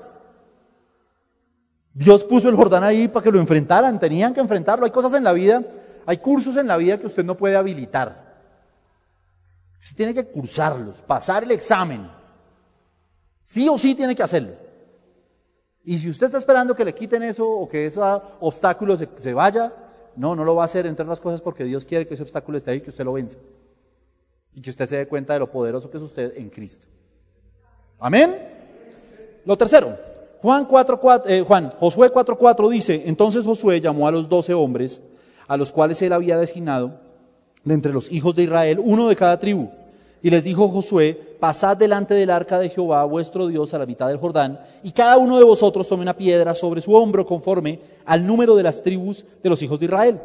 Dios 1.93 2.25
puso 2.25 2.49
el 2.49 2.57
Jordán 2.57 2.85
ahí 2.85 3.09
para 3.09 3.25
que 3.25 3.33
lo 3.33 3.41
enfrentaran, 3.41 3.99
tenían 3.99 4.35
que 4.35 4.41
enfrentarlo. 4.41 4.85
Hay 4.85 4.91
cosas 4.91 5.15
en 5.15 5.25
la 5.25 5.33
vida, 5.33 5.63
hay 6.07 6.19
cursos 6.19 6.57
en 6.57 6.67
la 6.67 6.77
vida 6.77 6.99
que 6.99 7.07
usted 7.07 7.25
no 7.25 7.37
puede 7.37 7.57
habilitar. 7.57 8.31
Usted 9.81 9.97
tiene 9.97 10.15
que 10.15 10.27
cursarlos, 10.27 11.03
pasar 11.03 11.43
el 11.43 11.51
examen. 11.53 12.11
Sí 13.43 13.69
o 13.69 13.79
sí 13.79 13.95
tiene 13.95 14.15
que 14.15 14.23
hacerlo. 14.23 14.53
Y 15.83 15.97
si 15.97 16.11
usted 16.11 16.27
está 16.27 16.39
esperando 16.39 16.75
que 16.75 16.85
le 16.85 16.95
quiten 16.95 17.23
eso 17.23 17.49
o 17.49 17.67
que 17.67 17.87
ese 17.87 18.01
obstáculo 18.41 18.97
se, 18.97 19.09
se 19.17 19.33
vaya, 19.33 19.73
no, 20.21 20.37
no 20.37 20.45
lo 20.45 20.55
va 20.55 20.63
a 20.63 20.65
hacer 20.67 20.85
entre 20.85 21.07
las 21.07 21.19
cosas 21.19 21.41
porque 21.41 21.65
Dios 21.65 21.87
quiere 21.87 22.07
que 22.07 22.13
ese 22.13 22.23
obstáculo 22.23 22.59
esté 22.59 22.73
ahí 22.73 22.77
y 22.77 22.81
que 22.83 22.91
usted 22.91 23.07
lo 23.07 23.15
venza. 23.15 23.39
Y 24.55 24.61
que 24.61 24.69
usted 24.69 24.87
se 24.87 24.99
dé 24.99 25.09
cuenta 25.09 25.33
de 25.33 25.39
lo 25.39 25.51
poderoso 25.51 25.91
que 25.91 25.97
es 25.97 26.03
usted 26.03 26.37
en 26.37 26.51
Cristo. 26.51 26.87
Amén. 27.99 28.37
Lo 29.47 29.57
tercero, 29.57 29.97
Juan, 30.43 30.67
4, 30.67 31.01
eh, 31.25 31.41
Juan 31.41 31.71
Josué 31.71 32.13
4.4 32.13 32.69
dice, 32.69 33.03
entonces 33.07 33.47
Josué 33.47 33.81
llamó 33.81 34.07
a 34.07 34.13
los 34.13 34.29
doce 34.29 34.53
hombres 34.53 35.01
a 35.49 35.57
los 35.57 35.73
cuales 35.73 36.03
él 36.03 36.13
había 36.13 36.37
designado 36.37 37.01
de 37.65 37.73
entre 37.73 37.91
los 37.91 38.13
hijos 38.13 38.37
de 38.37 38.43
Israel, 38.43 38.79
uno 38.85 39.09
de 39.09 39.17
cada 39.17 39.39
tribu. 39.39 39.71
Y 40.23 40.31
les 40.31 40.45
dijo 40.45 40.69
Josué, 40.69 41.19
pasad 41.41 41.77
delante 41.77 42.15
del 42.15 42.31
arca 42.31 42.59
de 42.59 42.69
Jehová, 42.69 43.05
vuestro 43.05 43.47
Dios, 43.47 43.73
a 43.73 43.79
la 43.79 43.87
mitad 43.87 44.09
del 44.09 44.19
Jordán, 44.19 44.61
y 44.83 44.93
cada 44.93 45.17
uno 45.17 45.39
de 45.39 45.45
vosotros 45.45 45.89
tome 45.89 46.03
una 46.03 46.17
piedra 46.17 46.55
sobre 46.55 46.83
su 46.83 46.95
hombro 46.95 47.25
conforme 47.25 47.81
al 48.05 48.27
número 48.27 48.55
de 48.55 48.63
las 48.63 48.83
tribus 48.83 49.25
de 49.43 49.49
los 49.49 49.63
hijos 49.63 49.79
de 49.79 49.87
Israel 49.87 50.21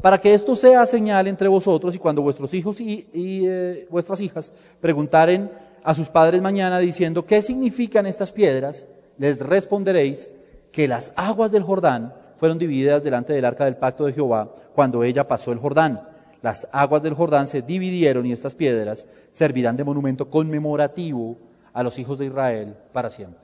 para 0.00 0.18
que 0.18 0.32
esto 0.32 0.56
sea 0.56 0.86
señal 0.86 1.26
entre 1.26 1.48
vosotros 1.48 1.94
y 1.94 1.98
cuando 1.98 2.22
vuestros 2.22 2.52
hijos 2.54 2.80
y, 2.80 3.06
eh, 3.14 3.86
vuestras 3.90 4.20
hijas 4.20 4.52
preguntaren 4.80 5.50
a 5.82 5.94
sus 5.94 6.08
padres 6.08 6.40
mañana 6.40 6.78
diciendo, 6.78 7.24
¿qué 7.24 7.42
significan 7.42 8.06
estas 8.06 8.32
piedras? 8.32 8.86
Les 9.18 9.40
responderéis 9.40 10.30
que 10.72 10.88
las 10.88 11.12
aguas 11.16 11.50
del 11.50 11.62
Jordán 11.62 12.14
fueron 12.36 12.58
divididas 12.58 13.02
delante 13.02 13.32
del 13.32 13.44
arca 13.44 13.64
del 13.64 13.76
pacto 13.76 14.06
de 14.06 14.12
Jehová 14.12 14.54
cuando 14.74 15.04
ella 15.04 15.28
pasó 15.28 15.52
el 15.52 15.58
Jordán. 15.58 16.09
Las 16.42 16.68
aguas 16.72 17.02
del 17.02 17.14
Jordán 17.14 17.46
se 17.46 17.62
dividieron 17.62 18.24
y 18.26 18.32
estas 18.32 18.54
piedras 18.54 19.06
servirán 19.30 19.76
de 19.76 19.84
monumento 19.84 20.30
conmemorativo 20.30 21.36
a 21.72 21.82
los 21.82 21.98
hijos 21.98 22.18
de 22.18 22.26
Israel 22.26 22.76
para 22.92 23.10
siempre. 23.10 23.40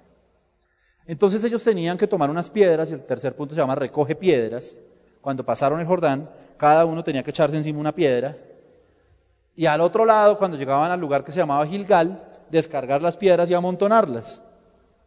Entonces 1.06 1.44
ellos 1.44 1.62
tenían 1.62 1.96
que 1.96 2.06
tomar 2.06 2.30
unas 2.30 2.50
piedras, 2.50 2.90
y 2.90 2.94
el 2.94 3.04
tercer 3.04 3.36
punto 3.36 3.54
se 3.54 3.60
llama 3.60 3.74
recoge 3.74 4.16
piedras, 4.16 4.76
cuando 5.20 5.44
pasaron 5.44 5.80
el 5.80 5.86
Jordán, 5.86 6.28
cada 6.56 6.84
uno 6.84 7.04
tenía 7.04 7.22
que 7.22 7.30
echarse 7.30 7.56
encima 7.56 7.78
una 7.78 7.94
piedra. 7.94 8.36
Y 9.54 9.66
al 9.66 9.80
otro 9.80 10.04
lado, 10.04 10.38
cuando 10.38 10.56
llegaban 10.56 10.90
al 10.90 11.00
lugar 11.00 11.24
que 11.24 11.32
se 11.32 11.38
llamaba 11.38 11.66
Gilgal, 11.66 12.22
descargar 12.50 13.02
las 13.02 13.16
piedras 13.16 13.50
y 13.50 13.54
amontonarlas. 13.54 14.42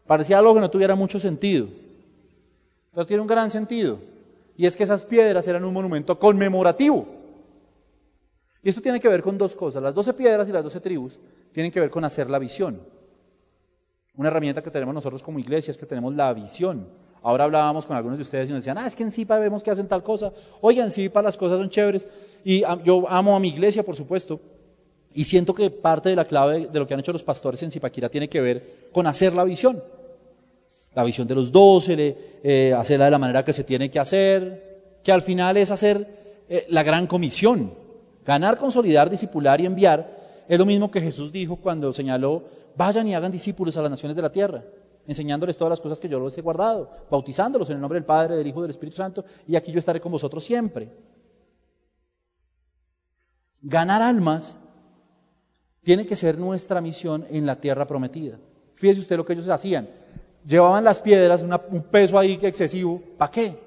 Parecía 0.05 0.39
algo 0.39 0.53
que 0.53 0.59
no 0.59 0.69
tuviera 0.69 0.95
mucho 0.95 1.19
sentido, 1.19 1.67
pero 2.91 3.05
tiene 3.05 3.21
un 3.21 3.27
gran 3.27 3.51
sentido. 3.51 3.99
Y 4.57 4.65
es 4.65 4.75
que 4.75 4.83
esas 4.83 5.03
piedras 5.03 5.47
eran 5.47 5.63
un 5.63 5.73
monumento 5.73 6.17
conmemorativo. 6.17 7.18
Y 8.63 8.69
esto 8.69 8.81
tiene 8.81 8.99
que 8.99 9.07
ver 9.07 9.21
con 9.21 9.37
dos 9.37 9.55
cosas. 9.55 9.81
Las 9.81 9.95
doce 9.95 10.13
piedras 10.13 10.49
y 10.49 10.51
las 10.51 10.63
doce 10.63 10.79
tribus 10.79 11.19
tienen 11.51 11.71
que 11.71 11.79
ver 11.79 11.89
con 11.89 12.03
hacer 12.03 12.29
la 12.29 12.39
visión. 12.39 12.79
Una 14.15 14.27
herramienta 14.27 14.61
que 14.61 14.69
tenemos 14.69 14.93
nosotros 14.93 15.23
como 15.23 15.39
iglesia 15.39 15.71
es 15.71 15.77
que 15.77 15.85
tenemos 15.85 16.13
la 16.15 16.33
visión. 16.33 16.87
Ahora 17.21 17.45
hablábamos 17.45 17.85
con 17.85 17.95
algunos 17.95 18.17
de 18.17 18.23
ustedes 18.23 18.49
y 18.49 18.53
nos 18.53 18.63
decían, 18.63 18.77
ah, 18.77 18.87
es 18.87 18.95
que 18.95 19.03
en 19.03 19.11
Zipa 19.11 19.37
vemos 19.39 19.63
que 19.63 19.71
hacen 19.71 19.87
tal 19.87 20.03
cosa. 20.03 20.31
Oigan, 20.61 20.85
en 20.85 20.91
Zipa 20.91 21.21
las 21.21 21.37
cosas 21.37 21.57
son 21.57 21.69
chéveres. 21.69 22.07
Y 22.43 22.63
yo 22.83 23.07
amo 23.09 23.35
a 23.35 23.39
mi 23.39 23.49
iglesia, 23.49 23.83
por 23.83 23.95
supuesto. 23.95 24.39
Y 25.13 25.23
siento 25.23 25.53
que 25.53 25.69
parte 25.69 26.09
de 26.09 26.15
la 26.15 26.25
clave 26.25 26.67
de 26.67 26.79
lo 26.79 26.85
que 26.85 26.93
han 26.93 26.99
hecho 26.99 27.13
los 27.13 27.23
pastores 27.23 27.63
en 27.63 27.71
Zipaquira 27.71 28.09
tiene 28.09 28.29
que 28.29 28.41
ver 28.41 28.89
con 28.91 29.07
hacer 29.07 29.33
la 29.33 29.43
visión. 29.43 29.81
La 30.93 31.03
visión 31.03 31.27
de 31.27 31.35
los 31.35 31.51
doce, 31.51 32.17
eh, 32.43 32.73
hacerla 32.77 33.05
de 33.05 33.11
la 33.11 33.19
manera 33.19 33.43
que 33.43 33.53
se 33.53 33.63
tiene 33.63 33.89
que 33.89 33.99
hacer, 33.99 34.99
que 35.03 35.11
al 35.11 35.21
final 35.21 35.57
es 35.57 35.71
hacer 35.71 36.05
eh, 36.49 36.65
la 36.69 36.83
gran 36.83 37.07
comisión. 37.07 37.71
Ganar, 38.25 38.57
consolidar, 38.57 39.09
discipular 39.09 39.59
y 39.61 39.65
enviar 39.65 40.17
es 40.47 40.57
lo 40.57 40.65
mismo 40.65 40.89
que 40.89 41.01
Jesús 41.01 41.31
dijo 41.31 41.55
cuando 41.57 41.93
señaló, 41.93 42.43
vayan 42.75 43.07
y 43.07 43.15
hagan 43.15 43.31
discípulos 43.31 43.77
a 43.77 43.81
las 43.81 43.91
naciones 43.91 44.15
de 44.15 44.21
la 44.21 44.31
tierra 44.31 44.63
enseñándoles 45.09 45.57
todas 45.57 45.71
las 45.71 45.81
cosas 45.81 45.99
que 45.99 46.07
yo 46.07 46.23
les 46.23 46.37
he 46.37 46.41
guardado, 46.41 46.87
bautizándolos 47.09 47.67
en 47.71 47.77
el 47.77 47.81
nombre 47.81 47.97
del 47.97 48.05
Padre, 48.05 48.37
del 48.37 48.45
Hijo 48.45 48.59
y 48.59 48.61
del 48.61 48.69
Espíritu 48.69 48.97
Santo, 48.97 49.25
y 49.47 49.55
aquí 49.55 49.71
yo 49.71 49.79
estaré 49.79 49.99
con 49.99 50.11
vosotros 50.11 50.43
siempre. 50.43 50.87
Ganar 53.59 54.03
almas 54.03 54.55
tiene 55.81 56.05
que 56.05 56.15
ser 56.15 56.37
nuestra 56.37 56.79
misión 56.79 57.25
en 57.31 57.47
la 57.47 57.59
tierra 57.59 57.87
prometida. 57.87 58.37
Fíjese 58.75 58.99
usted 58.99 59.17
lo 59.17 59.25
que 59.25 59.33
ellos 59.33 59.49
hacían. 59.49 59.89
Llevaban 60.45 60.83
las 60.83 61.01
piedras, 61.01 61.41
un 61.41 61.83
peso 61.89 62.19
ahí 62.19 62.39
excesivo. 62.39 63.01
¿Para 63.17 63.31
qué? 63.31 63.59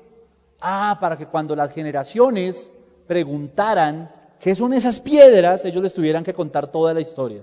Ah, 0.60 0.96
para 1.00 1.18
que 1.18 1.26
cuando 1.26 1.56
las 1.56 1.72
generaciones 1.72 2.70
preguntaran 3.08 4.12
qué 4.42 4.56
son 4.56 4.72
esas 4.72 4.98
piedras, 4.98 5.64
ellos 5.64 5.84
les 5.84 5.94
tuvieran 5.94 6.24
que 6.24 6.34
contar 6.34 6.66
toda 6.66 6.92
la 6.92 7.00
historia. 7.00 7.42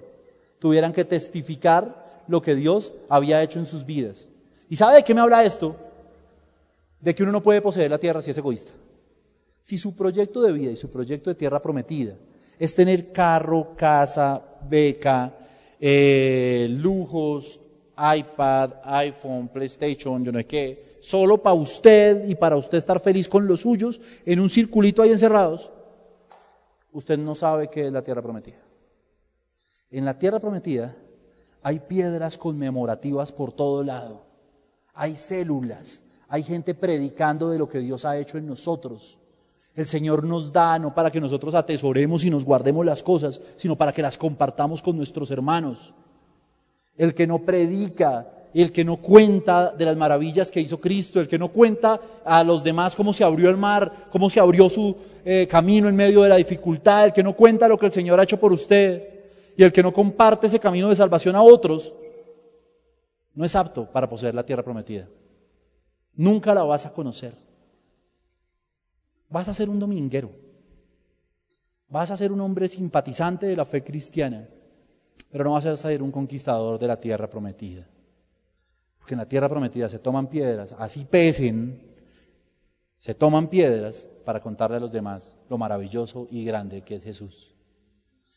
Tuvieran 0.60 0.92
que 0.92 1.06
testificar 1.06 2.24
lo 2.28 2.42
que 2.42 2.56
Dios 2.56 2.92
había 3.08 3.42
hecho 3.42 3.58
en 3.58 3.66
sus 3.66 3.86
vidas. 3.86 4.28
¿Y 4.70 4.76
sabe 4.76 4.98
de 4.98 5.04
qué 5.04 5.14
me 5.14 5.22
habla 5.22 5.46
esto? 5.46 5.78
De 7.00 7.16
que 7.16 7.24
uno 7.24 7.32
no 7.32 7.42
puede 7.42 7.62
poseer 7.62 7.90
la 7.90 7.98
tierra 7.98 8.22
si 8.22 8.32
es 8.32 8.38
egoísta. 8.38 8.74
Si 9.62 9.78
su 9.78 9.96
proyecto 9.96 10.42
de 10.42 10.52
vida 10.52 10.72
y 10.72 10.76
su 10.76 10.90
proyecto 10.90 11.30
de 11.30 11.36
tierra 11.36 11.62
prometida 11.62 12.16
es 12.60 12.76
tener 12.76 13.14
carro, 13.14 13.70
casa, 13.78 14.42
beca, 14.70 15.34
eh, 15.80 16.68
lujos, 16.70 17.62
iPad, 17.96 18.72
iPhone, 18.84 19.48
PlayStation, 19.48 20.26
yo 20.26 20.34
no 20.34 20.40
sé 20.40 20.46
qué, 20.46 20.98
solo 21.00 21.38
para 21.38 21.54
usted 21.54 22.28
y 22.28 22.36
para 22.36 22.58
usted 22.58 22.78
estar 22.78 23.00
feliz 23.00 23.30
con 23.30 23.48
los 23.48 23.62
suyos 23.62 24.02
en 24.26 24.42
un 24.42 24.50
circulito 24.50 25.02
ahí 25.02 25.12
encerrados, 25.12 25.72
usted 26.92 27.18
no 27.18 27.36
sabe 27.36 27.70
qué 27.70 27.88
es 27.88 27.92
la 27.92 28.02
tierra 28.02 28.22
prometida. 28.22 28.60
En 29.92 30.06
la 30.06 30.18
tierra 30.18 30.40
prometida 30.40 30.96
hay 31.62 31.80
piedras 31.80 32.38
conmemorativas 32.38 33.32
por 33.32 33.52
todo 33.52 33.84
lado. 33.84 34.26
Hay 34.94 35.16
células. 35.16 36.04
Hay 36.28 36.44
gente 36.44 36.76
predicando 36.76 37.50
de 37.50 37.58
lo 37.58 37.68
que 37.68 37.80
Dios 37.80 38.06
ha 38.06 38.18
hecho 38.18 38.38
en 38.38 38.46
nosotros. 38.46 39.18
El 39.76 39.88
Señor 39.88 40.24
nos 40.24 40.52
da 40.52 40.78
no 40.78 40.94
para 40.94 41.10
que 41.10 41.22
nosotros 41.22 41.56
atesoremos 41.56 42.24
y 42.24 42.30
nos 42.30 42.46
guardemos 42.46 42.86
las 42.86 43.02
cosas, 43.02 43.42
sino 43.56 43.76
para 43.78 43.94
que 43.94 44.02
las 44.02 44.18
compartamos 44.18 44.82
con 44.82 44.98
nuestros 44.98 45.32
hermanos. 45.32 45.94
El 46.98 47.14
que 47.14 47.26
no 47.26 47.40
predica, 47.40 48.30
el 48.54 48.72
que 48.72 48.84
no 48.84 48.98
cuenta 48.98 49.72
de 49.72 49.86
las 49.86 49.96
maravillas 49.96 50.50
que 50.50 50.62
hizo 50.62 50.80
Cristo, 50.80 51.20
el 51.20 51.28
que 51.28 51.38
no 51.38 51.50
cuenta 51.50 52.00
a 52.26 52.44
los 52.44 52.64
demás 52.64 52.96
cómo 52.96 53.14
se 53.14 53.24
abrió 53.24 53.50
el 53.50 53.58
mar, 53.58 54.08
cómo 54.12 54.30
se 54.30 54.40
abrió 54.40 54.70
su 54.70 54.96
eh, 55.24 55.48
camino 55.50 55.88
en 55.88 55.96
medio 55.96 56.24
de 56.24 56.30
la 56.30 56.38
dificultad, 56.38 57.06
el 57.06 57.14
que 57.14 57.24
no 57.24 57.36
cuenta 57.36 57.68
lo 57.68 57.78
que 57.78 57.86
el 57.86 57.92
Señor 57.92 58.20
ha 58.20 58.24
hecho 58.24 58.40
por 58.40 58.52
usted, 58.52 59.20
y 59.56 59.64
el 59.64 59.72
que 59.72 59.84
no 59.84 59.92
comparte 59.92 60.48
ese 60.48 60.60
camino 60.60 60.90
de 60.90 60.96
salvación 60.96 61.36
a 61.36 61.42
otros, 61.42 61.94
no 63.36 63.46
es 63.46 63.56
apto 63.56 63.86
para 63.86 64.10
poseer 64.10 64.34
la 64.34 64.46
tierra 64.46 64.64
prometida. 64.64 65.08
Nunca 66.16 66.54
la 66.54 66.64
vas 66.64 66.86
a 66.86 66.94
conocer. 66.94 67.34
Vas 69.30 69.48
a 69.48 69.54
ser 69.54 69.70
un 69.70 69.80
dominguero. 69.80 70.32
Vas 71.88 72.12
a 72.12 72.18
ser 72.18 72.32
un 72.32 72.42
hombre 72.42 72.68
simpatizante 72.68 73.46
de 73.46 73.56
la 73.56 73.66
fe 73.66 73.84
cristiana, 73.84 74.48
pero 75.32 75.44
no 75.44 75.52
vas 75.52 75.66
a 75.66 75.76
ser 75.76 76.02
un 76.02 76.12
conquistador 76.12 76.80
de 76.80 76.88
la 76.88 77.00
tierra 77.00 77.30
prometida. 77.30 77.88
Porque 79.10 79.16
en 79.16 79.22
la 79.22 79.28
tierra 79.28 79.50
prometida 79.50 79.90
se 79.90 79.98
toman 79.98 80.28
piedras, 80.28 80.76
así 80.78 81.04
pesen, 81.04 81.82
se 82.96 83.16
toman 83.16 83.48
piedras 83.48 84.08
para 84.24 84.40
contarle 84.40 84.78
a 84.78 84.80
los 84.80 84.92
demás 84.92 85.36
lo 85.50 85.58
maravilloso 85.58 86.28
y 86.30 86.46
grande 86.46 86.84
que 86.84 86.94
es 86.94 87.04
Jesús 87.04 87.56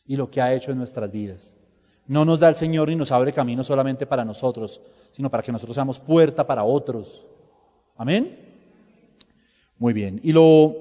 y 0.03 0.15
lo 0.15 0.31
que 0.31 0.41
ha 0.41 0.51
hecho 0.51 0.71
en 0.71 0.79
nuestras 0.79 1.11
vidas. 1.11 1.55
No 2.07 2.25
nos 2.25 2.39
da 2.39 2.49
el 2.49 2.55
Señor 2.55 2.89
y 2.89 2.95
nos 2.95 3.11
abre 3.11 3.31
camino 3.31 3.63
solamente 3.63 4.07
para 4.07 4.25
nosotros, 4.25 4.81
sino 5.11 5.29
para 5.29 5.43
que 5.43 5.51
nosotros 5.51 5.75
seamos 5.75 5.99
puerta 5.99 6.47
para 6.47 6.63
otros. 6.63 7.23
Amén. 7.95 8.35
Muy 9.77 9.93
bien. 9.93 10.19
Y 10.23 10.31
lo 10.31 10.75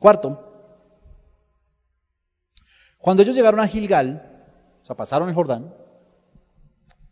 cuarto, 0.00 0.42
cuando 2.98 3.22
ellos 3.22 3.36
llegaron 3.36 3.60
a 3.60 3.68
Gilgal, 3.68 4.44
o 4.82 4.84
sea, 4.84 4.96
pasaron 4.96 5.28
el 5.28 5.36
Jordán, 5.36 5.72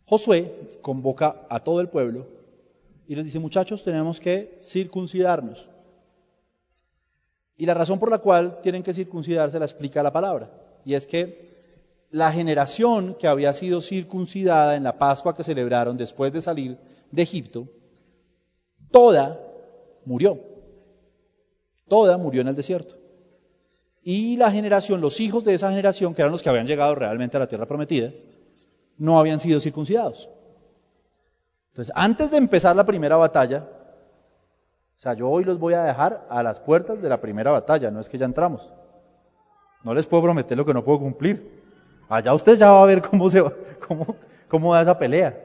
Josué 0.05 0.79
convoca 0.81 1.45
a 1.49 1.63
todo 1.63 1.81
el 1.81 1.89
pueblo 1.89 2.27
y 3.07 3.15
les 3.15 3.25
dice, 3.25 3.39
muchachos, 3.39 3.83
tenemos 3.83 4.19
que 4.19 4.59
circuncidarnos. 4.61 5.69
Y 7.57 7.65
la 7.65 7.73
razón 7.73 7.99
por 7.99 8.09
la 8.09 8.17
cual 8.17 8.59
tienen 8.61 8.83
que 8.83 8.93
circuncidarse 8.93 9.59
la 9.59 9.65
explica 9.65 10.03
la 10.03 10.11
palabra. 10.11 10.51
Y 10.85 10.95
es 10.95 11.07
que 11.07 11.53
la 12.09 12.31
generación 12.31 13.15
que 13.15 13.27
había 13.27 13.53
sido 13.53 13.81
circuncidada 13.81 14.75
en 14.75 14.83
la 14.83 14.97
Pascua 14.97 15.35
que 15.35 15.43
celebraron 15.43 15.97
después 15.97 16.31
de 16.33 16.41
salir 16.41 16.77
de 17.11 17.21
Egipto, 17.21 17.67
toda 18.91 19.39
murió. 20.05 20.39
Toda 21.87 22.17
murió 22.17 22.41
en 22.41 22.49
el 22.49 22.55
desierto. 22.55 22.95
Y 24.03 24.35
la 24.37 24.51
generación, 24.51 24.99
los 24.99 25.19
hijos 25.19 25.43
de 25.43 25.53
esa 25.53 25.69
generación, 25.69 26.13
que 26.13 26.21
eran 26.21 26.31
los 26.31 26.43
que 26.43 26.49
habían 26.49 26.67
llegado 26.67 26.93
realmente 26.95 27.37
a 27.37 27.39
la 27.39 27.47
tierra 27.47 27.65
prometida, 27.65 28.11
no 28.97 29.19
habían 29.19 29.39
sido 29.39 29.59
circuncidados. 29.59 30.29
Entonces, 31.69 31.93
antes 31.95 32.29
de 32.31 32.37
empezar 32.37 32.75
la 32.75 32.85
primera 32.85 33.17
batalla, 33.17 33.67
o 34.95 34.99
sea, 34.99 35.13
yo 35.13 35.29
hoy 35.29 35.43
los 35.43 35.57
voy 35.57 35.73
a 35.73 35.83
dejar 35.83 36.25
a 36.29 36.43
las 36.43 36.59
puertas 36.59 37.01
de 37.01 37.09
la 37.09 37.19
primera 37.19 37.51
batalla, 37.51 37.91
no 37.91 37.99
es 37.99 38.07
que 38.07 38.17
ya 38.17 38.25
entramos. 38.25 38.71
No 39.83 39.93
les 39.93 40.05
puedo 40.05 40.23
prometer 40.23 40.57
lo 40.57 40.65
que 40.65 40.73
no 40.73 40.83
puedo 40.83 40.99
cumplir. 40.99 41.63
Allá 42.07 42.33
usted 42.33 42.55
ya 42.55 42.71
va 42.71 42.83
a 42.83 42.85
ver 42.85 43.01
cómo, 43.01 43.29
se 43.29 43.41
va, 43.41 43.51
cómo, 43.85 44.15
cómo 44.47 44.73
da 44.73 44.81
esa 44.81 44.97
pelea. 44.97 45.37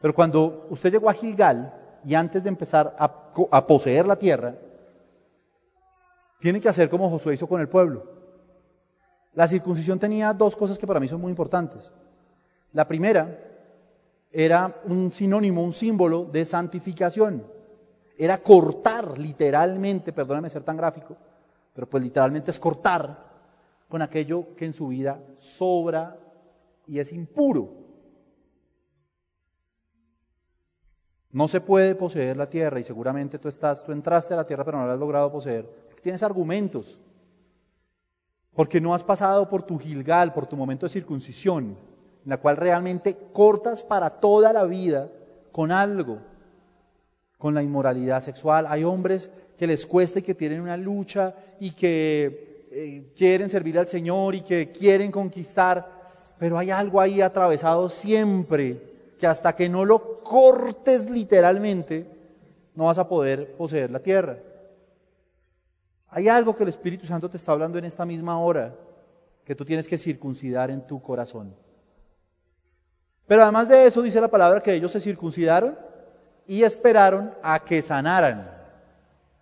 Pero 0.00 0.14
cuando 0.14 0.66
usted 0.70 0.92
llegó 0.92 1.08
a 1.08 1.14
Gilgal 1.14 1.72
y 2.04 2.14
antes 2.14 2.42
de 2.42 2.48
empezar 2.48 2.94
a, 2.98 3.04
a 3.50 3.66
poseer 3.66 4.06
la 4.06 4.16
tierra, 4.16 4.54
tiene 6.40 6.60
que 6.60 6.68
hacer 6.68 6.88
como 6.88 7.08
Josué 7.08 7.34
hizo 7.34 7.46
con 7.46 7.60
el 7.60 7.68
pueblo. 7.68 8.04
La 9.32 9.46
circuncisión 9.48 9.98
tenía 9.98 10.32
dos 10.32 10.56
cosas 10.56 10.78
que 10.78 10.86
para 10.86 11.00
mí 11.00 11.08
son 11.08 11.20
muy 11.20 11.30
importantes. 11.30 11.92
La 12.72 12.86
primera 12.86 13.46
era 14.30 14.82
un 14.84 15.10
sinónimo, 15.10 15.62
un 15.62 15.72
símbolo 15.72 16.24
de 16.24 16.44
santificación. 16.44 17.46
Era 18.18 18.38
cortar 18.38 19.18
literalmente, 19.18 20.12
perdóname 20.12 20.48
ser 20.48 20.62
tan 20.62 20.76
gráfico, 20.76 21.16
pero 21.72 21.88
pues 21.88 22.02
literalmente 22.02 22.50
es 22.50 22.58
cortar 22.58 23.26
con 23.88 24.02
aquello 24.02 24.54
que 24.56 24.66
en 24.66 24.72
su 24.72 24.88
vida 24.88 25.22
sobra 25.36 26.18
y 26.86 26.98
es 26.98 27.12
impuro. 27.12 27.86
No 31.30 31.48
se 31.48 31.60
puede 31.60 31.94
poseer 31.94 32.36
la 32.36 32.48
tierra 32.48 32.80
y 32.80 32.84
seguramente 32.84 33.38
tú 33.38 33.48
estás, 33.48 33.84
tú 33.84 33.92
entraste 33.92 34.32
a 34.32 34.38
la 34.38 34.46
tierra 34.46 34.64
pero 34.64 34.78
no 34.78 34.86
la 34.86 34.94
has 34.94 34.98
logrado 34.98 35.30
poseer. 35.30 35.68
Tienes 36.02 36.22
argumentos. 36.22 36.98
Porque 38.54 38.80
no 38.80 38.94
has 38.94 39.04
pasado 39.04 39.48
por 39.48 39.62
tu 39.62 39.78
Gilgal, 39.78 40.32
por 40.32 40.46
tu 40.46 40.56
momento 40.56 40.86
de 40.86 40.90
circuncisión, 40.90 41.76
en 42.26 42.30
la 42.30 42.38
cual 42.38 42.56
realmente 42.56 43.16
cortas 43.32 43.84
para 43.84 44.10
toda 44.10 44.52
la 44.52 44.64
vida 44.64 45.08
con 45.52 45.70
algo, 45.70 46.18
con 47.38 47.54
la 47.54 47.62
inmoralidad 47.62 48.20
sexual. 48.20 48.66
Hay 48.68 48.82
hombres 48.82 49.30
que 49.56 49.68
les 49.68 49.86
cuesta 49.86 50.18
y 50.18 50.22
que 50.22 50.34
tienen 50.34 50.60
una 50.60 50.76
lucha 50.76 51.32
y 51.60 51.70
que 51.70 52.66
eh, 52.72 53.12
quieren 53.16 53.48
servir 53.48 53.78
al 53.78 53.86
Señor 53.86 54.34
y 54.34 54.40
que 54.40 54.72
quieren 54.72 55.12
conquistar, 55.12 56.34
pero 56.36 56.58
hay 56.58 56.72
algo 56.72 57.00
ahí 57.00 57.20
atravesado 57.20 57.88
siempre 57.88 58.82
que 59.20 59.28
hasta 59.28 59.54
que 59.54 59.68
no 59.68 59.84
lo 59.84 60.20
cortes 60.24 61.08
literalmente, 61.08 62.10
no 62.74 62.86
vas 62.86 62.98
a 62.98 63.08
poder 63.08 63.54
poseer 63.54 63.92
la 63.92 64.00
tierra. 64.00 64.36
Hay 66.08 66.26
algo 66.26 66.56
que 66.56 66.64
el 66.64 66.70
Espíritu 66.70 67.06
Santo 67.06 67.30
te 67.30 67.36
está 67.36 67.52
hablando 67.52 67.78
en 67.78 67.84
esta 67.84 68.04
misma 68.04 68.40
hora, 68.40 68.74
que 69.44 69.54
tú 69.54 69.64
tienes 69.64 69.86
que 69.86 69.96
circuncidar 69.96 70.72
en 70.72 70.84
tu 70.84 71.00
corazón. 71.00 71.54
Pero 73.26 73.42
además 73.42 73.68
de 73.68 73.86
eso 73.86 74.02
dice 74.02 74.20
la 74.20 74.28
palabra 74.28 74.60
que 74.60 74.74
ellos 74.74 74.92
se 74.92 75.00
circuncidaron 75.00 75.76
y 76.46 76.62
esperaron 76.62 77.34
a 77.42 77.58
que 77.58 77.82
sanaran 77.82 78.50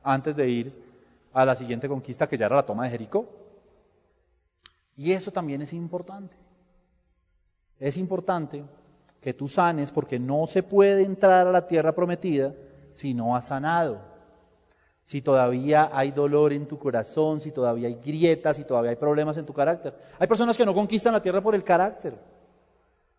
antes 0.02 0.36
de 0.36 0.48
ir 0.48 0.84
a 1.32 1.44
la 1.44 1.54
siguiente 1.54 1.88
conquista 1.88 2.26
que 2.26 2.38
ya 2.38 2.46
era 2.46 2.56
la 2.56 2.66
toma 2.66 2.84
de 2.84 2.90
Jericó. 2.90 3.28
Y 4.96 5.12
eso 5.12 5.30
también 5.30 5.60
es 5.62 5.72
importante. 5.72 6.36
Es 7.78 7.96
importante 7.96 8.64
que 9.20 9.34
tú 9.34 9.48
sanes 9.48 9.90
porque 9.90 10.18
no 10.18 10.46
se 10.46 10.62
puede 10.62 11.02
entrar 11.02 11.46
a 11.46 11.52
la 11.52 11.66
tierra 11.66 11.94
prometida 11.94 12.54
si 12.92 13.12
no 13.12 13.34
has 13.36 13.48
sanado. 13.48 14.00
Si 15.02 15.20
todavía 15.20 15.90
hay 15.92 16.12
dolor 16.12 16.52
en 16.52 16.66
tu 16.66 16.78
corazón, 16.78 17.40
si 17.40 17.50
todavía 17.50 17.88
hay 17.88 18.00
grietas, 18.02 18.56
si 18.56 18.64
todavía 18.64 18.90
hay 18.90 18.96
problemas 18.96 19.36
en 19.36 19.44
tu 19.44 19.52
carácter. 19.52 19.94
Hay 20.18 20.26
personas 20.26 20.56
que 20.56 20.64
no 20.64 20.72
conquistan 20.72 21.12
la 21.12 21.20
tierra 21.20 21.42
por 21.42 21.54
el 21.54 21.64
carácter, 21.64 22.14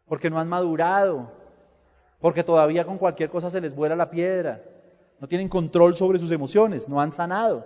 porque 0.07 0.29
no 0.29 0.39
han 0.39 0.47
madurado, 0.47 1.31
porque 2.19 2.43
todavía 2.43 2.85
con 2.85 2.97
cualquier 2.97 3.29
cosa 3.29 3.49
se 3.49 3.61
les 3.61 3.75
vuela 3.75 3.95
la 3.95 4.09
piedra, 4.09 4.63
no 5.19 5.27
tienen 5.27 5.49
control 5.49 5.95
sobre 5.95 6.19
sus 6.19 6.31
emociones, 6.31 6.87
no 6.87 6.99
han 6.99 7.11
sanado. 7.11 7.65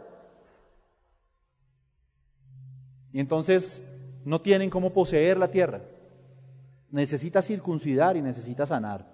Y 3.12 3.20
entonces 3.20 3.92
no 4.24 4.42
tienen 4.42 4.70
cómo 4.70 4.92
poseer 4.92 5.38
la 5.38 5.50
tierra. 5.50 5.82
Necesitas 6.92 7.46
circuncidar 7.46 8.18
y 8.18 8.22
necesitas 8.22 8.70
sanar. 8.70 9.06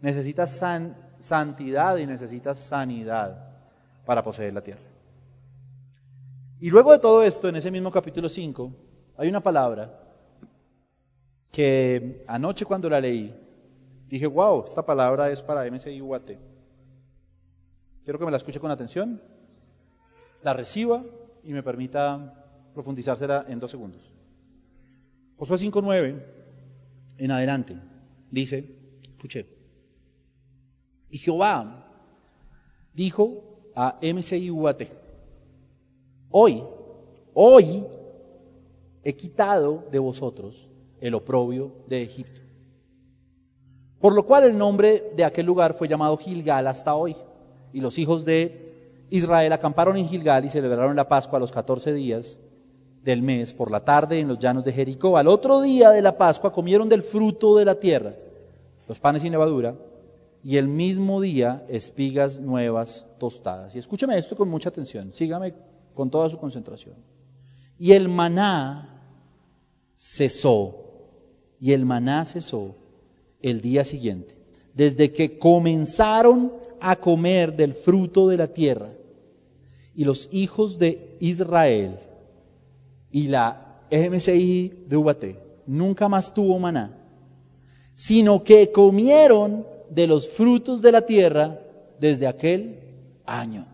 Necesitas 0.00 0.62
santidad 1.18 1.96
y 1.98 2.06
necesitas 2.06 2.58
sanidad 2.58 3.50
para 4.04 4.22
poseer 4.22 4.54
la 4.54 4.62
tierra. 4.62 4.82
Y 6.58 6.70
luego 6.70 6.92
de 6.92 6.98
todo 6.98 7.22
esto, 7.22 7.48
en 7.48 7.56
ese 7.56 7.70
mismo 7.70 7.90
capítulo 7.90 8.28
5, 8.28 8.72
hay 9.18 9.28
una 9.28 9.42
palabra 9.42 10.05
que 11.56 12.22
anoche 12.26 12.66
cuando 12.66 12.90
la 12.90 13.00
leí, 13.00 13.34
dije, 14.10 14.26
wow, 14.26 14.66
esta 14.66 14.84
palabra 14.84 15.30
es 15.30 15.40
para 15.40 15.64
MCI 15.64 16.02
UAT. 16.02 16.32
Quiero 18.04 18.18
que 18.18 18.26
me 18.26 18.30
la 18.30 18.36
escuche 18.36 18.60
con 18.60 18.70
atención, 18.70 19.22
la 20.42 20.52
reciba 20.52 21.02
y 21.42 21.54
me 21.54 21.62
permita 21.62 22.68
profundizársela 22.74 23.46
en 23.48 23.58
dos 23.58 23.70
segundos. 23.70 24.12
Josué 25.38 25.56
5.9 25.56 26.22
en 27.16 27.30
adelante 27.30 27.74
dice, 28.30 28.76
escuché, 29.08 29.46
y 31.08 31.16
Jehová 31.16 31.90
dijo 32.92 33.70
a 33.74 33.98
MCIUAT, 34.02 34.82
hoy, 36.32 36.62
hoy 37.32 37.86
he 39.02 39.16
quitado 39.16 39.86
de 39.90 39.98
vosotros 39.98 40.68
el 41.00 41.14
oprobio 41.14 41.72
de 41.86 42.02
Egipto. 42.02 42.40
Por 44.00 44.14
lo 44.14 44.24
cual 44.24 44.44
el 44.44 44.56
nombre 44.56 45.12
de 45.16 45.24
aquel 45.24 45.46
lugar 45.46 45.74
fue 45.74 45.88
llamado 45.88 46.16
Gilgal 46.16 46.66
hasta 46.66 46.94
hoy. 46.94 47.16
Y 47.72 47.80
los 47.80 47.98
hijos 47.98 48.24
de 48.24 49.04
Israel 49.10 49.52
acamparon 49.52 49.96
en 49.96 50.08
Gilgal 50.08 50.44
y 50.44 50.50
celebraron 50.50 50.96
la 50.96 51.08
Pascua 51.08 51.38
a 51.38 51.40
los 51.40 51.52
14 51.52 51.92
días 51.94 52.40
del 53.02 53.22
mes 53.22 53.52
por 53.52 53.70
la 53.70 53.84
tarde 53.84 54.18
en 54.18 54.28
los 54.28 54.38
llanos 54.38 54.64
de 54.64 54.72
Jericó. 54.72 55.16
Al 55.16 55.28
otro 55.28 55.60
día 55.60 55.90
de 55.90 56.02
la 56.02 56.18
Pascua 56.18 56.52
comieron 56.52 56.88
del 56.88 57.02
fruto 57.02 57.56
de 57.56 57.64
la 57.64 57.76
tierra, 57.76 58.14
los 58.88 58.98
panes 58.98 59.22
sin 59.22 59.32
levadura, 59.32 59.76
y 60.42 60.56
el 60.56 60.68
mismo 60.68 61.20
día 61.20 61.64
espigas 61.68 62.38
nuevas 62.38 63.06
tostadas. 63.18 63.74
Y 63.74 63.78
escúcheme 63.78 64.18
esto 64.18 64.36
con 64.36 64.48
mucha 64.48 64.68
atención, 64.68 65.12
sígame 65.12 65.54
con 65.94 66.10
toda 66.10 66.28
su 66.28 66.38
concentración. 66.38 66.94
Y 67.78 67.92
el 67.92 68.08
maná 68.08 69.02
cesó, 69.94 70.85
y 71.60 71.72
el 71.72 71.84
maná 71.84 72.24
cesó 72.24 72.74
el 73.42 73.60
día 73.60 73.84
siguiente, 73.84 74.34
desde 74.74 75.12
que 75.12 75.38
comenzaron 75.38 76.52
a 76.80 76.96
comer 76.96 77.56
del 77.56 77.72
fruto 77.72 78.28
de 78.28 78.36
la 78.36 78.48
tierra. 78.48 78.90
Y 79.94 80.04
los 80.04 80.28
hijos 80.32 80.78
de 80.78 81.16
Israel 81.20 81.98
y 83.10 83.28
la 83.28 83.80
MCI 83.90 84.84
de 84.86 84.96
UBAT 84.96 85.24
nunca 85.66 86.08
más 86.08 86.34
tuvo 86.34 86.58
maná, 86.58 86.96
sino 87.94 88.44
que 88.44 88.70
comieron 88.70 89.66
de 89.88 90.06
los 90.06 90.28
frutos 90.28 90.82
de 90.82 90.92
la 90.92 91.02
tierra 91.02 91.58
desde 91.98 92.26
aquel 92.26 92.80
año. 93.24 93.66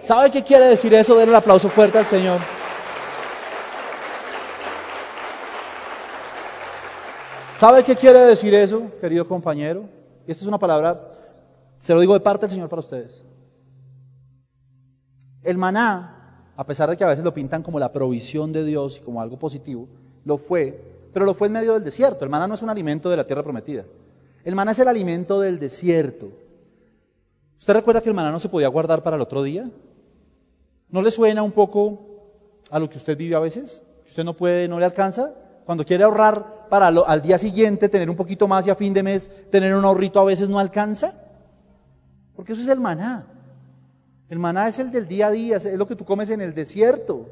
¿Sabe 0.00 0.30
qué 0.30 0.42
quiere 0.42 0.66
decir 0.66 0.92
eso? 0.94 1.14
Denle 1.16 1.32
el 1.32 1.36
aplauso 1.36 1.68
fuerte 1.68 1.98
al 1.98 2.06
Señor. 2.06 2.40
¿Sabe 7.60 7.84
qué 7.84 7.94
quiere 7.94 8.20
decir 8.20 8.54
eso, 8.54 8.90
querido 9.02 9.28
compañero? 9.28 9.84
Y 10.26 10.30
esta 10.30 10.44
es 10.44 10.48
una 10.48 10.58
palabra, 10.58 11.12
se 11.76 11.92
lo 11.92 12.00
digo 12.00 12.14
de 12.14 12.20
parte 12.20 12.46
del 12.46 12.52
Señor 12.52 12.70
para 12.70 12.80
ustedes. 12.80 13.22
El 15.42 15.58
maná 15.58 16.52
a 16.56 16.64
pesar 16.64 16.88
de 16.88 16.96
que 16.96 17.04
a 17.04 17.08
veces 17.08 17.22
lo 17.22 17.34
pintan 17.34 17.62
como 17.62 17.78
la 17.78 17.92
provisión 17.92 18.50
de 18.50 18.64
Dios 18.64 18.96
y 18.96 19.00
como 19.00 19.20
algo 19.20 19.38
positivo, 19.38 19.88
lo 20.24 20.38
fue, 20.38 20.82
pero 21.12 21.26
lo 21.26 21.34
fue 21.34 21.48
en 21.48 21.52
medio 21.52 21.74
del 21.74 21.84
desierto. 21.84 22.24
El 22.24 22.30
maná 22.30 22.48
no 22.48 22.54
es 22.54 22.62
un 22.62 22.70
alimento 22.70 23.10
de 23.10 23.18
la 23.18 23.26
tierra 23.26 23.42
prometida. 23.42 23.84
El 24.42 24.54
maná 24.54 24.72
es 24.72 24.78
el 24.78 24.88
alimento 24.88 25.38
del 25.38 25.58
desierto. 25.58 26.32
¿Usted 27.58 27.74
recuerda 27.74 28.00
que 28.00 28.08
el 28.08 28.14
maná 28.14 28.32
no 28.32 28.40
se 28.40 28.48
podía 28.48 28.68
guardar 28.68 29.02
para 29.02 29.16
el 29.16 29.22
otro 29.22 29.42
día? 29.42 29.68
¿No 30.88 31.02
le 31.02 31.10
suena 31.10 31.42
un 31.42 31.52
poco 31.52 32.06
a 32.70 32.78
lo 32.78 32.88
que 32.88 32.96
usted 32.96 33.18
vive 33.18 33.36
a 33.36 33.40
veces? 33.40 33.82
¿Usted 34.06 34.24
no 34.24 34.34
puede, 34.34 34.66
no 34.66 34.78
le 34.78 34.86
alcanza? 34.86 35.34
Cuando 35.64 35.84
quiere 35.84 36.04
ahorrar 36.04 36.68
para 36.68 36.88
al 36.88 37.22
día 37.22 37.38
siguiente 37.38 37.88
tener 37.88 38.08
un 38.08 38.16
poquito 38.16 38.48
más 38.48 38.66
y 38.66 38.70
a 38.70 38.74
fin 38.74 38.94
de 38.94 39.02
mes 39.02 39.50
tener 39.50 39.74
un 39.74 39.84
ahorrito 39.84 40.20
a 40.20 40.24
veces 40.24 40.48
no 40.48 40.58
alcanza. 40.58 41.14
Porque 42.34 42.52
eso 42.52 42.62
es 42.62 42.68
el 42.68 42.80
maná. 42.80 43.26
El 44.28 44.38
maná 44.38 44.68
es 44.68 44.78
el 44.78 44.92
del 44.92 45.08
día 45.08 45.26
a 45.26 45.30
día, 45.30 45.56
es 45.56 45.74
lo 45.74 45.86
que 45.86 45.96
tú 45.96 46.04
comes 46.04 46.30
en 46.30 46.40
el 46.40 46.54
desierto. 46.54 47.28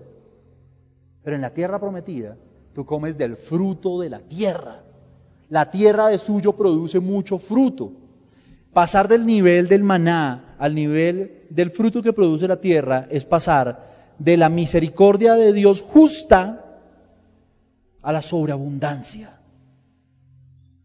Pero 1.23 1.37
en 1.37 1.43
la 1.43 1.55
tierra 1.55 1.79
prometida, 1.79 2.37
tú 2.75 2.85
comes 2.85 3.17
del 3.17 3.37
fruto 3.37 4.01
de 4.01 4.11
la 4.11 4.19
tierra. 4.19 4.83
La 5.49 5.71
tierra 5.71 6.09
de 6.09 6.19
suyo 6.19 6.55
produce 6.55 7.01
mucho 7.01 7.39
fruto. 7.39 7.93
Pasar 8.73 9.09
del 9.09 9.25
nivel 9.25 9.69
del 9.69 9.83
maná 9.83 10.57
al 10.59 10.75
nivel 10.75 11.47
del 11.51 11.71
fruto 11.71 12.03
que 12.03 12.13
produce 12.13 12.49
la 12.49 12.61
tierra 12.61 13.07
es 13.11 13.25
pasar 13.25 13.87
de 14.19 14.37
la 14.37 14.49
misericordia 14.49 15.35
de 15.35 15.53
Dios 15.53 15.83
justa 15.83 16.68
a 18.03 18.13
la 18.13 18.23
sobreabundancia, 18.23 19.31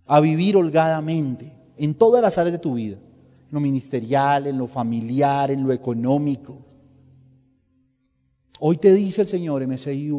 a 0.06 0.20
vivir 0.20 0.58
holgadamente 0.58 1.52
en 1.78 1.94
todas 1.96 2.22
las 2.22 2.38
áreas 2.38 2.54
de 2.54 2.60
tu 2.60 2.76
vida, 2.76 2.98
en 2.98 3.52
lo 3.52 3.60
ministerial, 3.60 4.48
en 4.48 4.58
lo 4.58 4.68
familiar, 4.68 5.52
en 5.52 5.64
lo 5.64 5.72
económico. 5.72 6.58
Hoy 8.60 8.78
te 8.78 8.94
dice 8.94 9.22
el 9.22 9.28
Señor 9.28 9.66
MSI 9.68 10.12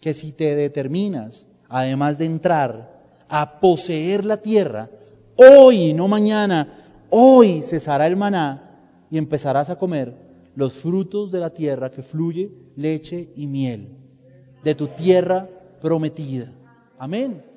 que 0.00 0.14
si 0.14 0.32
te 0.32 0.56
determinas, 0.56 1.48
además 1.68 2.18
de 2.18 2.26
entrar 2.26 3.24
a 3.28 3.60
poseer 3.60 4.24
la 4.24 4.38
tierra, 4.38 4.90
hoy, 5.36 5.92
no 5.94 6.08
mañana, 6.08 6.68
hoy 7.10 7.62
cesará 7.62 8.06
el 8.06 8.16
maná 8.16 9.06
y 9.10 9.18
empezarás 9.18 9.70
a 9.70 9.76
comer 9.76 10.14
los 10.54 10.74
frutos 10.74 11.30
de 11.30 11.40
la 11.40 11.50
tierra 11.50 11.90
que 11.90 12.02
fluye 12.02 12.52
leche 12.76 13.32
y 13.36 13.46
miel 13.46 14.01
de 14.62 14.74
tu 14.74 14.88
tierra 14.88 15.48
prometida. 15.80 16.46
Amén. 16.98 17.51